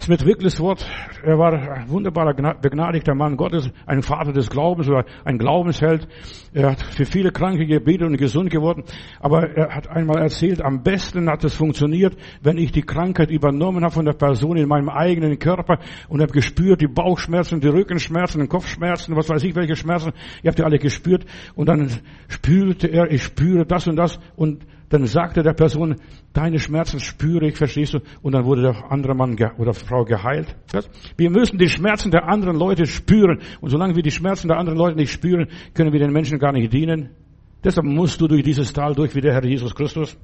Smith 0.02 0.26
Wigglesworth, 0.26 0.84
er 1.24 1.38
war 1.38 1.54
ein 1.54 1.88
wunderbarer, 1.88 2.34
begnadigter 2.56 3.14
Mann 3.14 3.38
Gottes, 3.38 3.70
ein 3.86 4.02
Vater 4.02 4.34
des 4.34 4.50
Glaubens 4.50 4.90
oder 4.90 5.06
ein 5.26 5.38
Glaubensheld. 5.38 6.08
Er 6.54 6.72
hat 6.72 6.82
für 6.82 7.06
viele 7.06 7.32
Kranke 7.32 7.68
gebetet 7.68 8.08
und 8.08 8.18
gesund 8.18 8.50
geworden. 8.50 8.84
Aber 9.20 9.52
er 9.56 9.76
hat 9.76 9.88
einmal 9.90 10.24
erzählt, 10.24 10.60
am 10.60 10.82
besten 10.82 11.30
hat 11.30 11.44
es 11.44 11.54
funktioniert, 11.54 12.18
wenn 12.42 12.58
ich 12.58 12.72
die 12.72 12.82
Krankheit 12.82 13.30
übernommen 13.30 13.84
habe 13.84 13.94
von 13.94 14.06
der 14.06 14.14
Person 14.14 14.58
in 14.58 14.68
meinem 14.68 14.90
eigenen 14.90 15.38
Körper 15.38 15.78
und 16.10 16.20
habe 16.20 16.32
gespürt, 16.32 16.82
die 16.82 16.88
Bauchschmerzen, 16.88 17.60
die 17.60 17.68
Rückenschmerzen, 17.68 18.50
Kopfschmerzen, 18.50 19.16
was 19.16 19.30
weiß 19.30 19.44
ich, 19.44 19.56
welche 19.56 19.76
Schmerzen. 19.76 20.14
Ihr 20.42 20.50
habt 20.50 20.58
die 20.58 20.64
alle 20.64 20.80
gespürt. 20.80 21.26
Und 21.54 21.70
dann 21.70 21.92
spürte 22.28 22.88
er, 22.88 23.12
ich 23.12 23.22
spüre 23.22 23.68
das 23.68 23.88
und 23.88 23.98
das 23.98 24.20
und 24.36 24.66
dann 24.92 25.06
sagte 25.06 25.42
der 25.42 25.54
Person, 25.54 25.96
deine 26.34 26.60
Schmerzen 26.60 27.00
spüre 27.00 27.48
ich, 27.48 27.56
verstehst 27.56 27.94
du? 27.94 28.00
Und 28.22 28.34
dann 28.34 28.44
wurde 28.44 28.62
der 28.62 28.92
andere 28.92 29.16
Mann 29.16 29.38
oder 29.58 29.74
Frau 29.74 30.04
geheilt. 30.04 30.54
Wir 31.16 31.30
müssen 31.30 31.58
die 31.58 31.70
Schmerzen 31.70 32.12
der 32.12 32.28
anderen 32.28 32.58
Leute 32.58 32.86
spüren. 32.86 33.40
Und 33.62 33.70
solange 33.70 33.96
wir 33.96 34.04
die 34.04 34.12
Schmerzen 34.12 34.50
der 34.50 34.58
anderen 34.58 34.78
Leute 34.78 34.98
nicht 34.98 35.12
spüren, 35.12 35.48
können 35.74 35.94
wir 35.94 36.00
den 36.00 36.12
Menschen 36.12 36.40
gar 36.40 36.52
nicht 36.52 36.74
dienen. 36.74 37.10
Deshalb 37.64 37.88
musst 37.88 38.20
du 38.20 38.28
durch 38.28 38.44
dieses 38.44 38.74
Tal 38.74 38.94
durch 38.94 39.16
wie 39.16 39.22
der 39.22 39.34
Herr 39.34 39.46
Jesus 39.46 39.74
Christus. 39.74 40.18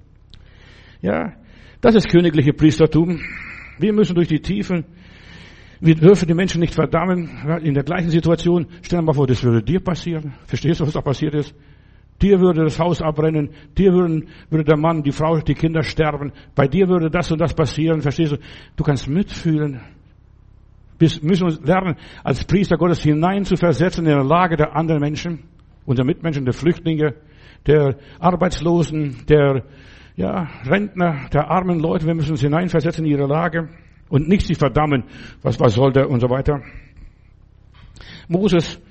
Ja, 1.02 1.34
das 1.80 1.96
ist 1.96 2.10
königliche 2.10 2.52
Priestertum. 2.52 3.22
Wir 3.80 3.94
müssen 3.94 4.16
durch 4.16 4.28
die 4.28 4.42
Tiefen. 4.42 4.84
Wir 5.80 5.96
dürfen 5.96 6.28
die 6.28 6.34
Menschen 6.34 6.60
nicht 6.60 6.74
verdammen. 6.74 7.30
In 7.64 7.74
der 7.74 7.84
gleichen 7.84 8.10
Situation, 8.10 8.68
stell 8.82 9.00
dir 9.00 9.06
mal 9.06 9.14
vor, 9.14 9.28
das 9.28 9.42
würde 9.44 9.64
dir 9.64 9.80
passieren. 9.80 10.34
Verstehst 10.46 10.82
du, 10.82 10.86
was 10.86 10.94
da 10.94 11.02
passiert 11.02 11.36
ist? 11.36 11.56
Dir 12.22 12.40
würde 12.40 12.64
das 12.64 12.80
Haus 12.80 13.02
abbrennen, 13.02 13.52
dir 13.78 13.94
würden, 13.94 14.28
würde 14.50 14.64
der 14.64 14.78
Mann, 14.78 15.04
die 15.04 15.12
Frau, 15.12 15.40
die 15.40 15.54
Kinder 15.54 15.84
sterben, 15.84 16.32
bei 16.56 16.68
dir 16.68 16.88
würde 16.88 17.12
das 17.12 17.32
und 17.32 17.40
das 17.40 17.54
passieren, 17.54 18.02
verstehst 18.02 18.32
du? 18.32 18.38
Du 18.76 18.84
kannst 18.84 19.08
mitfühlen. 19.08 19.82
Wir 20.98 21.10
müssen 21.22 21.44
uns 21.44 21.62
lernen, 21.62 21.96
als 22.24 22.44
Priester 22.44 22.76
Gottes 22.78 23.04
hinein 23.04 23.46
zu 23.46 23.56
versetzen 23.56 24.06
in 24.06 24.16
der 24.16 24.24
Lage 24.24 24.58
der 24.58 24.76
anderen 24.76 25.00
Menschen, 25.00 25.44
unserer 25.86 26.08
Mitmenschen, 26.08 26.44
der 26.44 26.56
Flüchtlinge, 26.56 27.14
der 27.68 27.98
Arbeitslosen, 28.20 29.26
der 29.28 29.64
ja, 30.16 30.48
Rentner, 30.66 31.30
der 31.32 31.52
armen 31.52 31.80
Leute. 31.80 32.08
Wir 32.08 32.16
müssen 32.16 32.32
uns 32.32 32.42
hineinversetzen 32.42 33.06
in 33.06 33.12
ihre 33.12 33.28
Lage 33.28 33.70
und 34.10 34.28
nicht 34.28 34.48
sie 34.48 34.56
verdammen, 34.56 35.04
was, 35.44 35.60
was 35.60 35.76
soll 35.76 35.92
der 35.92 36.10
und 36.10 36.20
so 36.20 36.30
weiter. 36.30 36.62
Moses 38.28 38.82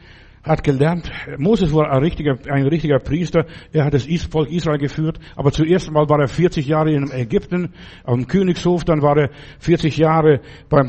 hat 0.47 0.63
gelernt, 0.63 1.11
Moses 1.39 1.75
war 1.75 1.91
ein 1.91 2.03
richtiger, 2.03 2.39
ein 2.49 2.67
richtiger 2.67 2.99
Priester, 2.99 3.47
er 3.73 3.85
hat 3.85 3.95
das 3.95 4.07
Volk 4.31 4.51
Israel 4.51 4.79
geführt, 4.79 5.19
aber 5.35 5.51
zuerst 5.51 5.89
einmal 5.89 6.09
war 6.09 6.21
er 6.21 6.29
40 6.29 6.67
Jahre 6.67 6.93
in 6.93 7.11
Ägypten, 7.11 7.75
am 8.05 8.27
Königshof, 8.27 8.85
dann 8.85 9.03
war 9.03 9.17
er 9.17 9.31
40 9.59 9.97
Jahre 9.97 10.41
beim 10.69 10.89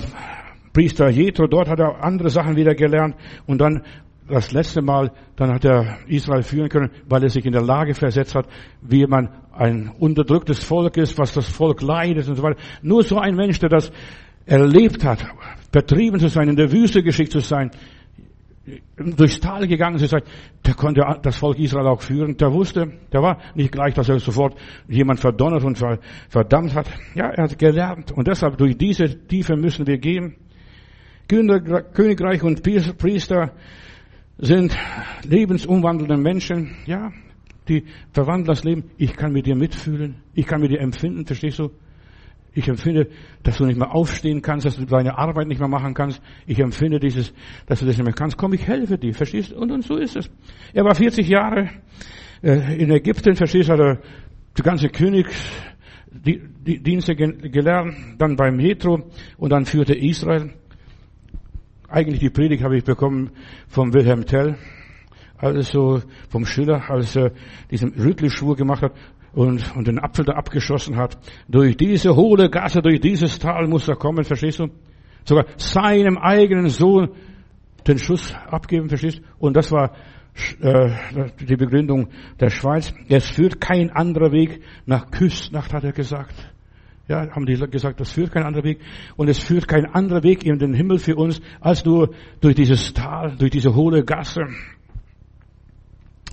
Priester 0.74 1.10
Jethro, 1.10 1.48
dort 1.48 1.70
hat 1.70 1.80
er 1.80 2.04
andere 2.04 2.30
Sachen 2.30 2.56
wieder 2.56 2.76
gelernt. 2.76 3.16
Und 3.48 3.60
dann 3.60 3.82
das 4.28 4.52
letzte 4.52 4.84
Mal, 4.84 5.12
dann 5.36 5.52
hat 5.52 5.66
er 5.66 5.98
Israel 6.08 6.44
führen 6.44 6.70
können, 6.70 6.92
weil 7.10 7.24
er 7.24 7.30
sich 7.30 7.46
in 7.46 7.54
der 7.54 7.64
Lage 7.64 7.96
versetzt 7.96 8.36
hat, 8.36 8.48
wie 8.82 9.08
man 9.08 9.30
ein 9.54 9.92
unterdrücktes 9.98 10.64
Volk 10.64 10.98
ist, 10.98 11.18
was 11.18 11.34
das 11.34 11.48
Volk 11.48 11.82
leidet 11.82 12.28
und 12.28 12.36
so 12.36 12.44
weiter. 12.44 12.60
Nur 12.84 13.04
so 13.04 13.18
ein 13.18 13.36
Mensch, 13.36 13.60
der 13.60 13.70
das 13.70 13.92
erlebt 14.46 15.04
hat, 15.04 15.26
vertrieben 15.72 16.20
zu 16.20 16.30
sein, 16.30 16.48
in 16.48 16.56
der 16.56 16.72
Wüste 16.72 17.02
geschickt 17.02 17.32
zu 17.32 17.40
sein, 17.40 17.72
durchs 18.98 19.40
Tal 19.40 19.68
gegangen. 19.68 19.98
Sie 19.98 20.08
sagt, 20.08 20.28
der 20.66 20.74
konnte 20.74 21.02
das 21.22 21.38
Volk 21.38 21.58
Israel 21.60 21.88
auch 21.88 22.02
führen. 22.02 22.36
Der 22.38 22.52
wusste, 22.52 22.92
der 23.12 23.22
war 23.22 23.40
nicht 23.56 23.72
gleich, 23.72 23.94
dass 23.94 24.10
er 24.10 24.20
sofort 24.20 24.58
jemand 24.88 25.20
verdonnert 25.20 25.64
und 25.64 25.82
verdammt 26.30 26.76
hat. 26.76 26.90
Ja, 27.16 27.30
er 27.30 27.46
hat 27.46 27.58
gelernt. 27.58 28.12
Und 28.12 28.28
deshalb 28.28 28.58
durch 28.58 28.78
diese 28.78 29.28
Tiefe 29.28 29.56
müssen 29.56 29.88
wir 29.88 29.98
gehen. 29.98 30.36
Königreich 31.28 32.44
und 32.44 32.64
Priester 32.64 33.54
sind 34.38 34.78
lebensumwandelnde 35.24 36.18
Menschen. 36.18 36.76
Ja, 36.86 37.12
die 37.68 37.84
verwandeln 38.12 38.48
das 38.48 38.64
Leben. 38.64 38.92
Ich 38.98 39.14
kann 39.16 39.34
mit 39.34 39.46
dir 39.46 39.56
mitfühlen. 39.56 40.22
Ich 40.34 40.46
kann 40.46 40.62
mit 40.62 40.72
dir 40.72 40.80
empfinden. 40.80 41.26
Verstehst 41.26 41.60
du? 41.60 41.72
Ich 42.58 42.68
empfinde, 42.68 43.08
dass 43.44 43.58
du 43.58 43.66
nicht 43.68 43.78
mehr 43.78 43.94
aufstehen 43.94 44.42
kannst, 44.42 44.66
dass 44.66 44.78
du 44.78 44.86
deine 44.86 45.16
Arbeit 45.16 45.48
nicht 45.48 45.60
mehr 45.60 45.68
machen 45.68 45.94
kannst. 45.94 46.20
Ich 46.48 46.60
empfinde 46.60 47.00
dieses, 47.00 47.32
dass 47.68 47.82
du 47.82 47.86
das 47.86 47.98
nicht 47.98 48.04
mehr 48.04 48.16
kannst. 48.16 48.36
Komm, 48.36 48.54
ich 48.54 48.66
helfe 48.66 48.98
dir. 48.98 49.14
Verstehst? 49.14 49.54
Und, 49.54 49.72
und 49.72 49.84
so 49.84 49.98
ist 49.98 50.16
es. 50.16 50.28
Er 50.74 50.84
war 50.84 50.96
40 50.96 51.28
Jahre 51.28 51.70
äh, 52.42 52.82
in 52.82 52.90
Ägypten. 52.90 53.36
Verstehst? 53.36 53.70
Hat 53.70 53.80
er 53.80 54.00
die 54.58 54.64
ganze 54.64 54.90
Königsdienste 54.90 57.16
gelernt. 57.16 57.96
Dann 58.18 58.36
beim 58.36 58.56
Metro. 58.56 59.08
Und 59.38 59.52
dann 59.52 59.66
führte 59.66 59.94
Israel. 59.94 60.52
Eigentlich 61.88 62.22
die 62.22 62.32
Predigt 62.32 62.64
habe 62.64 62.76
ich 62.76 62.84
bekommen 62.84 63.30
vom 63.68 63.94
Wilhelm 63.94 64.26
Tell 64.26 64.58
also 65.38 66.02
vom 66.30 66.46
Schiller, 66.46 66.90
als 66.90 67.16
er 67.16 67.32
diesen 67.70 67.94
Rüttelschwur 67.94 68.56
gemacht 68.56 68.82
hat 68.82 68.94
und, 69.34 69.76
und 69.76 69.88
den 69.88 70.00
Apfel 70.00 70.26
da 70.26 70.34
abgeschossen 70.34 70.98
hat. 70.98 71.18
Durch 71.48 71.78
diese 71.78 72.16
hohle 72.16 72.50
Gasse, 72.50 72.82
durch 72.82 73.00
dieses 73.00 73.40
Tal 73.40 73.68
muss 73.68 73.88
er 73.88 73.96
kommen, 73.96 74.24
verstehst 74.24 74.60
du? 74.60 74.68
Sogar 75.26 75.46
seinem 75.58 76.18
eigenen 76.18 76.70
Sohn 76.70 77.10
den 77.88 77.98
Schuss 77.98 78.34
abgeben, 78.50 78.90
verstehst 78.90 79.20
du? 79.20 79.24
Und 79.40 79.56
das 79.56 79.72
war 79.72 79.94
äh, 80.62 80.90
die 81.40 81.56
Begründung 81.56 82.10
der 82.40 82.50
Schweiz. 82.50 82.94
Es 83.10 83.30
führt 83.30 83.60
kein 83.60 83.90
anderer 83.90 84.32
Weg 84.32 84.62
nach 84.86 85.10
Küstnacht, 85.12 85.74
hat 85.74 85.84
er 85.84 85.94
gesagt. 85.94 86.54
Ja, 87.08 87.30
haben 87.32 87.46
die 87.46 87.56
gesagt, 87.56 88.02
das 88.02 88.12
führt 88.12 88.32
kein 88.32 88.44
anderer 88.44 88.66
Weg. 88.66 88.80
Und 89.16 89.30
es 89.30 89.40
führt 89.40 89.68
kein 89.68 89.86
anderer 89.86 90.24
Weg 90.24 90.46
in 90.46 90.60
den 90.60 90.74
Himmel 90.74 91.00
für 91.00 91.16
uns, 91.16 91.42
als 91.62 91.86
nur 91.86 92.14
durch 92.42 92.56
dieses 92.56 92.94
Tal, 92.94 93.36
durch 93.38 93.52
diese 93.52 93.74
hohle 93.74 94.04
Gasse. 94.04 94.42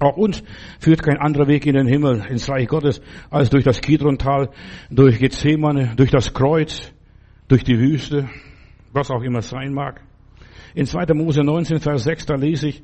Auch 0.04 0.18
uns 0.18 0.42
führt 0.80 1.02
kein 1.02 1.16
anderer 1.16 1.48
Weg 1.48 1.64
in 1.64 1.74
den 1.74 1.86
Himmel, 1.86 2.26
ins 2.28 2.48
Reich 2.50 2.68
Gottes, 2.68 3.00
als 3.30 3.48
durch 3.48 3.64
das 3.64 3.80
Kidrontal, 3.80 4.50
durch 4.90 5.18
Gethsemane, 5.18 5.94
durch 5.96 6.10
das 6.10 6.34
Kreuz, 6.34 6.92
durch 7.48 7.64
die 7.64 7.78
Wüste, 7.78 8.28
was 8.92 9.10
auch 9.10 9.22
immer 9.22 9.40
sein 9.40 9.72
mag. 9.72 10.02
In 10.74 10.84
2. 10.84 11.14
Mose 11.14 11.42
19, 11.42 11.80
Vers 11.80 12.04
6, 12.04 12.26
da 12.26 12.34
lese 12.34 12.68
ich, 12.68 12.82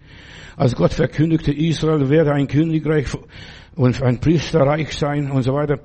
als 0.56 0.74
Gott 0.74 0.94
verkündigte, 0.94 1.52
Israel 1.52 2.08
werde 2.08 2.32
ein 2.32 2.48
Königreich 2.48 3.08
und 3.74 4.02
ein 4.02 4.20
Priesterreich 4.20 4.96
sein 4.96 5.30
und 5.30 5.42
so 5.42 5.52
weiter. 5.52 5.80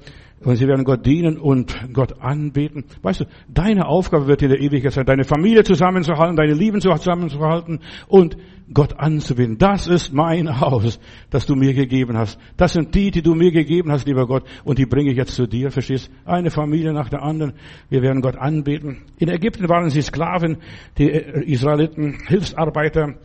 Und 0.46 0.58
sie 0.58 0.68
werden 0.68 0.86
Gott 0.86 1.04
dienen 1.04 1.39
und 1.39 1.76
Gott 1.91 2.22
anbeten. 2.22 2.86
Weißt 3.02 3.22
du, 3.22 3.26
deine 3.48 3.88
Aufgabe 3.88 4.28
wird 4.28 4.43
in 4.43 4.50
der 4.50 4.62
Ewigkeit 4.62 4.93
sein, 4.93 5.06
deine 5.06 5.24
Familie 5.24 5.64
zusammenzuhalten, 5.64 6.36
deine 6.36 6.54
Lieben 6.54 6.80
zusammenzuhalten 6.80 7.80
und 8.08 8.38
Gott 8.72 8.93
anzubeten. 9.00 9.58
Das 9.58 9.88
ist 9.88 10.14
mein 10.14 10.60
Haus, 10.62 11.00
das 11.32 11.48
du 11.48 11.56
mir 11.56 11.74
gegeben 11.74 12.16
hast. 12.16 12.39
Das 12.58 12.74
sind 12.74 12.93
die, 12.93 13.10
die 13.10 13.24
du 13.24 13.34
mir 13.34 13.52
gegeben 13.52 13.91
hast, 13.91 14.06
lieber 14.08 14.28
Gott. 14.28 14.43
Und 14.64 14.78
die 14.78 14.86
bringe 14.86 15.10
ich 15.10 15.18
jetzt 15.18 15.34
zu 15.34 15.48
dir, 15.48 15.72
verstehst? 15.72 16.12
Eine 16.26 16.52
Familie 16.52 16.93
nach 16.93 17.10
der 17.10 17.24
anderen. 17.24 17.54
Wir 17.89 18.04
werden 18.04 18.22
Gott 18.22 18.38
anbeten. 18.38 19.02
In 19.18 19.30
Ägypten 19.30 19.68
waren 19.68 19.89
sie 19.89 20.04
Sklaven, 20.04 20.58
die 21.00 21.10
Israeliten, 21.10 22.20
Hilfsarbeiter. 22.28 23.16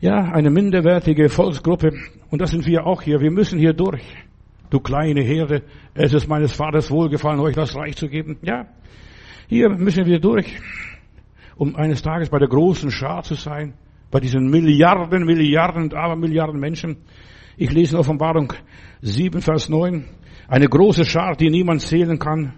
Ja, 0.00 0.32
eine 0.32 0.50
minderwertige 0.50 1.28
Volksgruppe. 1.28 1.92
Und 2.30 2.40
das 2.40 2.52
sind 2.52 2.66
wir 2.66 2.86
auch 2.86 3.02
hier. 3.02 3.20
Wir 3.20 3.30
müssen 3.30 3.58
hier 3.58 3.74
durch 3.74 4.02
du 4.70 4.80
kleine 4.80 5.22
Herde, 5.22 5.62
es 5.94 6.12
ist 6.12 6.28
meines 6.28 6.52
Vaters 6.52 6.90
wohlgefallen, 6.90 7.40
euch 7.40 7.54
das 7.54 7.74
Reich 7.74 7.96
zu 7.96 8.08
geben. 8.08 8.38
Ja, 8.42 8.66
hier 9.48 9.68
müssen 9.70 10.06
wir 10.06 10.20
durch, 10.20 10.58
um 11.56 11.76
eines 11.76 12.02
Tages 12.02 12.28
bei 12.28 12.38
der 12.38 12.48
großen 12.48 12.90
Schar 12.90 13.22
zu 13.22 13.34
sein, 13.34 13.74
bei 14.10 14.20
diesen 14.20 14.48
Milliarden, 14.48 15.24
Milliarden, 15.24 15.92
aber 15.92 16.16
Milliarden 16.16 16.58
Menschen. 16.58 16.96
Ich 17.56 17.70
lese 17.70 17.94
in 17.94 18.00
Offenbarung 18.00 18.52
7, 19.02 19.40
Vers 19.40 19.68
9, 19.68 20.04
eine 20.48 20.66
große 20.66 21.04
Schar, 21.04 21.36
die 21.36 21.50
niemand 21.50 21.82
zählen 21.82 22.18
kann, 22.18 22.54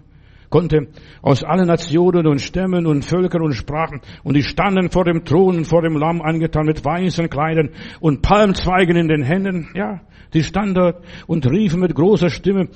konnte, 0.51 0.89
aus 1.23 1.45
allen 1.45 1.67
Nationen 1.67 2.27
und 2.27 2.41
Stämmen 2.41 2.87
und 2.87 3.05
Völkern 3.05 3.43
und 3.43 3.55
Sprachen, 3.55 4.01
und 4.25 4.35
die 4.35 4.43
standen 4.43 4.91
vor 4.91 5.05
dem 5.05 5.25
Thron 5.25 5.57
und 5.59 5.65
vor 5.67 5.83
dem 5.83 5.97
Lamm 5.97 6.23
angetan 6.23 6.67
mit 6.67 6.85
weißen 6.85 7.29
Kleidern 7.29 7.71
und 8.01 8.23
Palmzweigen 8.23 8.97
in 8.97 9.09
den 9.09 9.23
Händen, 9.23 9.69
ja, 9.75 10.01
die 10.35 10.43
standen 10.43 10.75
dort 10.75 11.05
und 11.27 11.49
riefen 11.51 11.81
mit 11.81 11.95
großer 11.95 12.31
Stimme, 12.31 12.69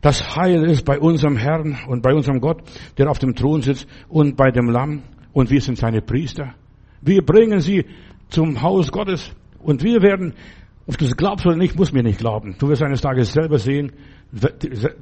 das 0.00 0.36
Heil 0.36 0.64
ist 0.64 0.84
bei 0.84 0.98
unserem 0.98 1.36
Herrn 1.36 1.78
und 1.88 2.02
bei 2.02 2.12
unserem 2.12 2.40
Gott, 2.40 2.62
der 2.98 3.08
auf 3.08 3.18
dem 3.18 3.34
Thron 3.34 3.62
sitzt 3.62 3.88
und 4.08 4.36
bei 4.36 4.50
dem 4.50 4.68
Lamm, 4.68 5.02
und 5.32 5.50
wir 5.50 5.60
sind 5.60 5.78
seine 5.78 6.00
Priester. 6.00 6.54
Wir 7.00 7.22
bringen 7.22 7.60
sie 7.60 7.84
zum 8.28 8.62
Haus 8.62 8.90
Gottes 8.90 9.30
und 9.58 9.82
wir 9.82 10.02
werden, 10.02 10.34
ob 10.86 10.98
du 10.98 11.04
es 11.06 11.16
glaubst 11.16 11.46
oder 11.46 11.56
nicht, 11.56 11.76
muss 11.76 11.92
mir 11.92 12.02
nicht 12.02 12.18
glauben. 12.18 12.56
Du 12.58 12.68
wirst 12.68 12.82
eines 12.82 13.00
Tages 13.00 13.32
selber 13.32 13.58
sehen, 13.58 13.92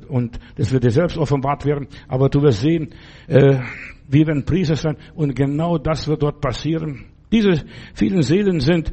und 0.08 0.38
das 0.56 0.72
wird 0.72 0.84
dir 0.84 0.90
selbst 0.90 1.16
offenbart 1.16 1.64
werden, 1.64 1.88
aber 2.08 2.28
du 2.28 2.42
wirst 2.42 2.60
sehen, 2.60 2.90
äh, 3.28 3.60
wir 4.08 4.26
werden 4.26 4.44
Priester 4.44 4.76
sein 4.76 4.96
und 5.14 5.34
genau 5.34 5.78
das 5.78 6.06
wird 6.06 6.22
dort 6.22 6.40
passieren. 6.40 7.06
Diese 7.30 7.64
vielen 7.94 8.22
Seelen 8.22 8.60
sind 8.60 8.92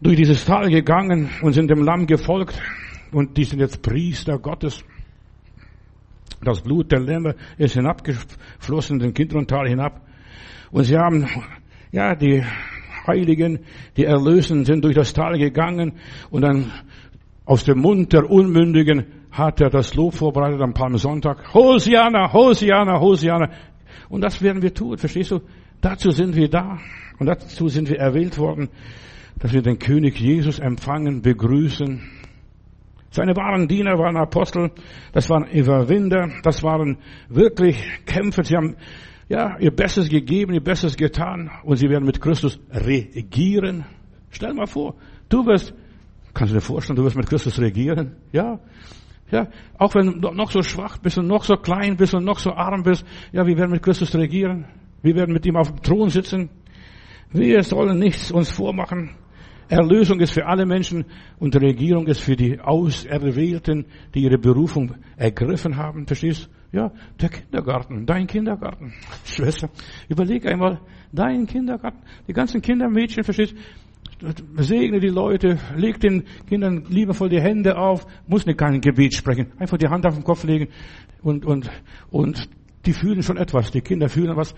durch 0.00 0.16
dieses 0.16 0.44
Tal 0.44 0.68
gegangen 0.68 1.30
und 1.42 1.52
sind 1.52 1.70
dem 1.70 1.84
Lamm 1.84 2.06
gefolgt 2.06 2.60
und 3.12 3.36
die 3.36 3.44
sind 3.44 3.60
jetzt 3.60 3.82
Priester 3.82 4.38
Gottes. 4.38 4.82
Das 6.42 6.60
Blut 6.60 6.90
der 6.90 7.00
Lämmer 7.00 7.34
ist 7.56 7.74
hinabgeflossen, 7.74 8.98
den 8.98 9.14
Kidrontal 9.14 9.68
hinab. 9.68 10.00
Und 10.72 10.84
sie 10.84 10.96
haben, 10.96 11.28
ja, 11.92 12.16
die 12.16 12.42
Heiligen, 13.06 13.60
die 13.96 14.04
Erlösen 14.04 14.64
sind 14.64 14.84
durch 14.84 14.96
das 14.96 15.12
Tal 15.12 15.38
gegangen 15.38 15.92
und 16.30 16.42
dann 16.42 16.72
aus 17.44 17.64
dem 17.64 17.78
Mund 17.78 18.12
der 18.12 18.30
Unmündigen 18.30 19.06
hat 19.30 19.60
er 19.60 19.70
das 19.70 19.94
Lob 19.94 20.14
vorbereitet 20.14 20.60
am 20.60 20.74
Palmsonntag. 20.74 21.52
Hosiana, 21.54 22.32
Hosiana, 22.32 23.00
Hosiana. 23.00 23.50
Und 24.08 24.20
das 24.22 24.40
werden 24.42 24.62
wir 24.62 24.74
tun, 24.74 24.98
verstehst 24.98 25.30
du? 25.30 25.40
Dazu 25.80 26.10
sind 26.10 26.36
wir 26.36 26.48
da. 26.48 26.78
Und 27.18 27.26
dazu 27.26 27.68
sind 27.68 27.88
wir 27.88 27.98
erwählt 27.98 28.38
worden, 28.38 28.68
dass 29.38 29.52
wir 29.52 29.62
den 29.62 29.78
König 29.78 30.20
Jesus 30.20 30.58
empfangen, 30.58 31.22
begrüßen. 31.22 32.00
Seine 33.10 33.36
wahren 33.36 33.68
Diener 33.68 33.98
waren 33.98 34.16
Apostel, 34.16 34.70
das 35.12 35.28
waren 35.28 35.44
Überwinder, 35.44 36.30
das 36.42 36.62
waren 36.62 36.98
wirklich 37.28 37.76
Kämpfer. 38.06 38.44
Sie 38.44 38.56
haben 38.56 38.76
ja 39.28 39.58
ihr 39.58 39.70
Bestes 39.70 40.08
gegeben, 40.08 40.54
ihr 40.54 40.62
Bestes 40.62 40.96
getan 40.96 41.50
und 41.64 41.76
sie 41.76 41.88
werden 41.88 42.06
mit 42.06 42.20
Christus 42.20 42.58
regieren. 42.70 43.84
Stell 44.30 44.54
mal 44.54 44.66
vor, 44.66 44.94
du 45.28 45.44
wirst, 45.44 45.74
kannst 46.34 46.52
du 46.52 46.56
dir 46.56 46.60
vorstellen, 46.60 46.96
du 46.96 47.04
wirst 47.04 47.16
mit 47.16 47.28
Christus 47.28 47.58
regieren? 47.58 48.16
Ja, 48.32 48.60
ja, 49.30 49.48
auch 49.78 49.94
wenn 49.94 50.20
du 50.20 50.30
noch 50.30 50.50
so 50.50 50.62
schwach 50.62 50.98
bist 50.98 51.16
und 51.16 51.26
noch 51.26 51.44
so 51.44 51.56
klein 51.56 51.96
bist 51.96 52.14
und 52.14 52.24
noch 52.24 52.38
so 52.38 52.50
arm 52.50 52.82
bist, 52.82 53.04
ja, 53.32 53.46
wir 53.46 53.56
werden 53.56 53.70
mit 53.70 53.82
Christus 53.82 54.14
regieren. 54.14 54.66
Wir 55.00 55.16
werden 55.16 55.32
mit 55.32 55.46
ihm 55.46 55.56
auf 55.56 55.68
dem 55.68 55.82
Thron 55.82 56.10
sitzen. 56.10 56.50
Wir 57.30 57.62
sollen 57.62 57.98
nichts 57.98 58.30
uns 58.30 58.50
vormachen. 58.50 59.16
Erlösung 59.68 60.20
ist 60.20 60.32
für 60.32 60.44
alle 60.44 60.66
Menschen 60.66 61.06
und 61.38 61.56
Regierung 61.56 62.06
ist 62.06 62.20
für 62.20 62.36
die 62.36 62.60
Auserwählten, 62.60 63.86
die 64.14 64.20
ihre 64.20 64.36
Berufung 64.36 64.96
ergriffen 65.16 65.78
haben. 65.78 66.06
Verstehst? 66.06 66.50
Ja, 66.72 66.92
der 67.18 67.30
Kindergarten, 67.30 68.04
dein 68.04 68.26
Kindergarten. 68.26 68.92
Schwester, 69.24 69.70
überleg 70.10 70.46
einmal, 70.46 70.80
dein 71.10 71.46
Kindergarten, 71.46 72.00
die 72.28 72.34
ganzen 72.34 72.60
Kindermädchen, 72.60 73.24
verstehst? 73.24 73.54
Segne 74.56 75.00
die 75.00 75.08
Leute, 75.08 75.58
leg 75.76 76.00
den 76.00 76.24
Kindern 76.48 76.84
liebevoll 76.88 77.28
die 77.28 77.40
Hände 77.40 77.76
auf, 77.76 78.06
muss 78.26 78.46
nicht 78.46 78.58
kein 78.58 78.80
Gebet 78.80 79.14
sprechen, 79.14 79.52
einfach 79.58 79.78
die 79.78 79.88
Hand 79.88 80.06
auf 80.06 80.14
den 80.14 80.24
Kopf 80.24 80.44
legen 80.44 80.68
und, 81.22 81.44
und, 81.44 81.70
und 82.10 82.48
die 82.86 82.92
fühlen 82.92 83.22
schon 83.22 83.36
etwas, 83.36 83.70
die 83.70 83.80
Kinder 83.80 84.08
fühlen 84.08 84.36
was. 84.36 84.54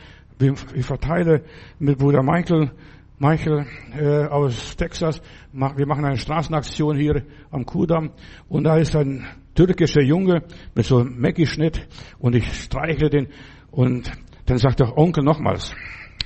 Ich 0.75 0.85
verteile 0.85 1.45
mit 1.79 1.99
Bruder 1.99 2.23
Michael, 2.23 2.73
Michael 3.19 3.67
äh, 3.97 4.27
aus 4.27 4.77
Texas, 4.77 5.23
wir 5.53 5.87
machen 5.87 6.05
eine 6.05 6.19
Straßenaktion 6.19 6.97
hier 6.97 7.23
am 7.51 7.65
Kudamm 7.65 8.11
und 8.49 8.65
da 8.65 8.77
ist 8.77 8.97
ein 8.97 9.25
türkischer 9.55 10.03
Junge 10.03 10.43
mit 10.75 10.85
so 10.85 10.99
einem 10.99 11.21
Mackie-Schnitt 11.21 11.87
und 12.19 12.35
ich 12.35 12.53
streichle 12.53 13.09
den 13.09 13.29
und 13.71 14.11
dann 14.47 14.59
sagt 14.59 14.81
der 14.81 14.99
Onkel 14.99 15.23
nochmals, 15.23 15.75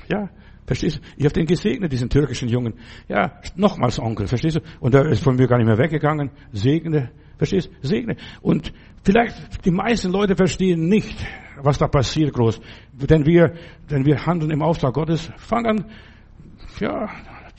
ja, 0.09 0.29
Verstehst 0.69 0.97
du? 0.97 1.01
Ich 1.17 1.25
habe 1.25 1.33
den 1.33 1.47
gesegnet, 1.47 1.91
diesen 1.91 2.11
türkischen 2.11 2.47
Jungen. 2.47 2.75
Ja, 3.07 3.41
nochmals 3.55 3.97
Onkel, 3.97 4.27
verstehst 4.27 4.57
du? 4.57 4.61
Und 4.79 4.93
er 4.93 5.07
ist 5.07 5.23
von 5.23 5.35
mir 5.35 5.47
gar 5.47 5.57
nicht 5.57 5.65
mehr 5.65 5.79
weggegangen. 5.79 6.29
Segne, 6.51 7.09
verstehst 7.39 7.71
du? 7.81 7.87
Segne. 7.87 8.17
Und 8.43 8.71
vielleicht 9.03 9.65
die 9.65 9.71
meisten 9.71 10.11
Leute 10.11 10.35
verstehen 10.35 10.87
nicht, 10.87 11.25
was 11.59 11.79
da 11.79 11.87
passiert 11.87 12.35
groß. 12.35 12.61
Denn 12.93 13.25
wir, 13.25 13.55
denn 13.89 14.05
wir 14.05 14.23
handeln 14.27 14.51
im 14.51 14.61
Auftrag 14.61 14.93
Gottes. 14.93 15.31
Fang 15.37 15.65
an, 15.65 15.85
ja, 16.79 17.09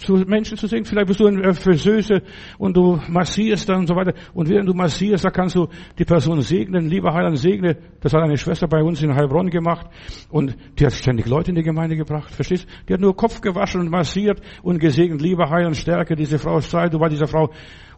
zu 0.00 0.14
Menschen 0.26 0.56
zu 0.56 0.66
singen. 0.66 0.84
Vielleicht 0.84 1.06
bist 1.06 1.20
du 1.20 1.26
in 1.26 1.54
Friseuse 1.54 2.22
und 2.58 2.76
du 2.76 2.98
massierst 3.08 3.68
dann 3.68 3.80
und 3.80 3.86
so 3.86 3.94
weiter. 3.94 4.14
Und 4.32 4.48
während 4.48 4.68
du 4.68 4.74
massierst, 4.74 5.24
da 5.24 5.30
kannst 5.30 5.56
du 5.56 5.68
die 5.98 6.04
Person 6.04 6.40
segnen. 6.40 6.88
Lieber 6.88 7.12
Heiland, 7.12 7.38
segne. 7.38 7.76
Das 8.00 8.12
hat 8.12 8.22
eine 8.22 8.36
Schwester 8.36 8.66
bei 8.66 8.82
uns 8.82 9.02
in 9.02 9.14
Heilbronn 9.14 9.50
gemacht. 9.50 9.86
Und 10.30 10.56
die 10.78 10.86
hat 10.86 10.92
ständig 10.92 11.26
Leute 11.26 11.50
in 11.50 11.56
die 11.56 11.62
Gemeinde 11.62 11.96
gebracht. 11.96 12.34
Verstehst? 12.34 12.66
Die 12.88 12.94
hat 12.94 13.00
nur 13.00 13.14
Kopf 13.14 13.40
gewaschen 13.40 13.80
und 13.80 13.90
massiert 13.90 14.40
und 14.62 14.78
gesegnet. 14.78 15.20
Lieber 15.20 15.50
Heiland, 15.50 15.76
stärke 15.76 16.16
diese 16.16 16.38
Frau, 16.38 16.60
sei 16.60 16.88
du 16.88 16.98
bei 16.98 17.08
dieser 17.08 17.26
Frau. 17.26 17.50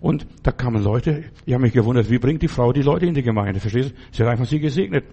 Und 0.02 0.26
da 0.42 0.50
kamen 0.50 0.82
Leute, 0.82 1.22
ich 1.46 1.54
habe 1.54 1.62
mich 1.62 1.72
gewundert, 1.72 2.10
wie 2.10 2.18
bringt 2.18 2.42
die 2.42 2.48
Frau 2.48 2.72
die 2.72 2.82
Leute 2.82 3.06
in 3.06 3.14
die 3.14 3.22
Gemeinde? 3.22 3.60
Verstehst 3.60 3.92
du? 3.92 3.94
Sie 4.10 4.24
hat 4.24 4.30
einfach 4.30 4.46
sie 4.46 4.58
gesegnet. 4.58 5.04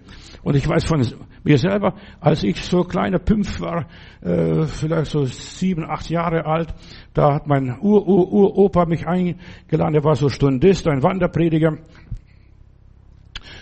Und 0.42 0.56
ich 0.56 0.68
weiß 0.68 0.84
von 0.84 1.06
mir 1.44 1.58
selber, 1.58 1.94
als 2.20 2.42
ich 2.42 2.60
so 2.64 2.82
kleiner 2.82 3.20
Pümpf 3.20 3.60
war, 3.60 3.86
äh, 4.20 4.64
vielleicht 4.64 5.12
so 5.12 5.24
sieben, 5.26 5.88
acht 5.88 6.10
Jahre 6.10 6.44
alt, 6.44 6.74
da 7.14 7.34
hat 7.34 7.46
mein 7.46 7.78
Ur-Ur-Uropa 7.80 8.86
mich 8.86 9.06
eingeladen, 9.06 9.94
er 9.94 10.02
war 10.02 10.16
so 10.16 10.28
Stundist, 10.28 10.88
ein 10.88 11.04
Wanderprediger. 11.04 11.78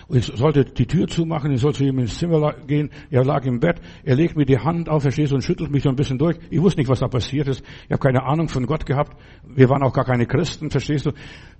Ich 0.09 0.27
sollte 0.27 0.65
die 0.65 0.87
Tür 0.87 1.07
zumachen, 1.07 1.53
ich 1.53 1.61
sollte 1.61 1.79
zu 1.79 1.85
ihm 1.85 1.99
ins 1.99 2.19
Zimmer 2.19 2.55
gehen. 2.67 2.91
Er 3.11 3.25
lag 3.25 3.45
im 3.45 3.61
Bett, 3.61 3.81
er 4.05 4.17
legt 4.17 4.37
mir 4.37 4.45
die 4.45 4.59
Hand 4.59 4.89
auf, 4.89 5.03
verstehst 5.03 5.33
du, 5.33 5.37
und 5.37 5.43
schüttelt 5.43 5.71
mich 5.71 5.83
so 5.83 5.89
ein 5.89 5.97
bisschen 5.97 6.19
durch. 6.19 6.39
Ich 6.51 6.61
wusste 6.61 6.81
nicht, 6.81 6.89
was 6.89 7.01
da 7.01 7.09
passiert 7.09 7.49
ist. 7.49 7.63
Ich 7.85 7.93
habe 7.93 8.01
keine 8.01 8.23
Ahnung 8.23 8.49
von 8.49 8.67
Gott 8.67 8.87
gehabt. 8.87 9.17
Wir 9.47 9.69
waren 9.69 9.83
auch 9.83 9.93
gar 9.93 10.05
keine 10.05 10.27
Christen, 10.27 10.71
verstehst 10.71 11.07
du. 11.07 11.13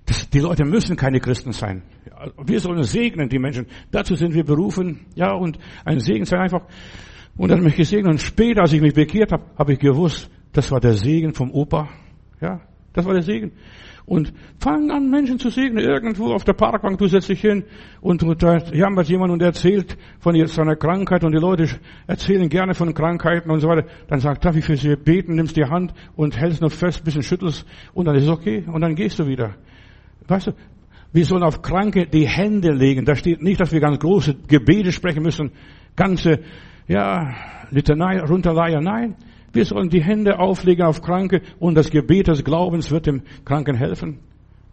Das, 0.05 0.29
die 0.29 0.39
Leute 0.39 0.65
müssen 0.65 0.95
keine 0.95 1.19
Christen 1.19 1.51
sein. 1.51 1.83
Wir 2.43 2.59
sollen 2.59 2.83
segnen, 2.83 3.29
die 3.29 3.39
Menschen. 3.39 3.67
Dazu 3.91 4.15
sind 4.15 4.33
wir 4.33 4.43
berufen. 4.43 5.05
Ja, 5.15 5.33
und 5.33 5.57
ein 5.85 5.99
Segen 5.99 6.25
sein 6.25 6.39
einfach. 6.39 6.63
Und 7.37 7.49
dann 7.49 7.63
mich 7.63 7.75
gesegnet. 7.75 8.11
Und 8.11 8.21
später, 8.21 8.61
als 8.61 8.73
ich 8.73 8.81
mich 8.81 8.93
bekehrt 8.93 9.31
habe, 9.31 9.43
habe 9.57 9.73
ich 9.73 9.79
gewusst, 9.79 10.29
das 10.51 10.71
war 10.71 10.79
der 10.79 10.93
Segen 10.93 11.33
vom 11.33 11.51
Opa. 11.51 11.89
Ja, 12.41 12.61
das 12.93 13.05
war 13.05 13.13
der 13.13 13.23
Segen. 13.23 13.51
Und 14.09 14.33
fang 14.57 14.89
an, 14.89 15.11
Menschen 15.11 15.37
zu 15.37 15.51
segnen. 15.51 15.85
Irgendwo 15.85 16.33
auf 16.33 16.43
der 16.43 16.53
Parkbank, 16.53 16.97
du 16.97 17.05
setzt 17.05 17.29
dich 17.29 17.41
hin 17.41 17.63
und 18.01 18.23
da 18.41 18.57
jammert 18.73 19.07
jemand 19.07 19.31
und 19.31 19.39
erzählt 19.43 19.99
von 20.19 20.35
seiner 20.47 20.75
Krankheit 20.75 21.23
und 21.23 21.31
die 21.31 21.37
Leute 21.37 21.67
erzählen 22.07 22.49
gerne 22.49 22.73
von 22.73 22.91
Krankheiten 22.95 23.51
und 23.51 23.59
so 23.59 23.67
weiter. 23.67 23.87
Dann 24.07 24.19
sagt, 24.19 24.43
darf 24.43 24.55
ich 24.55 24.65
für 24.65 24.77
sie 24.77 24.95
beten, 24.95 25.35
nimmst 25.35 25.55
die 25.57 25.65
Hand 25.65 25.93
und 26.15 26.35
hältst 26.35 26.59
noch 26.59 26.71
fest, 26.71 27.03
bisschen 27.03 27.21
schüttelst 27.21 27.67
und 27.93 28.05
dann 28.05 28.15
ist 28.15 28.23
es 28.23 28.29
okay 28.29 28.63
und 28.65 28.81
dann 28.81 28.95
gehst 28.95 29.19
du 29.19 29.27
wieder. 29.27 29.53
Weißt 30.27 30.47
du, 30.47 30.53
wir 31.13 31.25
sollen 31.25 31.43
auf 31.43 31.61
Kranke 31.61 32.07
die 32.07 32.27
Hände 32.27 32.71
legen. 32.71 33.05
Da 33.05 33.15
steht 33.15 33.43
nicht, 33.43 33.61
dass 33.61 33.71
wir 33.71 33.79
ganz 33.79 33.99
große 33.99 34.37
Gebete 34.47 34.91
sprechen 34.91 35.21
müssen, 35.21 35.51
ganze, 35.95 36.39
ja, 36.87 37.35
Litanei 37.69 38.19
runterleiern. 38.21 38.83
Nein, 38.83 39.15
wir 39.53 39.65
sollen 39.65 39.89
die 39.89 40.03
Hände 40.03 40.39
auflegen 40.39 40.85
auf 40.85 41.01
Kranke 41.01 41.41
und 41.59 41.75
das 41.75 41.89
Gebet 41.89 42.27
des 42.27 42.43
Glaubens 42.43 42.91
wird 42.91 43.07
dem 43.07 43.23
Kranken 43.45 43.75
helfen. 43.75 44.19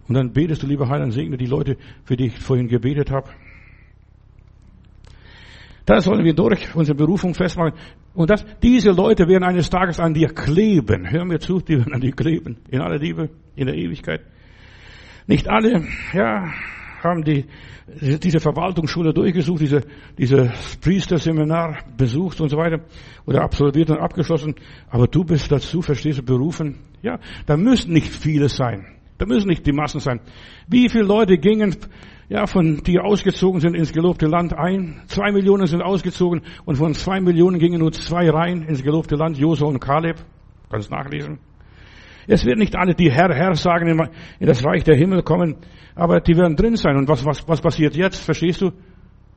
Und 0.08 0.14
dann 0.14 0.32
betest 0.32 0.62
du, 0.62 0.66
lieber 0.66 0.88
Heiland, 0.88 1.12
segne 1.12 1.36
die 1.36 1.46
Leute, 1.46 1.76
für 2.04 2.16
die 2.16 2.26
ich 2.26 2.38
vorhin 2.38 2.68
gebetet 2.68 3.10
habe. 3.10 3.28
Da 5.84 6.00
sollen 6.00 6.24
wir 6.24 6.34
durch 6.34 6.74
unsere 6.74 6.96
Berufung 6.96 7.34
festmachen. 7.34 7.72
Und 8.14 8.30
das, 8.30 8.44
diese 8.62 8.90
Leute 8.90 9.28
werden 9.28 9.44
eines 9.44 9.70
Tages 9.70 10.00
an 10.00 10.14
dir 10.14 10.28
kleben. 10.28 11.08
Hör 11.10 11.24
mir 11.24 11.38
zu, 11.38 11.60
die 11.60 11.78
werden 11.78 11.94
an 11.94 12.00
dir 12.00 12.12
kleben. 12.12 12.56
In 12.70 12.80
aller 12.80 12.98
Liebe, 12.98 13.30
in 13.54 13.66
der 13.66 13.76
Ewigkeit. 13.76 14.22
Nicht 15.26 15.48
alle, 15.48 15.84
ja, 16.12 16.52
haben 17.02 17.22
die, 17.22 17.44
diese 18.22 18.40
Verwaltungsschule 18.40 19.12
durchgesucht, 19.12 19.60
diese, 19.60 19.82
dieses 20.18 20.76
Priesterseminar 20.78 21.78
besucht 21.96 22.40
und 22.40 22.48
so 22.48 22.56
weiter 22.56 22.80
oder 23.26 23.42
absolviert 23.42 23.90
und 23.90 23.98
abgeschlossen. 23.98 24.54
Aber 24.88 25.06
du 25.06 25.24
bist 25.24 25.50
dazu, 25.50 25.82
verstehst 25.82 26.18
du, 26.18 26.22
berufen. 26.22 26.78
Ja, 27.02 27.18
da 27.46 27.56
müssen 27.56 27.92
nicht 27.92 28.12
viele 28.12 28.48
sein. 28.48 28.86
Da 29.18 29.26
müssen 29.26 29.48
nicht 29.48 29.66
die 29.66 29.72
Massen 29.72 30.00
sein. 30.00 30.20
Wie 30.68 30.88
viele 30.88 31.04
Leute 31.04 31.38
gingen, 31.38 31.76
ja, 32.28 32.46
von, 32.46 32.82
die 32.82 32.98
ausgezogen 32.98 33.60
sind 33.60 33.74
ins 33.74 33.92
gelobte 33.92 34.26
Land 34.26 34.52
ein? 34.52 35.02
Zwei 35.06 35.32
Millionen 35.32 35.66
sind 35.66 35.82
ausgezogen 35.82 36.42
und 36.64 36.76
von 36.76 36.94
zwei 36.94 37.20
Millionen 37.20 37.58
gingen 37.58 37.80
nur 37.80 37.92
zwei 37.92 38.28
rein 38.28 38.62
ins 38.62 38.82
gelobte 38.82 39.16
Land, 39.16 39.38
Josua 39.38 39.68
und 39.68 39.80
Kaleb. 39.80 40.16
Kannst 40.68 40.90
nachlesen. 40.90 41.38
Es 42.26 42.44
wird 42.44 42.58
nicht 42.58 42.76
alle, 42.76 42.94
die 42.94 43.10
Herr, 43.10 43.34
Herr 43.34 43.54
sagen, 43.54 43.88
in 44.40 44.46
das 44.46 44.64
Reich 44.64 44.84
der 44.84 44.96
Himmel 44.96 45.22
kommen, 45.22 45.56
aber 45.94 46.20
die 46.20 46.36
werden 46.36 46.56
drin 46.56 46.76
sein. 46.76 46.96
Und 46.96 47.08
was, 47.08 47.24
was, 47.24 47.46
was 47.48 47.60
passiert 47.60 47.94
jetzt? 47.96 48.18
Verstehst 48.18 48.62
du? 48.62 48.72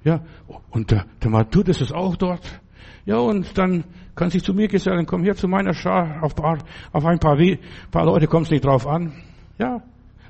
Ja, 0.04 0.22
und 0.72 0.92
der, 0.92 1.06
der 1.22 1.30
Matut 1.30 1.68
ist 1.68 1.94
auch 1.94 2.16
dort. 2.16 2.62
Ja, 3.06 3.18
und 3.18 3.58
dann 3.58 3.84
kann 4.16 4.30
sich 4.30 4.44
zu 4.44 4.54
mir 4.54 4.68
gesellen, 4.68 5.06
komm 5.06 5.24
hier 5.24 5.36
zu 5.36 5.48
meiner 5.48 5.74
Schar, 5.74 6.24
auf, 6.24 6.36
paar, 6.36 6.60
auf 6.92 7.06
ein 7.06 7.20
paar, 7.20 7.38
paar 7.92 8.06
Leute 8.06 8.28
kommt 8.28 8.46
es 8.46 8.52
nicht 8.52 8.66
drauf 8.66 8.88
an. 8.88 9.14
Ja, 9.58 9.82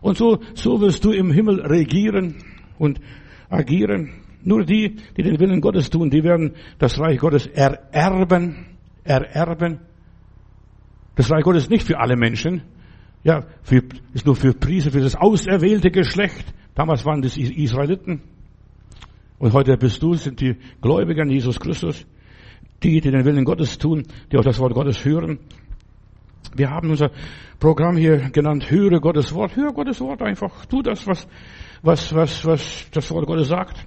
und 0.02 0.18
so, 0.18 0.40
so 0.54 0.80
wirst 0.82 1.04
du 1.06 1.12
im 1.12 1.32
Himmel 1.32 1.62
regieren 1.62 2.36
und 2.78 3.00
agieren. 3.50 4.12
Nur 4.44 4.64
die, 4.64 4.96
die 5.18 5.24
den 5.24 5.40
Willen 5.40 5.60
Gottes 5.60 5.90
tun, 5.90 6.10
die 6.10 6.24
werden 6.24 6.54
das 6.78 7.00
Reich 7.00 7.20
Gottes 7.20 7.48
ererben, 7.48 8.66
ererben. 9.04 9.80
Das 11.20 11.30
Reich 11.30 11.44
Gottes 11.44 11.64
ist 11.64 11.70
nicht 11.70 11.86
für 11.86 12.00
alle 12.00 12.16
Menschen. 12.16 12.62
Ja, 13.26 13.44
für, 13.62 13.84
ist 14.14 14.26
nur 14.26 14.38
für 14.38 14.54
Priester, 14.54 14.90
für 14.90 15.02
das 15.02 15.18
auserwählte 15.18 15.92
Geschlecht. 15.92 16.46
Damals 16.76 17.06
waren 17.06 17.22
das 17.22 17.36
Israeliten. 17.36 18.22
Und 19.38 19.52
heute 19.52 19.76
bist 19.76 20.02
du, 20.02 20.14
sind 20.14 20.40
die 20.40 20.56
Gläubiger 20.82 21.24
an 21.24 21.30
Jesus 21.30 21.60
Christus. 21.60 22.06
Die, 22.84 23.02
die 23.02 23.12
den 23.12 23.26
Willen 23.26 23.44
Gottes 23.44 23.78
tun, 23.78 24.04
die 24.32 24.38
auch 24.38 24.46
das 24.46 24.60
Wort 24.60 24.74
Gottes 24.74 25.04
hören. 25.04 25.40
Wir 26.56 26.70
haben 26.70 26.90
unser 26.90 27.12
Programm 27.60 27.98
hier 27.98 28.30
genannt, 28.30 28.72
höre 28.72 29.02
Gottes 29.02 29.34
Wort. 29.34 29.58
Höre 29.58 29.74
Gottes 29.74 30.00
Wort 30.00 30.22
einfach. 30.22 30.66
Tu 30.68 30.82
das, 30.82 31.06
was, 31.06 31.28
was, 31.82 32.16
was, 32.16 32.46
was 32.46 32.90
das 32.92 33.12
Wort 33.12 33.28
Gottes 33.28 33.50
sagt. 33.50 33.86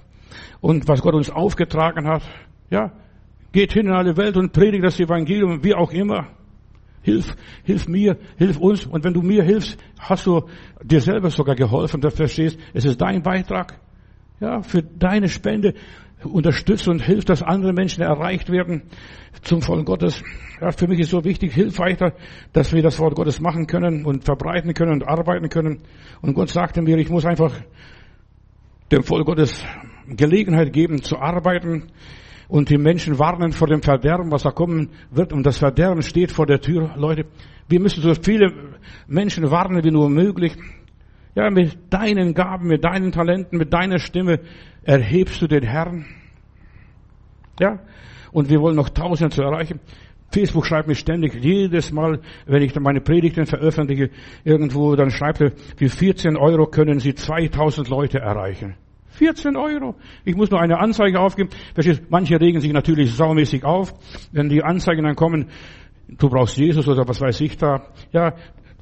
Und 0.61 0.87
was 0.87 1.01
Gott 1.01 1.15
uns 1.15 1.31
aufgetragen 1.31 2.07
hat. 2.07 2.21
Ja. 2.69 2.91
Geht 3.51 3.73
hin 3.73 3.87
in 3.87 3.93
alle 3.93 4.17
Welt 4.17 4.37
und 4.37 4.53
predigt 4.53 4.83
das 4.83 4.99
Evangelium, 4.99 5.63
wie 5.63 5.73
auch 5.73 5.91
immer. 5.91 6.27
Hilf, 7.03 7.35
hilf 7.63 7.87
mir, 7.87 8.17
hilf 8.37 8.57
uns. 8.57 8.85
Und 8.85 9.03
wenn 9.03 9.13
du 9.13 9.21
mir 9.21 9.43
hilfst, 9.43 9.77
hast 9.99 10.25
du 10.25 10.47
dir 10.81 11.01
selber 11.01 11.29
sogar 11.29 11.55
geholfen. 11.55 12.01
Du 12.01 12.09
verstehst, 12.09 12.57
es 12.73 12.85
ist 12.85 13.01
dein 13.01 13.21
Beitrag. 13.21 13.79
Ja, 14.39 14.61
für 14.61 14.81
deine 14.81 15.29
Spende 15.29 15.73
unterstützt 16.23 16.87
und 16.87 17.01
hilft, 17.01 17.29
dass 17.29 17.43
andere 17.43 17.73
Menschen 17.73 18.01
erreicht 18.01 18.49
werden 18.49 18.83
zum 19.41 19.61
Volk 19.61 19.85
Gottes. 19.85 20.23
Ja, 20.61 20.71
für 20.71 20.87
mich 20.87 20.99
ist 20.99 21.11
so 21.11 21.23
wichtig, 21.23 21.53
hilf 21.53 21.77
weiter, 21.79 22.13
dass 22.53 22.71
wir 22.73 22.81
das 22.81 22.99
Wort 22.99 23.15
Gottes 23.15 23.41
machen 23.41 23.67
können 23.67 24.05
und 24.05 24.23
verbreiten 24.23 24.73
können 24.73 24.93
und 24.93 25.07
arbeiten 25.07 25.49
können. 25.49 25.81
Und 26.21 26.33
Gott 26.33 26.49
sagte 26.49 26.81
mir, 26.81 26.97
ich 26.97 27.09
muss 27.09 27.25
einfach 27.25 27.53
dem 28.91 29.03
Volk 29.03 29.25
Gottes 29.25 29.63
Gelegenheit 30.07 30.71
geben 30.71 31.01
zu 31.01 31.17
arbeiten 31.17 31.91
und 32.53 32.69
die 32.69 32.77
Menschen 32.77 33.17
warnen 33.17 33.51
vor 33.51 33.67
dem 33.67 33.81
Verderben, 33.81 34.31
was 34.31 34.43
da 34.43 34.51
kommen 34.51 34.91
wird. 35.09 35.33
Und 35.33 35.43
das 35.43 35.57
Verderben 35.57 36.03
steht 36.03 36.31
vor 36.31 36.45
der 36.45 36.61
Tür, 36.61 36.91
Leute. 36.95 37.25
Wir 37.67 37.79
müssen 37.79 38.03
so 38.03 38.13
viele 38.13 38.53
Menschen 39.07 39.49
warnen 39.49 39.83
wie 39.83 39.89
nur 39.89 40.07
möglich. 40.07 40.53
Ja, 41.33 41.49
mit 41.49 41.75
deinen 41.89 42.35
Gaben, 42.35 42.67
mit 42.67 42.83
deinen 42.83 43.11
Talenten, 43.11 43.57
mit 43.57 43.73
deiner 43.73 43.97
Stimme 43.97 44.39
erhebst 44.83 45.41
du 45.41 45.47
den 45.47 45.63
Herrn. 45.63 46.05
Ja, 47.59 47.79
und 48.31 48.51
wir 48.51 48.61
wollen 48.61 48.75
noch 48.75 48.89
Tausende 48.89 49.33
zu 49.33 49.41
erreichen. 49.41 49.79
Facebook 50.31 50.67
schreibt 50.67 50.87
mir 50.87 50.93
ständig, 50.93 51.33
jedes 51.33 51.91
Mal, 51.91 52.19
wenn 52.45 52.61
ich 52.61 52.79
meine 52.79 53.01
Predigten 53.01 53.47
veröffentliche, 53.47 54.11
irgendwo, 54.43 54.95
dann 54.95 55.09
schreibt 55.09 55.41
er, 55.41 55.53
für 55.75 55.89
14 55.89 56.37
Euro 56.37 56.67
können 56.67 56.99
Sie 56.99 57.15
2000 57.15 57.89
Leute 57.89 58.19
erreichen. 58.19 58.75
14 59.13 59.55
Euro. 59.55 59.95
Ich 60.25 60.35
muss 60.35 60.49
nur 60.51 60.59
eine 60.59 60.79
Anzeige 60.79 61.19
aufgeben. 61.19 61.49
Manche 62.09 62.39
regen 62.39 62.59
sich 62.59 62.73
natürlich 62.73 63.13
saumäßig 63.13 63.63
auf, 63.63 63.93
wenn 64.31 64.49
die 64.49 64.63
Anzeigen 64.63 65.03
dann 65.03 65.15
kommen, 65.15 65.47
du 66.07 66.29
brauchst 66.29 66.57
Jesus 66.57 66.87
oder 66.87 67.07
was 67.07 67.21
weiß 67.21 67.41
ich 67.41 67.57
da. 67.57 67.87
Ja, 68.11 68.33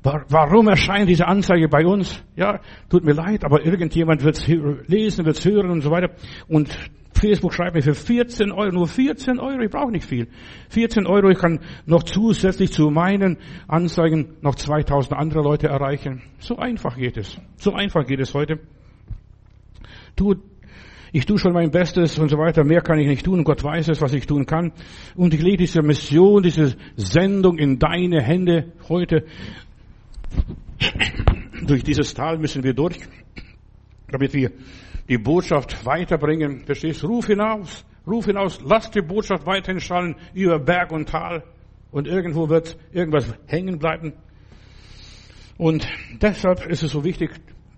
warum 0.04 0.68
erscheint 0.68 1.10
diese 1.10 1.28
Anzeige 1.28 1.68
bei 1.68 1.86
uns? 1.86 2.24
Ja, 2.36 2.60
tut 2.90 3.04
mir 3.04 3.14
leid, 3.14 3.44
aber 3.44 3.66
irgendjemand 3.66 4.24
wird 4.24 4.38
es 4.38 4.48
lesen, 4.88 5.26
wird 5.26 5.38
es 5.38 5.46
hören 5.46 5.70
und 5.70 5.82
so 5.82 5.92
weiter. 5.92 6.12
Und 6.48 6.70
Facebook 7.14 7.54
schreibt 7.54 7.76
mir 7.76 7.84
für 7.84 7.94
14 7.94 8.52
Euro, 8.52 8.72
nur 8.72 8.88
14 8.88 9.40
Euro, 9.40 9.62
ich 9.62 9.70
brauche 9.70 9.92
nicht 9.92 10.06
viel. 10.06 10.28
14 10.70 11.06
Euro, 11.06 11.30
ich 11.30 11.38
kann 11.38 11.60
noch 11.86 12.04
zusätzlich 12.04 12.72
zu 12.72 12.90
meinen 12.90 13.38
Anzeigen 13.68 14.38
noch 14.42 14.56
2000 14.56 15.14
andere 15.14 15.42
Leute 15.44 15.68
erreichen. 15.68 16.24
So 16.40 16.56
einfach 16.56 16.96
geht 16.96 17.18
es. 17.18 17.38
So 17.58 17.74
einfach 17.74 18.06
geht 18.06 18.22
es 18.22 18.34
heute 18.34 18.60
tu, 20.16 20.36
ich 21.14 21.26
tue 21.26 21.38
schon 21.38 21.53
mein 21.53 21.72
Bestes 21.72 22.18
und 22.20 22.30
so 22.30 22.38
weiter, 22.38 22.64
mehr 22.64 22.82
kann 22.82 22.99
ich 22.99 23.07
nicht 23.07 23.26
tun 23.26 23.43
Gott 23.43 23.64
weiß 23.64 23.89
es, 23.89 24.01
was 24.01 24.14
ich 24.14 24.26
tun 24.26 24.45
kann. 24.45 24.72
Und 25.16 25.34
ich 25.34 25.41
lege 25.41 25.57
diese 25.57 25.82
Mission, 25.82 26.41
diese 26.41 26.76
Sendung 26.95 27.57
in 27.57 27.80
deine 27.80 28.22
Hände 28.22 28.72
heute. 28.88 29.26
Durch 31.66 31.84
dieses 31.84 32.14
Tal 32.14 32.38
müssen 32.38 32.64
wir 32.64 32.74
durch, 32.74 32.97
damit 34.09 34.34
wir 34.34 34.51
die 35.09 35.18
Botschaft 35.18 35.86
weiterbringen. 35.86 36.64
Verstehst? 36.66 37.03
Ruf 37.03 37.28
hinaus, 37.28 37.86
ruf 38.07 38.26
hinaus, 38.26 38.62
lass 38.64 38.89
die 38.91 39.01
Botschaft 39.01 39.45
weiterhin 39.45 39.82
schallen 39.82 40.16
über 40.34 40.59
Berg 40.59 40.91
und 40.91 41.09
Tal 41.09 41.43
und 41.91 42.07
irgendwo 42.07 42.49
wird 42.49 42.78
irgendwas 42.93 43.34
hängen 43.47 43.78
bleiben. 43.78 44.14
Und 45.57 45.88
deshalb 46.22 46.66
ist 46.66 46.84
es 46.84 46.91
so 46.91 47.03
wichtig, 47.03 47.32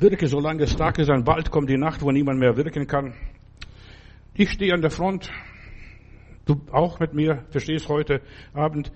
wirke 0.03 0.27
solange 0.27 0.63
es 0.63 0.75
Tag 0.75 0.99
ist, 0.99 1.09
dann 1.09 1.23
bald 1.23 1.49
kommt 1.49 1.69
die 1.69 1.77
Nacht, 1.77 2.01
wo 2.01 2.11
niemand 2.11 2.37
mehr 2.39 2.55
wirken 2.57 2.85
kann. 2.85 3.13
Ich 4.33 4.51
stehe 4.51 4.73
an 4.73 4.81
der 4.81 4.91
Front, 4.91 5.31
du 6.45 6.61
auch 6.71 6.99
mit 6.99 7.13
mir, 7.13 7.45
verstehst 7.49 7.87
heute 7.87 8.21
Abend, 8.53 8.91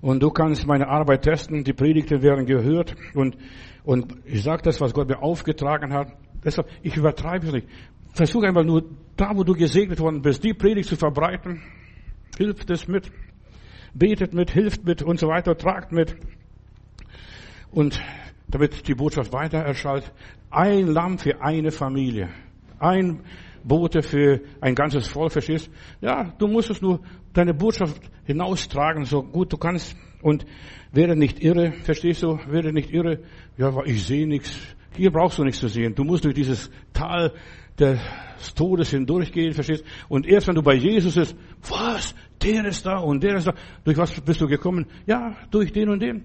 und 0.00 0.22
du 0.22 0.30
kannst 0.30 0.66
meine 0.66 0.88
Arbeit 0.88 1.22
testen, 1.22 1.64
die 1.64 1.72
Predigten 1.72 2.22
werden 2.22 2.44
gehört, 2.44 2.96
und, 3.14 3.36
und 3.84 4.16
ich 4.24 4.42
sage 4.42 4.62
das, 4.62 4.80
was 4.80 4.92
Gott 4.92 5.08
mir 5.08 5.22
aufgetragen 5.22 5.92
hat. 5.92 6.12
Deshalb, 6.44 6.68
ich 6.82 6.96
übertreibe 6.96 7.46
es 7.46 7.52
nicht. 7.52 7.68
Versuch 8.14 8.42
einfach 8.42 8.64
nur, 8.64 8.84
da 9.16 9.30
wo 9.34 9.44
du 9.44 9.54
gesegnet 9.54 10.00
worden 10.00 10.22
bist, 10.22 10.42
die 10.42 10.54
Predigt 10.54 10.88
zu 10.88 10.96
verbreiten. 10.96 11.62
Hilft 12.36 12.70
es 12.70 12.88
mit. 12.88 13.10
Betet 13.94 14.34
mit, 14.34 14.50
hilft 14.50 14.84
mit 14.84 15.02
und 15.02 15.18
so 15.18 15.28
weiter, 15.28 15.56
tragt 15.56 15.92
mit. 15.92 16.16
Und 17.70 18.00
damit 18.48 18.88
die 18.88 18.94
Botschaft 18.94 19.32
weiter 19.32 19.58
erschallt, 19.58 20.10
ein 20.50 20.86
Lamm 20.86 21.18
für 21.18 21.40
eine 21.42 21.70
Familie. 21.70 22.30
Ein 22.78 23.20
Bote 23.64 24.02
für 24.02 24.40
ein 24.60 24.74
ganzes 24.74 25.08
Volk, 25.08 25.32
verstehst? 25.32 25.70
Ja, 26.00 26.32
du 26.38 26.46
musst 26.46 26.70
es 26.70 26.80
nur 26.80 27.00
deine 27.32 27.54
Botschaft 27.54 28.00
hinaustragen, 28.24 29.04
so 29.04 29.22
gut 29.22 29.52
du 29.52 29.56
kannst. 29.56 29.96
Und 30.22 30.46
werde 30.92 31.16
nicht 31.16 31.40
irre, 31.40 31.72
verstehst 31.72 32.22
du? 32.22 32.38
Werde 32.48 32.72
nicht 32.72 32.90
irre. 32.90 33.20
Ja, 33.56 33.72
ich 33.84 34.04
sehe 34.04 34.26
nichts. 34.26 34.56
Hier 34.96 35.12
brauchst 35.12 35.38
du 35.38 35.44
nichts 35.44 35.60
zu 35.60 35.68
sehen. 35.68 35.94
Du 35.94 36.02
musst 36.02 36.24
durch 36.24 36.34
dieses 36.34 36.70
Tal 36.92 37.32
des 37.78 38.00
Todes 38.54 38.90
hindurchgehen, 38.90 39.52
verstehst? 39.52 39.84
Und 40.08 40.26
erst 40.26 40.48
wenn 40.48 40.56
du 40.56 40.62
bei 40.62 40.74
Jesus 40.74 41.14
bist, 41.14 41.36
was? 41.68 42.14
Der 42.42 42.64
ist 42.64 42.86
da 42.86 42.98
und 42.98 43.22
der 43.22 43.36
ist 43.36 43.46
da. 43.46 43.54
Durch 43.84 43.96
was 43.96 44.20
bist 44.20 44.40
du 44.40 44.48
gekommen? 44.48 44.86
Ja, 45.06 45.36
durch 45.50 45.72
den 45.72 45.88
und 45.88 46.00
den. 46.00 46.24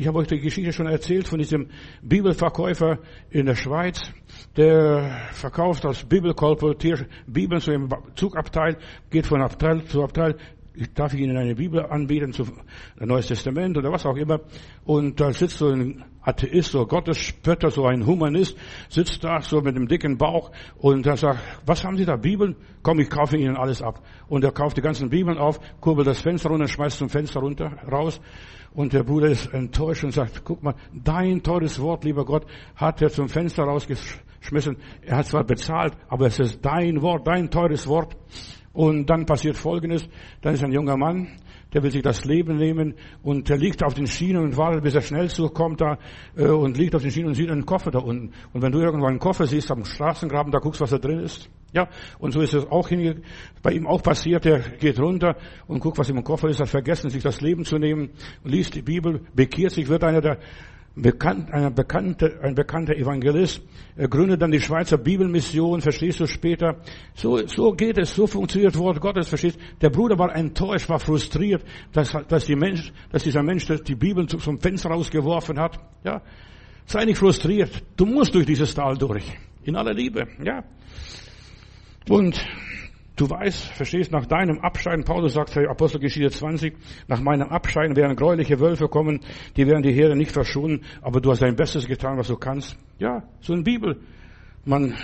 Ich 0.00 0.06
habe 0.06 0.18
euch 0.18 0.28
die 0.28 0.38
Geschichte 0.38 0.72
schon 0.72 0.86
erzählt 0.86 1.26
von 1.26 1.40
diesem 1.40 1.70
Bibelverkäufer 2.02 3.00
in 3.30 3.46
der 3.46 3.56
Schweiz, 3.56 4.12
der 4.56 5.10
verkauft 5.32 5.84
als 5.84 6.04
Bibelkolportier 6.04 7.08
Bibeln 7.26 7.60
zu 7.60 7.72
einem 7.72 7.88
Zugabteil, 8.14 8.76
geht 9.10 9.26
von 9.26 9.42
Abteil 9.42 9.84
zu 9.86 10.04
Abteil, 10.04 10.36
ich 10.72 10.94
darf 10.94 11.12
Ihnen 11.14 11.36
eine 11.36 11.56
Bibel 11.56 11.84
anbieten, 11.84 12.32
zu 12.32 12.44
Neues 13.00 13.26
Testament 13.26 13.76
oder 13.76 13.90
was 13.90 14.06
auch 14.06 14.14
immer. 14.14 14.38
Und 14.84 15.18
da 15.18 15.32
sitzt 15.32 15.58
so 15.58 15.70
ein 15.70 16.04
Atheist, 16.22 16.70
so 16.70 16.86
Gottesspötter, 16.86 17.70
so 17.70 17.84
ein 17.86 18.06
Humanist, 18.06 18.56
sitzt 18.88 19.24
da 19.24 19.40
so 19.40 19.60
mit 19.62 19.74
einem 19.74 19.88
dicken 19.88 20.16
Bauch 20.16 20.52
und 20.76 21.04
er 21.08 21.16
sagt, 21.16 21.40
was 21.66 21.82
haben 21.84 21.96
Sie 21.96 22.04
da, 22.04 22.14
Bibeln? 22.14 22.54
Komm, 22.84 23.00
ich 23.00 23.10
kaufe 23.10 23.36
Ihnen 23.36 23.56
alles 23.56 23.82
ab. 23.82 24.00
Und 24.28 24.44
er 24.44 24.52
kauft 24.52 24.76
die 24.76 24.80
ganzen 24.80 25.08
Bibeln 25.08 25.38
auf, 25.38 25.58
kurbelt 25.80 26.06
das 26.06 26.22
Fenster 26.22 26.50
runter, 26.50 26.68
schmeißt 26.68 26.98
zum 26.98 27.08
Fenster 27.08 27.40
runter, 27.40 27.78
raus. 27.90 28.20
Und 28.72 28.92
der 28.92 29.02
Bruder 29.02 29.28
ist 29.28 29.52
enttäuscht 29.52 30.04
und 30.04 30.12
sagt, 30.12 30.44
guck 30.44 30.62
mal, 30.62 30.74
dein 30.92 31.42
teures 31.42 31.80
Wort, 31.80 32.04
lieber 32.04 32.24
Gott, 32.24 32.46
hat 32.76 33.02
er 33.02 33.10
zum 33.10 33.28
Fenster 33.28 33.64
rausgeschmissen. 33.64 34.76
Er 35.02 35.18
hat 35.18 35.26
zwar 35.26 35.44
bezahlt, 35.44 35.94
aber 36.08 36.26
es 36.26 36.38
ist 36.38 36.64
dein 36.64 37.02
Wort, 37.02 37.26
dein 37.26 37.50
teures 37.50 37.86
Wort. 37.86 38.16
Und 38.72 39.06
dann 39.06 39.26
passiert 39.26 39.56
Folgendes. 39.56 40.08
Dann 40.42 40.54
ist 40.54 40.62
ein 40.62 40.72
junger 40.72 40.96
Mann, 40.96 41.28
der 41.72 41.82
will 41.82 41.90
sich 41.90 42.02
das 42.02 42.24
Leben 42.24 42.56
nehmen 42.56 42.94
und 43.22 43.48
der 43.48 43.58
liegt 43.58 43.84
auf 43.84 43.94
den 43.94 44.06
Schienen 44.06 44.42
und 44.42 44.56
wartet, 44.56 44.82
bis 44.82 44.94
er 44.94 45.02
schnell 45.02 45.28
zukommt 45.28 45.80
da 45.80 45.98
äh, 46.36 46.46
und 46.46 46.76
liegt 46.78 46.94
auf 46.94 47.02
den 47.02 47.10
Schienen 47.10 47.28
und 47.28 47.34
sieht 47.34 47.50
einen 47.50 47.66
Koffer 47.66 47.90
da 47.90 47.98
unten. 47.98 48.32
Und 48.52 48.62
wenn 48.62 48.72
du 48.72 48.80
irgendwo 48.80 49.06
einen 49.06 49.18
Koffer 49.18 49.46
siehst 49.46 49.70
am 49.70 49.84
Straßengraben, 49.84 50.50
da 50.52 50.58
guckst, 50.58 50.80
was 50.80 50.90
da 50.90 50.98
drin 50.98 51.20
ist. 51.20 51.50
Ja, 51.74 51.88
und 52.18 52.32
so 52.32 52.40
ist 52.40 52.54
es 52.54 52.66
auch 52.66 52.88
hinge 52.88 53.20
bei 53.62 53.72
ihm 53.72 53.86
auch 53.86 54.02
passiert. 54.02 54.46
Er 54.46 54.60
geht 54.60 54.98
runter 54.98 55.36
und 55.66 55.80
guckt, 55.80 55.98
was 55.98 56.08
im 56.08 56.24
Koffer 56.24 56.48
ist, 56.48 56.60
hat 56.60 56.68
vergessen, 56.68 57.10
sich 57.10 57.22
das 57.22 57.42
Leben 57.42 57.64
zu 57.64 57.76
nehmen, 57.76 58.10
liest 58.42 58.74
die 58.74 58.82
Bibel, 58.82 59.20
bekehrt 59.34 59.72
sich, 59.72 59.88
wird 59.88 60.02
einer 60.02 60.22
der 60.22 60.38
bekannt, 61.02 61.52
ein 61.52 61.74
bekannter, 61.74 62.40
ein 62.42 62.54
bekannter 62.54 62.96
Evangelist, 62.96 63.62
er 63.96 64.08
gründet 64.08 64.42
dann 64.42 64.50
die 64.50 64.60
Schweizer 64.60 64.98
Bibelmission, 64.98 65.80
verstehst 65.80 66.20
du 66.20 66.26
später. 66.26 66.76
So, 67.14 67.46
so 67.46 67.72
geht 67.72 67.98
es, 67.98 68.14
so 68.14 68.26
funktioniert 68.26 68.76
Wort 68.78 69.00
Gottes, 69.00 69.28
verstehst 69.28 69.58
Der 69.80 69.90
Bruder 69.90 70.18
war 70.18 70.34
enttäuscht, 70.34 70.88
war 70.88 70.98
frustriert, 71.00 71.64
dass, 71.92 72.16
dass, 72.28 72.46
die 72.46 72.56
Mensch, 72.56 72.92
dass 73.10 73.24
dieser 73.24 73.42
Mensch 73.42 73.66
die 73.66 73.94
Bibel 73.94 74.26
zum 74.26 74.58
Fenster 74.58 74.90
rausgeworfen 74.90 75.58
hat. 75.58 75.78
Ja, 76.04 76.22
sei 76.86 77.04
nicht 77.04 77.18
frustriert. 77.18 77.82
Du 77.96 78.06
musst 78.06 78.34
durch 78.34 78.46
dieses 78.46 78.74
Tal 78.74 78.96
durch. 78.96 79.24
In 79.64 79.76
aller 79.76 79.94
Liebe, 79.94 80.26
ja. 80.42 80.62
Und 82.08 82.40
Du 83.18 83.28
weißt, 83.28 83.72
verstehst, 83.72 84.12
nach 84.12 84.26
deinem 84.26 84.60
Abscheiden, 84.60 85.04
Paulus 85.04 85.32
sagt 85.34 85.50
für 85.50 85.68
Apostelgeschichte 85.68 86.30
20, 86.30 86.76
nach 87.08 87.20
meinem 87.20 87.48
Abscheiden 87.48 87.96
werden 87.96 88.14
gräuliche 88.14 88.60
Wölfe 88.60 88.86
kommen, 88.86 89.18
die 89.56 89.66
werden 89.66 89.82
die 89.82 89.92
Herde 89.92 90.14
nicht 90.14 90.30
verschonen, 90.30 90.84
aber 91.02 91.20
du 91.20 91.32
hast 91.32 91.42
dein 91.42 91.56
Bestes 91.56 91.88
getan, 91.88 92.16
was 92.16 92.28
du 92.28 92.36
kannst. 92.36 92.78
Ja, 93.00 93.24
so 93.40 93.54
ein 93.54 93.64
Bibel, 93.64 94.00
man 94.64 94.94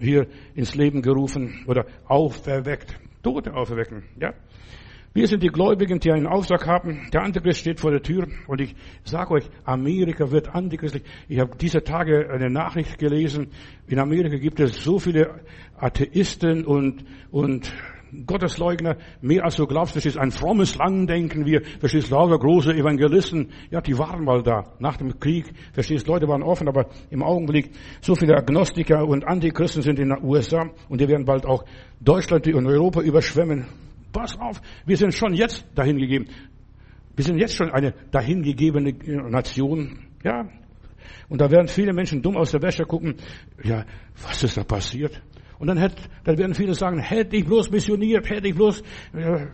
hier 0.00 0.28
ins 0.54 0.76
Leben 0.76 1.02
gerufen 1.02 1.64
oder 1.66 1.84
auferweckt, 2.06 2.94
Tote 3.24 3.52
auferwecken, 3.54 4.04
ja. 4.20 4.34
Wir 5.14 5.28
sind 5.28 5.42
die 5.42 5.48
Gläubigen, 5.48 6.00
die 6.00 6.10
einen 6.10 6.26
Auftrag 6.26 6.66
haben. 6.66 7.08
Der 7.12 7.22
Antichrist 7.22 7.60
steht 7.60 7.80
vor 7.80 7.90
der 7.90 8.02
Tür. 8.02 8.26
Und 8.46 8.62
ich 8.62 8.74
sage 9.04 9.32
euch, 9.32 9.44
Amerika 9.64 10.30
wird 10.30 10.54
antichristlich. 10.54 11.02
Ich 11.28 11.38
habe 11.38 11.54
diese 11.60 11.82
Tage 11.84 12.30
eine 12.30 12.48
Nachricht 12.48 12.98
gelesen. 12.98 13.48
In 13.88 13.98
Amerika 13.98 14.38
gibt 14.38 14.58
es 14.58 14.82
so 14.82 14.98
viele 14.98 15.40
Atheisten 15.76 16.64
und, 16.64 17.04
und 17.30 17.70
Gottesleugner, 18.26 18.96
mehr 19.20 19.44
als 19.44 19.56
du 19.56 19.66
glaubst, 19.66 19.96
das 19.96 20.04
ist 20.04 20.18
ein 20.18 20.30
frommes 20.30 20.76
Lang, 20.76 21.06
denken 21.06 21.46
wir, 21.46 21.62
verstehst, 21.80 22.10
lauter 22.10 22.38
große 22.38 22.74
Evangelisten, 22.74 23.50
ja, 23.70 23.80
die 23.80 23.96
waren 23.96 24.22
mal 24.22 24.42
da, 24.42 24.74
nach 24.78 24.98
dem 24.98 25.18
Krieg, 25.18 25.46
verstehst, 25.72 26.06
Leute 26.06 26.28
waren 26.28 26.42
offen, 26.42 26.68
aber 26.68 26.88
im 27.08 27.22
Augenblick, 27.22 27.70
so 28.02 28.14
viele 28.14 28.36
Agnostiker 28.36 29.06
und 29.06 29.26
Antichristen 29.26 29.80
sind 29.80 29.98
in 29.98 30.10
den 30.10 30.22
USA 30.22 30.68
und 30.90 31.00
die 31.00 31.08
werden 31.08 31.24
bald 31.24 31.46
auch 31.46 31.64
Deutschland 32.00 32.46
und 32.48 32.66
Europa 32.66 33.00
überschwemmen. 33.00 33.66
Pass 34.12 34.38
auf, 34.38 34.60
wir 34.84 34.96
sind 34.96 35.14
schon 35.14 35.34
jetzt 35.34 35.66
dahingegeben. 35.74 36.28
Wir 37.16 37.24
sind 37.24 37.38
jetzt 37.38 37.54
schon 37.54 37.70
eine 37.70 37.92
dahingegebene 38.10 38.92
Nation. 39.30 39.98
Ja. 40.24 40.48
Und 41.28 41.40
da 41.40 41.50
werden 41.50 41.68
viele 41.68 41.92
Menschen 41.92 42.22
dumm 42.22 42.36
aus 42.36 42.52
der 42.52 42.62
Wäsche 42.62 42.84
gucken. 42.84 43.16
Ja, 43.62 43.84
was 44.22 44.42
ist 44.44 44.56
da 44.56 44.64
passiert? 44.64 45.20
Und 45.58 45.68
dann, 45.68 45.78
hätte, 45.78 46.02
dann 46.24 46.38
werden 46.38 46.54
viele 46.54 46.74
sagen, 46.74 46.98
hätte 46.98 47.36
ich 47.36 47.44
bloß 47.44 47.70
missioniert, 47.70 48.28
hätte 48.28 48.48
ich 48.48 48.54
bloß 48.54 48.82
äh, 49.12 49.46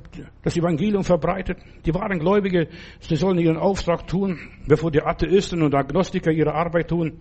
das 0.43 0.57
Evangelium 0.57 1.05
verbreitet. 1.05 1.59
Die 1.85 1.93
wahren 1.93 2.19
Gläubige, 2.19 2.69
sie 3.01 3.17
sollen 3.17 3.39
ihren 3.39 3.59
Auftrag 3.59 4.07
tun, 4.07 4.39
bevor 4.67 4.91
die 4.91 5.03
Atheisten 5.03 5.63
und 5.63 5.75
Agnostiker 5.75 6.31
ihre 6.31 6.55
Arbeit 6.55 6.89
tun. 6.89 7.21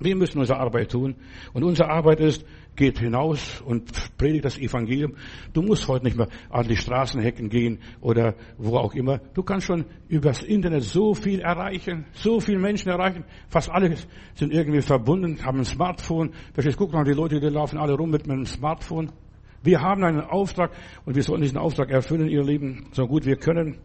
Wir 0.00 0.16
müssen 0.16 0.38
unsere 0.38 0.58
Arbeit 0.58 0.92
tun. 0.92 1.16
Und 1.52 1.64
unsere 1.64 1.90
Arbeit 1.90 2.20
ist, 2.20 2.44
geht 2.76 3.00
hinaus 3.00 3.60
und 3.60 3.90
predigt 4.16 4.44
das 4.44 4.56
Evangelium. 4.58 5.14
Du 5.52 5.62
musst 5.62 5.88
heute 5.88 6.04
nicht 6.04 6.16
mehr 6.16 6.28
an 6.48 6.68
die 6.68 6.76
Straßenhecken 6.76 7.48
gehen 7.48 7.80
oder 8.00 8.34
wo 8.56 8.76
auch 8.76 8.94
immer. 8.94 9.18
Du 9.34 9.42
kannst 9.42 9.66
schon 9.66 9.84
übers 10.08 10.42
Internet 10.42 10.84
so 10.84 11.14
viel 11.14 11.40
erreichen, 11.40 12.06
so 12.12 12.38
viele 12.40 12.60
Menschen 12.60 12.90
erreichen. 12.90 13.24
Fast 13.48 13.68
alle 13.70 13.96
sind 14.34 14.52
irgendwie 14.52 14.80
verbunden, 14.80 15.44
haben 15.44 15.58
ein 15.58 15.64
Smartphone. 15.64 16.32
Verstehst, 16.54 16.78
guck 16.78 16.92
mal, 16.92 17.04
die 17.04 17.12
Leute, 17.12 17.40
die 17.40 17.48
laufen 17.48 17.78
alle 17.78 17.94
rum 17.94 18.10
mit 18.10 18.30
einem 18.30 18.46
Smartphone. 18.46 19.10
Wir 19.62 19.80
haben 19.80 20.04
einen 20.04 20.20
Auftrag 20.20 20.70
und 21.04 21.16
wir 21.16 21.22
sollen 21.24 21.42
diesen 21.42 21.58
Auftrag 21.58 21.90
erfüllen, 21.90 22.28
ihr 22.28 22.44
Leben, 22.44 22.86
so 22.92 23.06
gut 23.08 23.26
wir 23.26 23.36
können. 23.36 23.78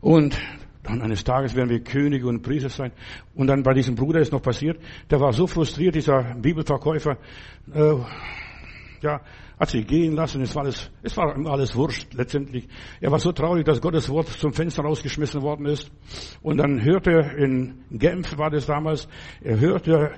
Und 0.00 0.38
dann 0.86 1.02
eines 1.02 1.24
Tages 1.24 1.54
werden 1.54 1.68
wir 1.68 1.80
Könige 1.80 2.26
und 2.28 2.42
Priester 2.42 2.68
sein. 2.68 2.92
Und 3.34 3.48
dann 3.48 3.62
bei 3.62 3.74
diesem 3.74 3.94
Bruder 3.94 4.20
ist 4.20 4.32
noch 4.32 4.42
passiert, 4.42 4.78
der 5.10 5.20
war 5.20 5.32
so 5.32 5.46
frustriert, 5.46 5.94
dieser 5.94 6.34
Bibelverkäufer, 6.34 7.18
äh, 7.72 7.94
ja, 9.02 9.20
hat 9.58 9.70
sich 9.70 9.86
gehen 9.86 10.14
lassen. 10.14 10.42
Es 10.42 10.54
war 10.54 10.64
alles, 10.64 10.90
es 11.02 11.16
war 11.16 11.34
alles 11.46 11.74
wurscht 11.74 12.12
letztendlich. 12.14 12.68
Er 13.00 13.10
war 13.10 13.18
so 13.18 13.32
traurig, 13.32 13.64
dass 13.64 13.80
Gottes 13.80 14.08
Wort 14.08 14.28
zum 14.28 14.52
Fenster 14.52 14.82
rausgeschmissen 14.82 15.42
worden 15.42 15.66
ist. 15.66 15.90
Und 16.42 16.58
dann 16.58 16.84
hörte 16.84 17.10
in 17.38 17.84
Genf 17.90 18.36
war 18.36 18.50
das 18.50 18.66
damals, 18.66 19.08
er 19.40 19.58
hörte 19.58 20.12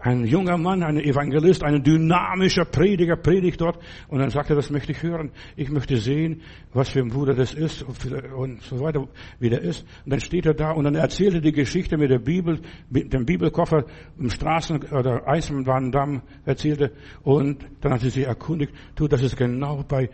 ein 0.00 0.24
junger 0.24 0.56
Mann, 0.56 0.82
ein 0.82 0.98
Evangelist, 0.98 1.62
ein 1.62 1.82
dynamischer 1.82 2.64
Prediger 2.64 3.16
predigt 3.16 3.60
dort. 3.60 3.78
Und 4.08 4.20
dann 4.20 4.30
sagte 4.30 4.54
er, 4.54 4.56
das 4.56 4.70
möchte 4.70 4.92
ich 4.92 5.02
hören. 5.02 5.30
Ich 5.56 5.70
möchte 5.70 5.96
sehen, 5.96 6.42
was 6.72 6.90
für 6.90 7.00
ein 7.00 7.08
Bruder 7.08 7.34
das 7.34 7.54
ist 7.54 7.82
und 7.82 8.62
so 8.62 8.80
weiter, 8.80 9.06
wie 9.38 9.50
der 9.50 9.60
ist. 9.60 9.86
Und 10.04 10.12
dann 10.12 10.20
steht 10.20 10.46
er 10.46 10.54
da 10.54 10.72
und 10.72 10.84
dann 10.84 10.94
erzählt 10.94 11.34
er 11.34 11.40
die 11.40 11.52
Geschichte 11.52 11.96
mit 11.96 12.10
der 12.10 12.18
Bibel, 12.18 12.60
mit 12.88 13.12
dem 13.12 13.24
Bibelkoffer 13.24 13.84
im 14.18 14.28
Straßen- 14.28 14.92
oder 14.92 15.28
Eisenbahndamm 15.28 16.22
erzählte. 16.44 16.92
Und 17.22 17.64
dann 17.80 17.92
hat 17.92 18.02
er 18.02 18.10
sich 18.10 18.26
erkundigt, 18.26 18.72
du, 18.94 19.06
das 19.06 19.22
ist 19.22 19.36
genau 19.36 19.84
bei 19.86 20.08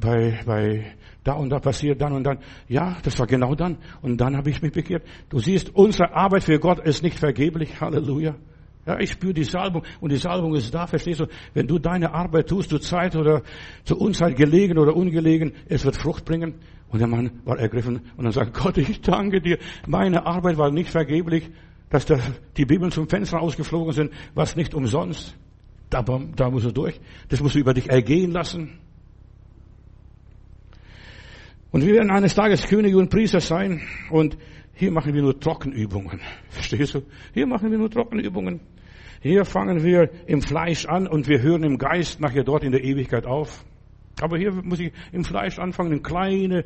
bei, 0.00 0.40
bei 0.44 0.92
da 1.22 1.34
und 1.34 1.50
da 1.50 1.60
passiert, 1.60 2.00
dann 2.00 2.12
und 2.12 2.24
dann. 2.24 2.38
Ja, 2.66 2.96
das 3.04 3.16
war 3.18 3.28
genau 3.28 3.54
dann. 3.54 3.78
Und 4.02 4.20
dann 4.20 4.36
habe 4.36 4.50
ich 4.50 4.60
mich 4.60 4.72
bekehrt. 4.72 5.04
Du 5.28 5.38
siehst, 5.38 5.74
unsere 5.74 6.12
Arbeit 6.14 6.42
für 6.42 6.58
Gott 6.58 6.80
ist 6.80 7.02
nicht 7.04 7.18
vergeblich. 7.18 7.80
Halleluja. 7.80 8.34
Ja, 8.86 8.98
ich 9.00 9.12
spüre 9.12 9.32
die 9.32 9.44
Salbung 9.44 9.82
und 10.00 10.12
die 10.12 10.16
Salbung 10.16 10.54
ist 10.54 10.74
da, 10.74 10.86
verstehst 10.86 11.20
du? 11.20 11.26
Wenn 11.54 11.66
du 11.66 11.78
deine 11.78 12.12
Arbeit 12.12 12.48
tust, 12.48 12.70
zur 12.70 12.80
Zeit 12.80 13.16
oder 13.16 13.42
zur 13.84 14.00
Unzeit 14.00 14.36
gelegen 14.36 14.78
oder 14.78 14.94
ungelegen, 14.94 15.52
es 15.68 15.84
wird 15.84 15.96
Frucht 15.96 16.24
bringen. 16.24 16.54
Und 16.88 16.98
der 16.98 17.08
Mann 17.08 17.30
war 17.44 17.58
ergriffen 17.58 18.02
und 18.16 18.24
dann 18.24 18.32
sagt 18.32 18.54
Gott, 18.54 18.76
ich 18.76 19.00
danke 19.00 19.40
dir, 19.40 19.58
meine 19.86 20.26
Arbeit 20.26 20.58
war 20.58 20.70
nicht 20.70 20.90
vergeblich, 20.90 21.50
dass 21.88 22.06
die 22.56 22.66
Bibeln 22.66 22.90
zum 22.90 23.08
Fenster 23.08 23.40
ausgeflogen 23.40 23.92
sind, 23.92 24.12
was 24.34 24.54
nicht 24.54 24.74
umsonst. 24.74 25.36
Da, 25.90 26.02
da 26.02 26.50
musst 26.50 26.66
du 26.66 26.72
durch. 26.72 27.00
Das 27.28 27.40
musst 27.40 27.54
du 27.54 27.60
über 27.60 27.72
dich 27.72 27.88
ergehen 27.88 28.32
lassen. 28.32 28.78
Und 31.70 31.84
wir 31.84 31.94
werden 31.94 32.10
eines 32.10 32.34
Tages 32.34 32.66
Könige 32.66 32.98
und 32.98 33.10
Priester 33.10 33.40
sein 33.40 33.80
und 34.10 34.36
hier 34.74 34.90
machen 34.90 35.14
wir 35.14 35.22
nur 35.22 35.38
Trockenübungen. 35.38 36.20
Verstehst 36.48 36.94
du? 36.94 37.02
Hier 37.32 37.46
machen 37.46 37.70
wir 37.70 37.78
nur 37.78 37.90
Trockenübungen. 37.90 38.60
Hier 39.20 39.44
fangen 39.44 39.82
wir 39.82 40.10
im 40.26 40.42
Fleisch 40.42 40.84
an 40.86 41.06
und 41.06 41.28
wir 41.28 41.40
hören 41.40 41.62
im 41.62 41.78
Geist 41.78 42.20
nachher 42.20 42.44
dort 42.44 42.64
in 42.64 42.72
der 42.72 42.84
Ewigkeit 42.84 43.24
auf. 43.24 43.64
Aber 44.20 44.36
hier 44.36 44.52
muss 44.52 44.80
ich 44.80 44.92
im 45.12 45.24
Fleisch 45.24 45.58
anfangen, 45.58 46.02
kleine, 46.02 46.64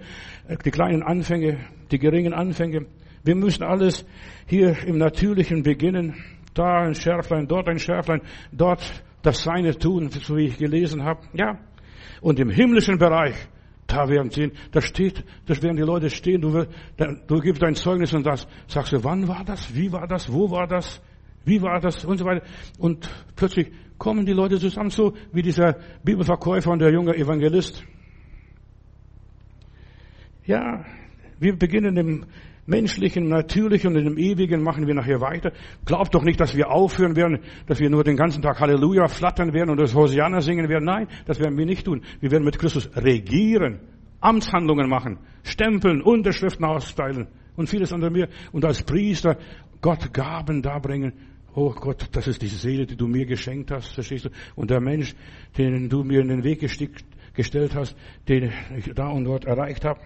äh, 0.49 0.57
die 0.65 0.71
kleinen 0.71 1.03
Anfänge, 1.03 1.59
die 1.91 1.99
geringen 1.99 2.33
Anfänge. 2.33 2.87
Wir 3.25 3.35
müssen 3.35 3.63
alles 3.63 4.07
hier 4.47 4.77
im 4.87 4.99
Natürlichen 4.99 5.63
beginnen. 5.63 6.15
Da 6.55 6.81
ein 6.81 6.95
Schärflein, 6.95 7.47
dort 7.47 7.69
ein 7.69 7.79
Schärflein, 7.79 8.23
dort 8.53 9.05
das 9.23 9.43
Seine 9.43 9.77
tun, 9.77 10.11
so 10.11 10.37
wie 10.37 10.47
ich 10.47 10.59
gelesen 10.59 11.05
habe. 11.05 11.21
Ja. 11.35 11.59
Und 12.21 12.41
im 12.41 12.51
himmlischen 12.51 12.99
Bereich, 12.99 13.37
da 13.89 14.09
werden 14.09 14.31
sehen, 14.31 14.53
da 14.71 14.81
steht, 14.81 15.25
da 15.47 15.61
werden 15.63 15.77
die 15.77 15.83
Leute 15.83 16.11
stehen, 16.11 16.43
du, 16.43 16.67
du 17.27 17.41
gibst 17.41 17.63
dein 17.63 17.75
Zeugnis 17.75 18.13
und 18.13 18.25
das, 18.25 18.47
sagst 18.69 18.93
du, 18.93 19.03
wann 19.03 19.27
war 19.27 19.45
das, 19.45 19.75
wie 19.75 19.91
war 19.91 20.07
das, 20.07 20.31
wo 20.31 20.51
war 20.51 20.67
das, 20.67 21.01
wie 21.45 21.63
war 21.63 21.81
das? 21.81 22.05
Und 22.05 22.19
so 22.19 22.27
weiter. 22.27 22.45
Und 22.79 23.09
plötzlich 23.35 23.73
kommen 23.97 24.27
die 24.27 24.35
Leute 24.35 24.59
zusammen, 24.59 24.91
so 24.91 25.15
wie 25.33 25.41
dieser 25.41 25.79
Bibelverkäufer 26.05 26.71
und 26.71 26.81
der 26.81 26.93
junge 26.93 27.17
Evangelist. 27.17 27.83
Ja, 30.45 30.85
wir 31.41 31.57
beginnen 31.57 31.97
im 31.97 32.27
menschlichen, 32.69 33.29
natürlichen 33.29 33.97
und 33.97 34.07
im 34.07 34.19
ewigen 34.19 34.63
machen 34.63 34.87
wir 34.87 34.95
nachher 34.95 35.21
weiter. 35.21 35.53
Glaubt 35.87 36.15
doch 36.15 36.23
nicht, 36.23 36.39
dass 36.39 36.55
wir 36.55 36.71
aufhören 36.71 37.17
werden, 37.17 37.41
dass 37.67 37.81
wir 37.81 37.89
nur 37.89 38.05
den 38.05 38.17
ganzen 38.17 38.43
Tag 38.43 38.61
Halleluja 38.61 39.09
flattern 39.09 39.55
werden 39.55 39.71
und 39.71 39.81
das 39.81 39.95
Hosianna 39.95 40.43
singen 40.43 40.69
werden. 40.69 40.85
Nein, 40.85 41.09
das 41.27 41.41
werden 41.41 41.57
wir 41.57 41.65
nicht 41.65 41.87
tun. 41.87 42.03
Wir 42.21 42.31
werden 42.31 42.45
mit 42.45 42.59
Christus 42.59 42.91
regieren, 42.95 43.81
Amtshandlungen 44.21 44.89
machen, 44.89 45.19
stempeln, 45.43 46.03
Unterschriften 46.03 46.67
austeilen 46.67 47.29
und 47.57 47.69
vieles 47.69 47.93
andere 47.93 48.11
mehr. 48.11 48.29
Und 48.53 48.65
als 48.65 48.83
Priester 48.83 49.39
Gott 49.81 50.13
Gaben 50.13 50.61
darbringen. 50.61 51.13
Oh 51.55 51.73
Gott, 51.73 52.09
das 52.13 52.29
ist 52.29 52.43
die 52.43 52.49
Seele, 52.49 52.87
die 52.87 52.97
du 52.97 53.09
mir 53.09 53.25
geschenkt 53.25 53.71
hast, 53.71 53.95
verstehst 53.95 54.27
du? 54.27 54.31
Und 54.55 54.71
der 54.71 54.81
Mensch, 54.81 55.15
den 55.57 55.89
du 55.89 56.05
mir 56.05 56.21
in 56.21 56.29
den 56.29 56.45
Weg 56.45 56.61
gestellt 56.61 57.75
hast, 57.75 57.97
den 58.29 58.53
ich 58.77 58.93
da 58.95 59.09
und 59.09 59.25
dort 59.25 59.47
erreicht 59.47 59.85
habe. 59.85 60.01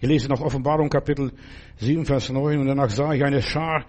Ich 0.00 0.08
lese 0.08 0.28
noch 0.28 0.40
Offenbarung 0.40 0.90
Kapitel 0.90 1.32
7, 1.78 2.04
Vers 2.04 2.30
9 2.30 2.60
und 2.60 2.68
danach 2.68 2.90
sah 2.90 3.12
ich 3.14 3.24
eine 3.24 3.42
Schar, 3.42 3.84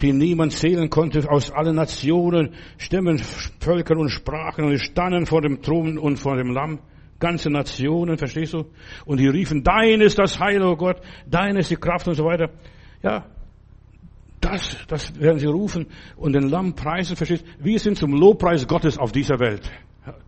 die 0.00 0.12
niemand 0.12 0.52
zählen 0.52 0.88
konnte 0.88 1.28
aus 1.28 1.50
allen 1.50 1.74
Nationen, 1.74 2.54
Stämmen, 2.76 3.18
Völkern 3.18 3.98
und 3.98 4.10
Sprachen 4.10 4.64
und 4.64 4.78
standen 4.78 5.26
vor 5.26 5.40
dem 5.40 5.60
Thron 5.60 5.98
und 5.98 6.16
vor 6.16 6.36
dem 6.36 6.52
Lamm. 6.52 6.78
Ganze 7.18 7.50
Nationen, 7.50 8.16
verstehst 8.16 8.54
du? 8.54 8.66
Und 9.04 9.18
die 9.18 9.26
riefen, 9.26 9.64
dein 9.64 10.00
ist 10.00 10.20
das 10.20 10.38
Heil, 10.38 10.62
oh 10.62 10.76
Gott, 10.76 11.00
dein 11.28 11.56
ist 11.56 11.72
die 11.72 11.76
Kraft 11.76 12.06
und 12.06 12.14
so 12.14 12.24
weiter. 12.24 12.50
Ja, 13.02 13.26
das, 14.40 14.76
das 14.86 15.18
werden 15.20 15.40
sie 15.40 15.46
rufen 15.46 15.86
und 16.16 16.34
den 16.34 16.48
Lamm 16.48 16.76
preisen, 16.76 17.16
verstehst 17.16 17.44
du? 17.44 17.64
Wir 17.64 17.80
sind 17.80 17.98
zum 17.98 18.12
Lobpreis 18.12 18.68
Gottes 18.68 18.96
auf 18.96 19.10
dieser 19.10 19.40
Welt, 19.40 19.68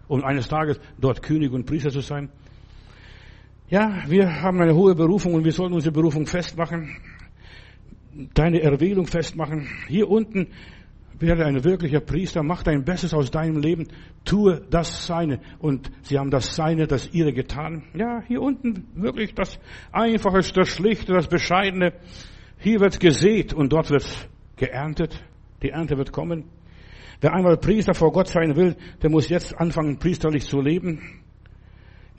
um 0.08 0.24
eines 0.24 0.48
Tages 0.48 0.80
dort 0.98 1.22
König 1.22 1.52
und 1.52 1.66
Priester 1.66 1.90
zu 1.90 2.00
sein. 2.00 2.30
Ja, 3.70 4.02
wir 4.08 4.42
haben 4.42 4.60
eine 4.60 4.74
hohe 4.74 4.96
Berufung 4.96 5.34
und 5.34 5.44
wir 5.44 5.52
sollen 5.52 5.72
unsere 5.72 5.92
Berufung 5.92 6.26
festmachen, 6.26 6.96
deine 8.34 8.60
Erwählung 8.62 9.06
festmachen. 9.06 9.68
Hier 9.86 10.10
unten 10.10 10.48
werde 11.20 11.46
ein 11.46 11.62
wirklicher 11.62 12.00
Priester, 12.00 12.42
mach 12.42 12.64
dein 12.64 12.84
Bestes 12.84 13.14
aus 13.14 13.30
deinem 13.30 13.58
Leben, 13.58 13.86
tue 14.24 14.60
das 14.70 15.06
Seine. 15.06 15.38
Und 15.60 15.88
sie 16.02 16.18
haben 16.18 16.32
das 16.32 16.56
Seine, 16.56 16.88
das 16.88 17.10
ihre 17.12 17.32
getan. 17.32 17.84
Ja, 17.94 18.24
hier 18.26 18.42
unten 18.42 18.88
wirklich 18.96 19.36
das 19.36 19.60
Einfache, 19.92 20.40
das 20.52 20.68
Schlichte, 20.68 21.12
das 21.12 21.28
Bescheidene. 21.28 21.92
Hier 22.58 22.80
wird 22.80 22.98
gesät 22.98 23.54
und 23.54 23.72
dort 23.72 23.90
wird 23.90 24.28
geerntet. 24.56 25.22
Die 25.62 25.70
Ernte 25.70 25.96
wird 25.96 26.10
kommen. 26.10 26.46
Wer 27.20 27.34
einmal 27.34 27.56
Priester 27.56 27.94
vor 27.94 28.10
Gott 28.10 28.26
sein 28.26 28.56
will, 28.56 28.74
der 29.00 29.10
muss 29.10 29.28
jetzt 29.28 29.56
anfangen, 29.56 30.00
priesterlich 30.00 30.44
zu 30.44 30.60
leben 30.60 31.20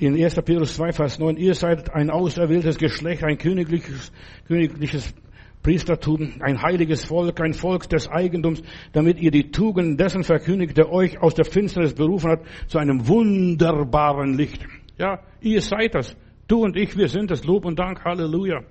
in 0.02 0.16
1. 0.16 0.36
Petrus 0.42 0.76
2, 0.76 0.94
Vers 0.94 1.20
9, 1.20 1.38
ihr 1.38 1.54
seid 1.54 1.94
ein 1.94 2.10
auserwähltes 2.10 2.78
Geschlecht, 2.78 3.24
ein 3.24 3.38
königliches, 3.38 4.12
königliches 4.48 5.14
Priestertum, 5.62 6.34
ein 6.40 6.62
heiliges 6.62 7.06
Volk, 7.06 7.40
ein 7.40 7.54
Volk 7.54 7.88
des 7.88 8.10
Eigentums, 8.10 8.64
damit 8.94 9.20
ihr 9.20 9.30
die 9.30 9.52
Tugend 9.52 10.00
dessen 10.00 10.24
verkündigt, 10.24 10.76
der 10.78 10.92
euch 10.92 11.22
aus 11.22 11.36
der 11.36 11.46
Finsternis 11.46 11.94
berufen 11.94 12.32
hat, 12.32 12.42
zu 12.68 12.80
einem 12.80 13.08
wunderbaren 13.08 14.36
Licht. 14.36 14.66
Ja, 14.98 15.20
ihr 15.40 15.62
seid 15.62 15.94
das. 15.94 16.16
Du 16.48 16.64
und 16.64 16.76
ich, 16.76 16.98
wir 16.98 17.08
sind 17.08 17.30
das. 17.30 17.44
Lob 17.44 17.66
und 17.66 17.78
Dank, 17.78 18.04
Halleluja. 18.04 18.64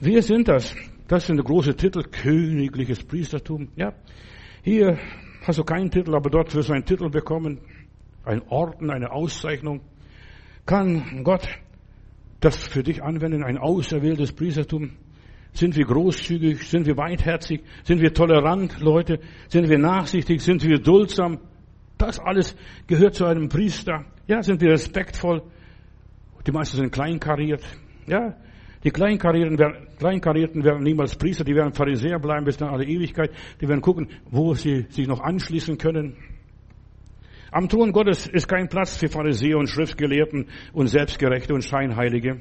Wir 0.00 0.22
sind 0.22 0.48
das. 0.48 0.76
Das 1.08 1.26
sind 1.26 1.42
große 1.42 1.74
Titel, 1.74 2.02
königliches 2.02 3.02
Priestertum. 3.02 3.68
Ja, 3.76 3.94
hier 4.62 4.98
hast 5.46 5.58
du 5.58 5.64
keinen 5.64 5.90
Titel, 5.90 6.14
aber 6.14 6.30
dort 6.30 6.54
wirst 6.54 6.68
du 6.68 6.74
einen 6.74 6.84
Titel 6.84 7.08
bekommen, 7.08 7.60
ein 8.24 8.42
Orden, 8.48 8.90
eine 8.90 9.10
Auszeichnung. 9.10 9.80
Kann 10.66 11.24
Gott 11.24 11.48
das 12.40 12.56
für 12.56 12.82
dich 12.82 13.02
anwenden, 13.02 13.42
ein 13.42 13.58
auserwähltes 13.58 14.32
Priestertum? 14.32 14.92
Sind 15.52 15.76
wir 15.76 15.84
großzügig? 15.84 16.68
Sind 16.68 16.86
wir 16.86 16.96
weitherzig? 16.96 17.62
Sind 17.84 18.00
wir 18.00 18.14
tolerant, 18.14 18.80
Leute? 18.80 19.20
Sind 19.48 19.68
wir 19.68 19.78
nachsichtig? 19.78 20.40
Sind 20.40 20.64
wir 20.64 20.78
duldsam? 20.78 21.38
Das 21.98 22.18
alles 22.18 22.56
gehört 22.86 23.14
zu 23.14 23.26
einem 23.26 23.48
Priester. 23.48 24.04
Ja, 24.26 24.42
sind 24.42 24.60
wir 24.60 24.70
respektvoll? 24.70 25.42
Die 26.46 26.52
meisten 26.52 26.78
sind 26.78 26.92
kleinkariert. 26.92 27.62
Ja, 28.06 28.34
die 28.82 28.90
Kleinkarierten 28.90 29.58
werden, 29.58 29.86
Kleinkarierten 29.98 30.64
werden 30.64 30.82
niemals 30.82 31.14
Priester, 31.14 31.44
die 31.44 31.54
werden 31.54 31.72
Pharisäer 31.72 32.18
bleiben 32.18 32.44
bis 32.44 32.56
in 32.56 32.66
alle 32.66 32.84
Ewigkeit. 32.84 33.30
Die 33.60 33.68
werden 33.68 33.80
gucken, 33.80 34.08
wo 34.30 34.54
sie 34.54 34.86
sich 34.88 35.06
noch 35.06 35.20
anschließen 35.20 35.78
können. 35.78 36.16
Am 37.52 37.68
Thron 37.68 37.92
Gottes 37.92 38.26
ist 38.26 38.48
kein 38.48 38.68
Platz 38.68 38.96
für 38.96 39.08
Pharisäer 39.08 39.58
und 39.58 39.68
Schriftgelehrten 39.68 40.46
und 40.72 40.86
Selbstgerechte 40.86 41.52
und 41.52 41.62
Scheinheilige. 41.62 42.40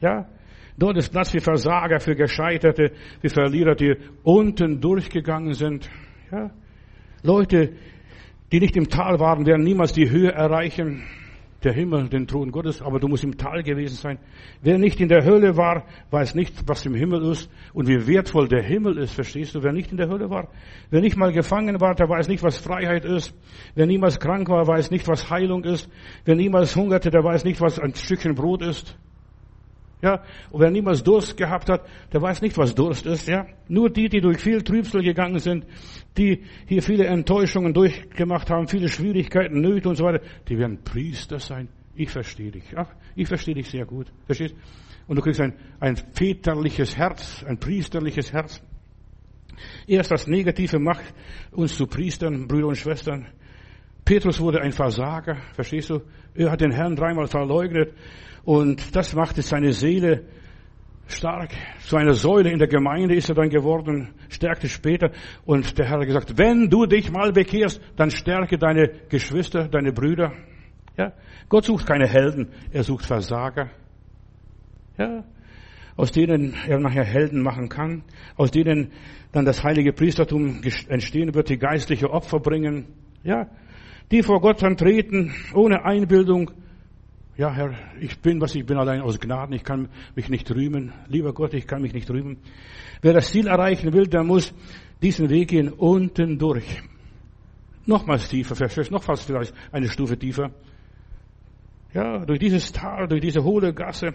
Ja, 0.00 0.28
dort 0.76 0.98
ist 0.98 1.10
Platz 1.10 1.30
für 1.30 1.40
Versager, 1.40 1.98
für 1.98 2.14
Gescheiterte, 2.14 2.92
für 3.22 3.30
Verlierer, 3.30 3.74
die 3.74 3.96
unten 4.22 4.82
durchgegangen 4.82 5.54
sind. 5.54 5.88
Ja, 6.30 6.50
Leute, 7.22 7.72
die 8.52 8.60
nicht 8.60 8.76
im 8.76 8.90
Tal 8.90 9.18
waren, 9.18 9.46
werden 9.46 9.64
niemals 9.64 9.94
die 9.94 10.10
Höhe 10.10 10.30
erreichen 10.30 11.04
der 11.64 11.72
Himmel, 11.72 12.08
den 12.08 12.26
Thron 12.26 12.52
Gottes, 12.52 12.80
aber 12.80 13.00
du 13.00 13.08
musst 13.08 13.24
im 13.24 13.36
Tal 13.36 13.62
gewesen 13.62 13.96
sein. 13.96 14.18
Wer 14.62 14.78
nicht 14.78 15.00
in 15.00 15.08
der 15.08 15.24
Hölle 15.24 15.56
war, 15.56 15.84
weiß 16.10 16.34
nicht, 16.34 16.68
was 16.68 16.86
im 16.86 16.94
Himmel 16.94 17.30
ist 17.30 17.50
und 17.72 17.88
wie 17.88 18.06
wertvoll 18.06 18.48
der 18.48 18.62
Himmel 18.62 18.98
ist, 18.98 19.14
verstehst 19.14 19.54
du? 19.54 19.62
Wer 19.62 19.72
nicht 19.72 19.90
in 19.90 19.96
der 19.96 20.08
Hölle 20.08 20.30
war, 20.30 20.48
wer 20.90 21.00
nicht 21.00 21.16
mal 21.16 21.32
gefangen 21.32 21.80
war, 21.80 21.94
der 21.94 22.08
weiß 22.08 22.28
nicht, 22.28 22.42
was 22.42 22.58
Freiheit 22.58 23.04
ist. 23.04 23.34
Wer 23.74 23.86
niemals 23.86 24.20
krank 24.20 24.48
war, 24.48 24.66
weiß 24.66 24.90
nicht, 24.90 25.08
was 25.08 25.30
Heilung 25.30 25.64
ist. 25.64 25.90
Wer 26.24 26.36
niemals 26.36 26.76
hungerte, 26.76 27.10
der 27.10 27.24
weiß 27.24 27.44
nicht, 27.44 27.60
was 27.60 27.78
ein 27.78 27.94
Stückchen 27.94 28.34
Brot 28.34 28.62
ist. 28.62 28.96
Ja, 30.00 30.22
und 30.50 30.60
wer 30.60 30.70
niemals 30.70 31.02
Durst 31.02 31.36
gehabt 31.36 31.68
hat, 31.68 31.82
der 32.12 32.22
weiß 32.22 32.40
nicht, 32.40 32.56
was 32.56 32.74
Durst 32.74 33.04
ist, 33.04 33.26
ja. 33.26 33.46
Nur 33.68 33.90
die, 33.90 34.08
die 34.08 34.20
durch 34.20 34.38
viel 34.38 34.62
Trübsal 34.62 35.02
gegangen 35.02 35.40
sind, 35.40 35.66
die 36.16 36.44
hier 36.66 36.82
viele 36.82 37.06
Enttäuschungen 37.06 37.74
durchgemacht 37.74 38.48
haben, 38.48 38.68
viele 38.68 38.88
Schwierigkeiten, 38.88 39.60
Nöte 39.60 39.88
und 39.88 39.96
so 39.96 40.04
weiter, 40.04 40.24
die 40.48 40.56
werden 40.56 40.84
Priester 40.84 41.40
sein. 41.40 41.68
Ich 41.96 42.10
verstehe 42.10 42.52
dich. 42.52 42.64
Ach, 42.76 42.88
ich 43.16 43.26
verstehe 43.26 43.54
dich 43.54 43.68
sehr 43.68 43.84
gut. 43.84 44.06
Verstehst? 44.26 44.54
Und 45.08 45.16
du 45.16 45.22
kriegst 45.22 45.40
ein, 45.40 45.54
ein 45.80 45.96
väterliches 45.96 46.96
Herz, 46.96 47.44
ein 47.44 47.58
priesterliches 47.58 48.32
Herz. 48.32 48.62
Erst 49.88 50.12
das 50.12 50.28
Negative 50.28 50.78
macht 50.78 51.12
uns 51.50 51.76
zu 51.76 51.86
Priestern, 51.88 52.46
Brüder 52.46 52.68
und 52.68 52.76
Schwestern. 52.76 53.26
Petrus 54.04 54.38
wurde 54.40 54.60
ein 54.60 54.72
Versager, 54.72 55.36
verstehst 55.54 55.90
du? 55.90 56.00
Er 56.34 56.52
hat 56.52 56.60
den 56.60 56.70
Herrn 56.70 56.94
dreimal 56.94 57.26
verleugnet. 57.26 57.94
Und 58.48 58.96
das 58.96 59.14
machte 59.14 59.42
seine 59.42 59.74
Seele 59.74 60.24
stark. 61.06 61.50
Zu 61.80 61.98
einer 61.98 62.14
Säule 62.14 62.50
in 62.50 62.58
der 62.58 62.66
Gemeinde 62.66 63.14
ist 63.14 63.28
er 63.28 63.34
dann 63.34 63.50
geworden, 63.50 64.14
stärkte 64.30 64.70
später. 64.70 65.10
Und 65.44 65.76
der 65.76 65.84
Herr 65.86 65.98
hat 65.98 66.06
gesagt, 66.06 66.38
wenn 66.38 66.70
du 66.70 66.86
dich 66.86 67.12
mal 67.12 67.30
bekehrst, 67.30 67.78
dann 67.96 68.10
stärke 68.10 68.56
deine 68.56 68.88
Geschwister, 69.10 69.68
deine 69.68 69.92
Brüder. 69.92 70.32
Ja? 70.96 71.12
Gott 71.50 71.66
sucht 71.66 71.84
keine 71.84 72.08
Helden, 72.08 72.48
er 72.72 72.84
sucht 72.84 73.04
Versager. 73.04 73.68
Ja? 74.96 75.24
aus 75.94 76.12
denen 76.12 76.54
er 76.66 76.78
nachher 76.78 77.04
Helden 77.04 77.42
machen 77.42 77.68
kann, 77.68 78.02
aus 78.36 78.50
denen 78.50 78.92
dann 79.32 79.44
das 79.44 79.62
heilige 79.62 79.92
Priestertum 79.92 80.62
entstehen 80.88 81.34
wird, 81.34 81.50
die 81.50 81.58
geistliche 81.58 82.08
Opfer 82.08 82.40
bringen. 82.40 82.86
Ja, 83.24 83.48
die 84.10 84.22
vor 84.22 84.40
Gott 84.40 84.62
dann 84.62 84.78
treten, 84.78 85.34
ohne 85.52 85.84
Einbildung. 85.84 86.52
Ja, 87.38 87.52
Herr, 87.52 87.72
ich 88.00 88.18
bin, 88.18 88.40
was 88.40 88.56
ich 88.56 88.66
bin, 88.66 88.78
allein 88.78 89.00
aus 89.00 89.20
Gnaden. 89.20 89.54
Ich 89.54 89.62
kann 89.62 89.88
mich 90.16 90.28
nicht 90.28 90.50
rühmen. 90.50 90.92
Lieber 91.06 91.32
Gott, 91.32 91.54
ich 91.54 91.68
kann 91.68 91.82
mich 91.82 91.92
nicht 91.92 92.10
rühmen. 92.10 92.38
Wer 93.00 93.12
das 93.12 93.30
Ziel 93.30 93.46
erreichen 93.46 93.92
will, 93.92 94.08
der 94.08 94.24
muss 94.24 94.52
diesen 95.00 95.30
Weg 95.30 95.50
gehen 95.50 95.68
unten 95.68 96.36
durch. 96.36 96.82
Nochmals 97.86 98.28
tiefer, 98.28 98.56
noch 98.90 99.04
fast 99.04 99.22
vielleicht 99.22 99.54
eine 99.70 99.88
Stufe 99.88 100.18
tiefer. 100.18 100.50
Ja, 101.94 102.24
durch 102.24 102.40
dieses 102.40 102.72
Tal, 102.72 103.06
durch 103.06 103.20
diese 103.20 103.44
hohle 103.44 103.72
Gasse, 103.72 104.14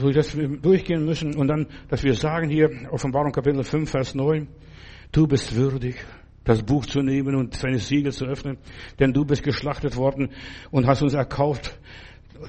durch 0.00 0.14
das 0.14 0.36
wir 0.36 0.46
durchgehen 0.46 1.04
müssen 1.04 1.34
und 1.34 1.48
dann, 1.48 1.66
dass 1.88 2.04
wir 2.04 2.14
sagen 2.14 2.48
hier, 2.48 2.70
Offenbarung 2.92 3.32
Kapitel 3.32 3.64
5, 3.64 3.90
Vers 3.90 4.14
9, 4.14 4.46
du 5.10 5.26
bist 5.26 5.56
würdig, 5.56 5.96
das 6.44 6.62
Buch 6.62 6.86
zu 6.86 7.00
nehmen 7.00 7.34
und 7.34 7.54
seine 7.54 7.80
Siegel 7.80 8.12
zu 8.12 8.26
öffnen, 8.26 8.58
denn 9.00 9.12
du 9.12 9.24
bist 9.24 9.42
geschlachtet 9.42 9.96
worden 9.96 10.30
und 10.70 10.86
hast 10.86 11.02
uns 11.02 11.14
erkauft 11.14 11.76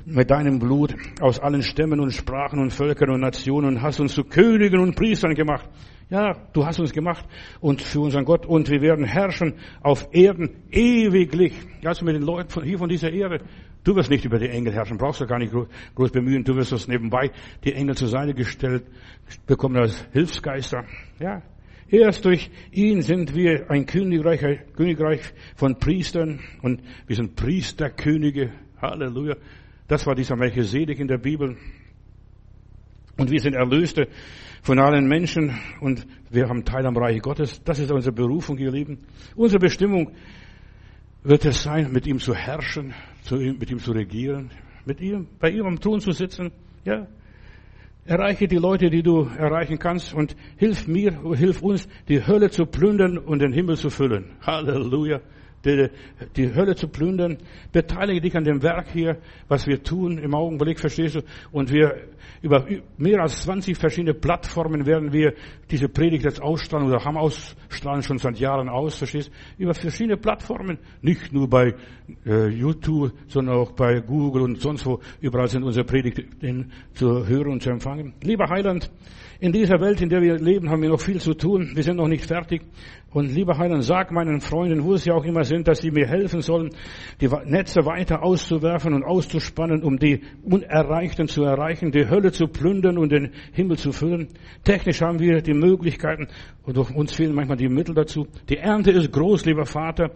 mit 0.06 0.30
deinem 0.30 0.60
Blut 0.60 0.96
aus 1.22 1.40
allen 1.40 1.64
Stämmen 1.64 2.00
und 2.00 2.12
Sprachen 2.12 2.60
und 2.60 2.72
Völkern 2.72 3.10
und 3.10 3.22
Nationen 3.22 3.68
und 3.68 3.82
hast 3.82 4.00
uns 4.00 4.14
zu 4.14 4.24
Königen 4.24 4.80
und 4.80 4.96
Priestern 4.96 5.34
gemacht. 5.36 5.68
Ja, 6.10 6.36
du 6.54 6.66
hast 6.66 6.80
uns 6.80 6.92
gemacht 6.92 7.26
und 7.62 7.82
für 7.82 8.00
unseren 8.00 8.26
Gott 8.26 8.46
und 8.46 8.70
wir 8.70 8.82
werden 8.82 9.06
herrschen 9.06 9.54
auf 9.82 10.08
Erden 10.12 10.64
ewiglich. 10.72 11.54
Also 11.84 12.04
mit 12.04 12.16
den 12.16 12.24
Leuten 12.24 12.50
von 12.50 12.64
hier 12.64 12.80
von 12.80 12.90
dieser 12.90 13.12
Erde. 13.12 13.44
Du 13.84 13.96
wirst 13.96 14.10
nicht 14.10 14.26
über 14.26 14.40
die 14.40 14.50
Engel 14.50 14.74
herrschen, 14.74 14.98
brauchst 14.98 15.22
du 15.22 15.28
gar 15.28 15.38
nicht 15.38 15.54
groß 15.96 16.12
bemühen. 16.12 16.44
Du 16.44 16.56
wirst 16.56 16.74
uns 16.74 16.88
nebenbei 16.88 17.32
die 17.64 17.74
Engel 17.74 17.96
zur 17.96 18.08
Seite 18.08 18.34
gestellt, 18.34 18.86
bekommen 19.46 19.78
als 19.78 20.06
Hilfsgeister. 20.12 20.84
Ja, 21.20 21.44
Erst 21.92 22.24
durch 22.24 22.52
ihn 22.72 23.02
sind 23.02 23.34
wir 23.34 23.72
ein 23.72 23.88
Königreich, 23.88 24.46
ein 24.46 24.60
Königreich 24.76 25.22
von 25.56 25.80
Priestern 25.80 26.40
und 26.62 26.84
wir 27.08 27.16
sind 27.16 27.36
Priesterkönige. 27.36 28.52
Halleluja. 28.80 29.36
Das 29.90 30.06
war 30.06 30.14
dieser 30.14 30.36
Melchisedek 30.36 31.00
in 31.00 31.08
der 31.08 31.18
Bibel. 31.18 31.58
Und 33.18 33.32
wir 33.32 33.40
sind 33.42 33.56
Erlöste 33.56 34.08
von 34.62 34.80
allen 34.80 35.08
Menschen 35.08 35.58
und 35.82 36.06
wir 36.30 36.48
haben 36.48 36.64
Teil 36.64 36.86
am 36.86 36.96
Reich 36.96 37.20
Gottes. 37.22 37.62
Das 37.64 37.80
ist 37.80 37.92
unsere 37.92 38.14
Berufung, 38.14 38.58
ihr 38.60 38.72
Lieben. 38.72 39.00
Unsere 39.36 39.60
Bestimmung 39.60 40.12
wird 41.24 41.44
es 41.44 41.64
sein, 41.64 41.92
mit 41.92 42.06
ihm 42.06 42.20
zu 42.20 42.36
herrschen, 42.36 42.94
mit 43.32 43.72
ihm 43.72 43.80
zu 43.80 43.92
regieren, 43.92 44.52
mit 44.86 45.02
ihm, 45.02 45.28
bei 45.40 45.50
ihm 45.50 45.66
am 45.66 45.80
Thron 45.80 46.00
zu 46.00 46.12
sitzen. 46.12 46.52
Ja, 46.86 47.08
Erreiche 48.06 48.48
die 48.48 48.58
Leute, 48.58 48.90
die 48.90 49.04
du 49.04 49.24
erreichen 49.24 49.80
kannst 49.80 50.14
und 50.14 50.36
hilf 50.58 50.88
mir, 50.88 51.20
hilf 51.36 51.62
uns, 51.62 51.88
die 52.08 52.26
Hölle 52.26 52.50
zu 52.50 52.66
plündern 52.66 53.18
und 53.18 53.40
den 53.40 53.54
Himmel 53.54 53.76
zu 53.76 53.90
füllen. 53.90 54.32
Halleluja 54.42 55.20
die, 55.66 55.90
die 56.36 56.54
Hölle 56.54 56.76
zu 56.76 56.88
plündern. 56.88 57.38
Beteilige 57.72 58.22
dich 58.22 58.36
an 58.36 58.44
dem 58.44 58.62
Werk 58.64 58.88
hier, 58.92 59.18
was 59.48 59.68
wir 59.68 59.84
tun 59.84 60.18
im 60.18 60.34
Augenblick, 60.34 60.80
verstehst 60.80 61.16
du? 61.16 61.22
Und 61.52 61.72
wir 61.72 61.96
über 62.42 62.66
mehr 62.98 63.22
als 63.22 63.42
20 63.44 63.78
verschiedene 63.78 64.14
Plattformen 64.14 64.86
werden 64.86 65.12
wir 65.12 65.34
diese 65.70 65.90
Predigt 65.90 66.24
jetzt 66.24 66.42
ausstrahlen 66.42 66.88
oder 66.88 67.04
haben 67.04 67.18
ausstrahlen 67.18 68.02
schon 68.02 68.18
seit 68.18 68.40
Jahren 68.40 68.70
aus, 68.70 68.96
verstehst 68.96 69.30
du? 69.58 69.64
Über 69.64 69.74
verschiedene 69.74 70.18
Plattformen, 70.18 70.80
nicht 71.02 71.34
nur 71.34 71.50
bei 71.50 71.76
äh, 72.26 72.48
YouTube, 72.48 73.12
sondern 73.28 73.58
auch 73.58 73.72
bei 73.72 74.00
Google 74.00 74.44
und 74.44 74.60
sonst 74.60 74.86
wo. 74.86 75.00
Überall 75.20 75.48
sind 75.48 75.64
unsere 75.64 75.86
Predigten 75.86 76.72
zu 76.94 77.28
hören 77.28 77.54
und 77.54 77.62
zu 77.62 77.70
empfangen. 77.70 78.14
Lieber 78.22 78.50
Heiland, 78.50 78.90
in 79.42 79.54
dieser 79.54 79.80
Welt, 79.80 80.02
in 80.02 80.10
der 80.10 80.22
wir 80.22 80.38
leben, 80.38 80.70
haben 80.70 80.82
wir 80.82 80.90
noch 80.90 81.00
viel 81.00 81.20
zu 81.22 81.34
tun. 81.34 81.72
Wir 81.74 81.84
sind 81.84 81.96
noch 81.98 82.08
nicht 82.08 82.26
fertig. 82.26 82.62
Und 83.12 83.34
lieber 83.34 83.58
Heiland, 83.58 83.84
sag 83.84 84.12
meinen 84.12 84.40
Freunden, 84.40 84.84
wo 84.84 84.96
sie 84.96 85.12
auch 85.12 85.24
immer 85.24 85.44
sind, 85.44 85.68
dass 85.68 85.80
sie 85.80 85.90
mir 85.90 86.08
helfen 86.08 86.42
sollen, 86.42 86.70
die 87.20 87.28
Netze 87.46 87.84
weiter 87.86 88.22
auszuwerfen 88.22 88.94
und 88.94 89.04
auszuspannen, 89.04 89.82
um 89.82 89.98
die 89.98 90.22
Unerreichten 90.44 91.28
zu 91.28 91.44
erreichen, 91.44 91.92
die 91.92 92.08
Hölle 92.08 92.32
zu 92.32 92.48
plündern 92.48 93.00
und 93.00 93.12
den 93.12 93.32
Himmel 93.54 93.78
zu 93.78 93.92
füllen. 93.92 94.28
Technisch 94.64 95.02
haben 95.02 95.20
wir 95.20 95.42
die 95.42 95.56
Möglichkeiten 95.56 96.28
und 96.64 96.78
uns 96.78 97.14
fehlen 97.14 97.34
manchmal 97.34 97.58
die 97.58 97.68
Mittel 97.68 97.96
dazu. 97.96 98.28
Die 98.48 98.58
Ernte 98.58 98.92
ist 98.92 99.12
groß, 99.12 99.46
lieber 99.46 99.66
Vater, 99.66 100.12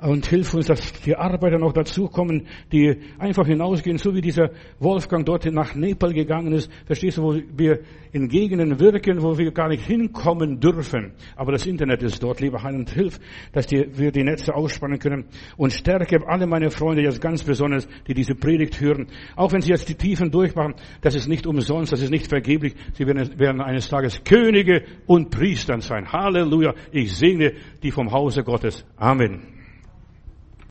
und 0.00 0.26
hilf 0.26 0.54
uns, 0.54 0.66
dass 0.66 0.92
die 1.02 1.14
Arbeiter 1.14 1.58
noch 1.58 1.72
dazukommen, 1.72 2.46
die 2.72 2.96
einfach 3.18 3.46
hinausgehen, 3.46 3.98
so 3.98 4.14
wie 4.14 4.20
dieser 4.20 4.50
Wolfgang 4.78 5.26
dort 5.26 5.44
nach 5.52 5.74
Nepal 5.74 6.12
gegangen 6.12 6.52
ist. 6.52 6.70
Verstehst 6.86 7.18
du, 7.18 7.22
wo 7.22 7.34
wir 7.34 7.80
in 8.12 8.28
Gegenden 8.28 8.80
wirken, 8.80 9.22
wo 9.22 9.36
wir 9.36 9.52
gar 9.52 9.68
nicht 9.68 9.84
hinkommen 9.84 10.58
dürfen. 10.58 11.12
Aber 11.36 11.52
das 11.52 11.66
Internet 11.66 12.02
ist 12.02 12.22
dort, 12.22 12.29
lieber 12.38 12.62
Heiland, 12.62 12.90
hilf, 12.90 13.18
dass 13.52 13.66
die, 13.66 13.86
wir 13.98 14.12
die 14.12 14.22
Netze 14.22 14.54
ausspannen 14.54 14.98
können 14.98 15.24
und 15.56 15.72
stärke 15.72 16.18
alle 16.26 16.46
meine 16.46 16.70
Freunde 16.70 17.02
jetzt 17.02 17.20
ganz 17.20 17.42
besonders, 17.42 17.88
die 18.06 18.14
diese 18.14 18.34
Predigt 18.34 18.80
hören. 18.80 19.08
Auch 19.34 19.52
wenn 19.52 19.62
sie 19.62 19.70
jetzt 19.70 19.88
die 19.88 19.96
Tiefen 19.96 20.30
durchmachen, 20.30 20.74
das 21.00 21.14
ist 21.14 21.28
nicht 21.28 21.46
umsonst, 21.46 21.92
das 21.92 22.02
ist 22.02 22.10
nicht 22.10 22.28
vergeblich. 22.28 22.74
Sie 22.94 23.06
werden, 23.06 23.38
werden 23.38 23.60
eines 23.60 23.88
Tages 23.88 24.22
Könige 24.22 24.84
und 25.06 25.30
Priestern 25.30 25.80
sein. 25.80 26.12
Halleluja. 26.12 26.74
Ich 26.92 27.16
segne 27.16 27.54
die 27.82 27.90
vom 27.90 28.12
Hause 28.12 28.44
Gottes. 28.44 28.84
Amen. 28.96 29.59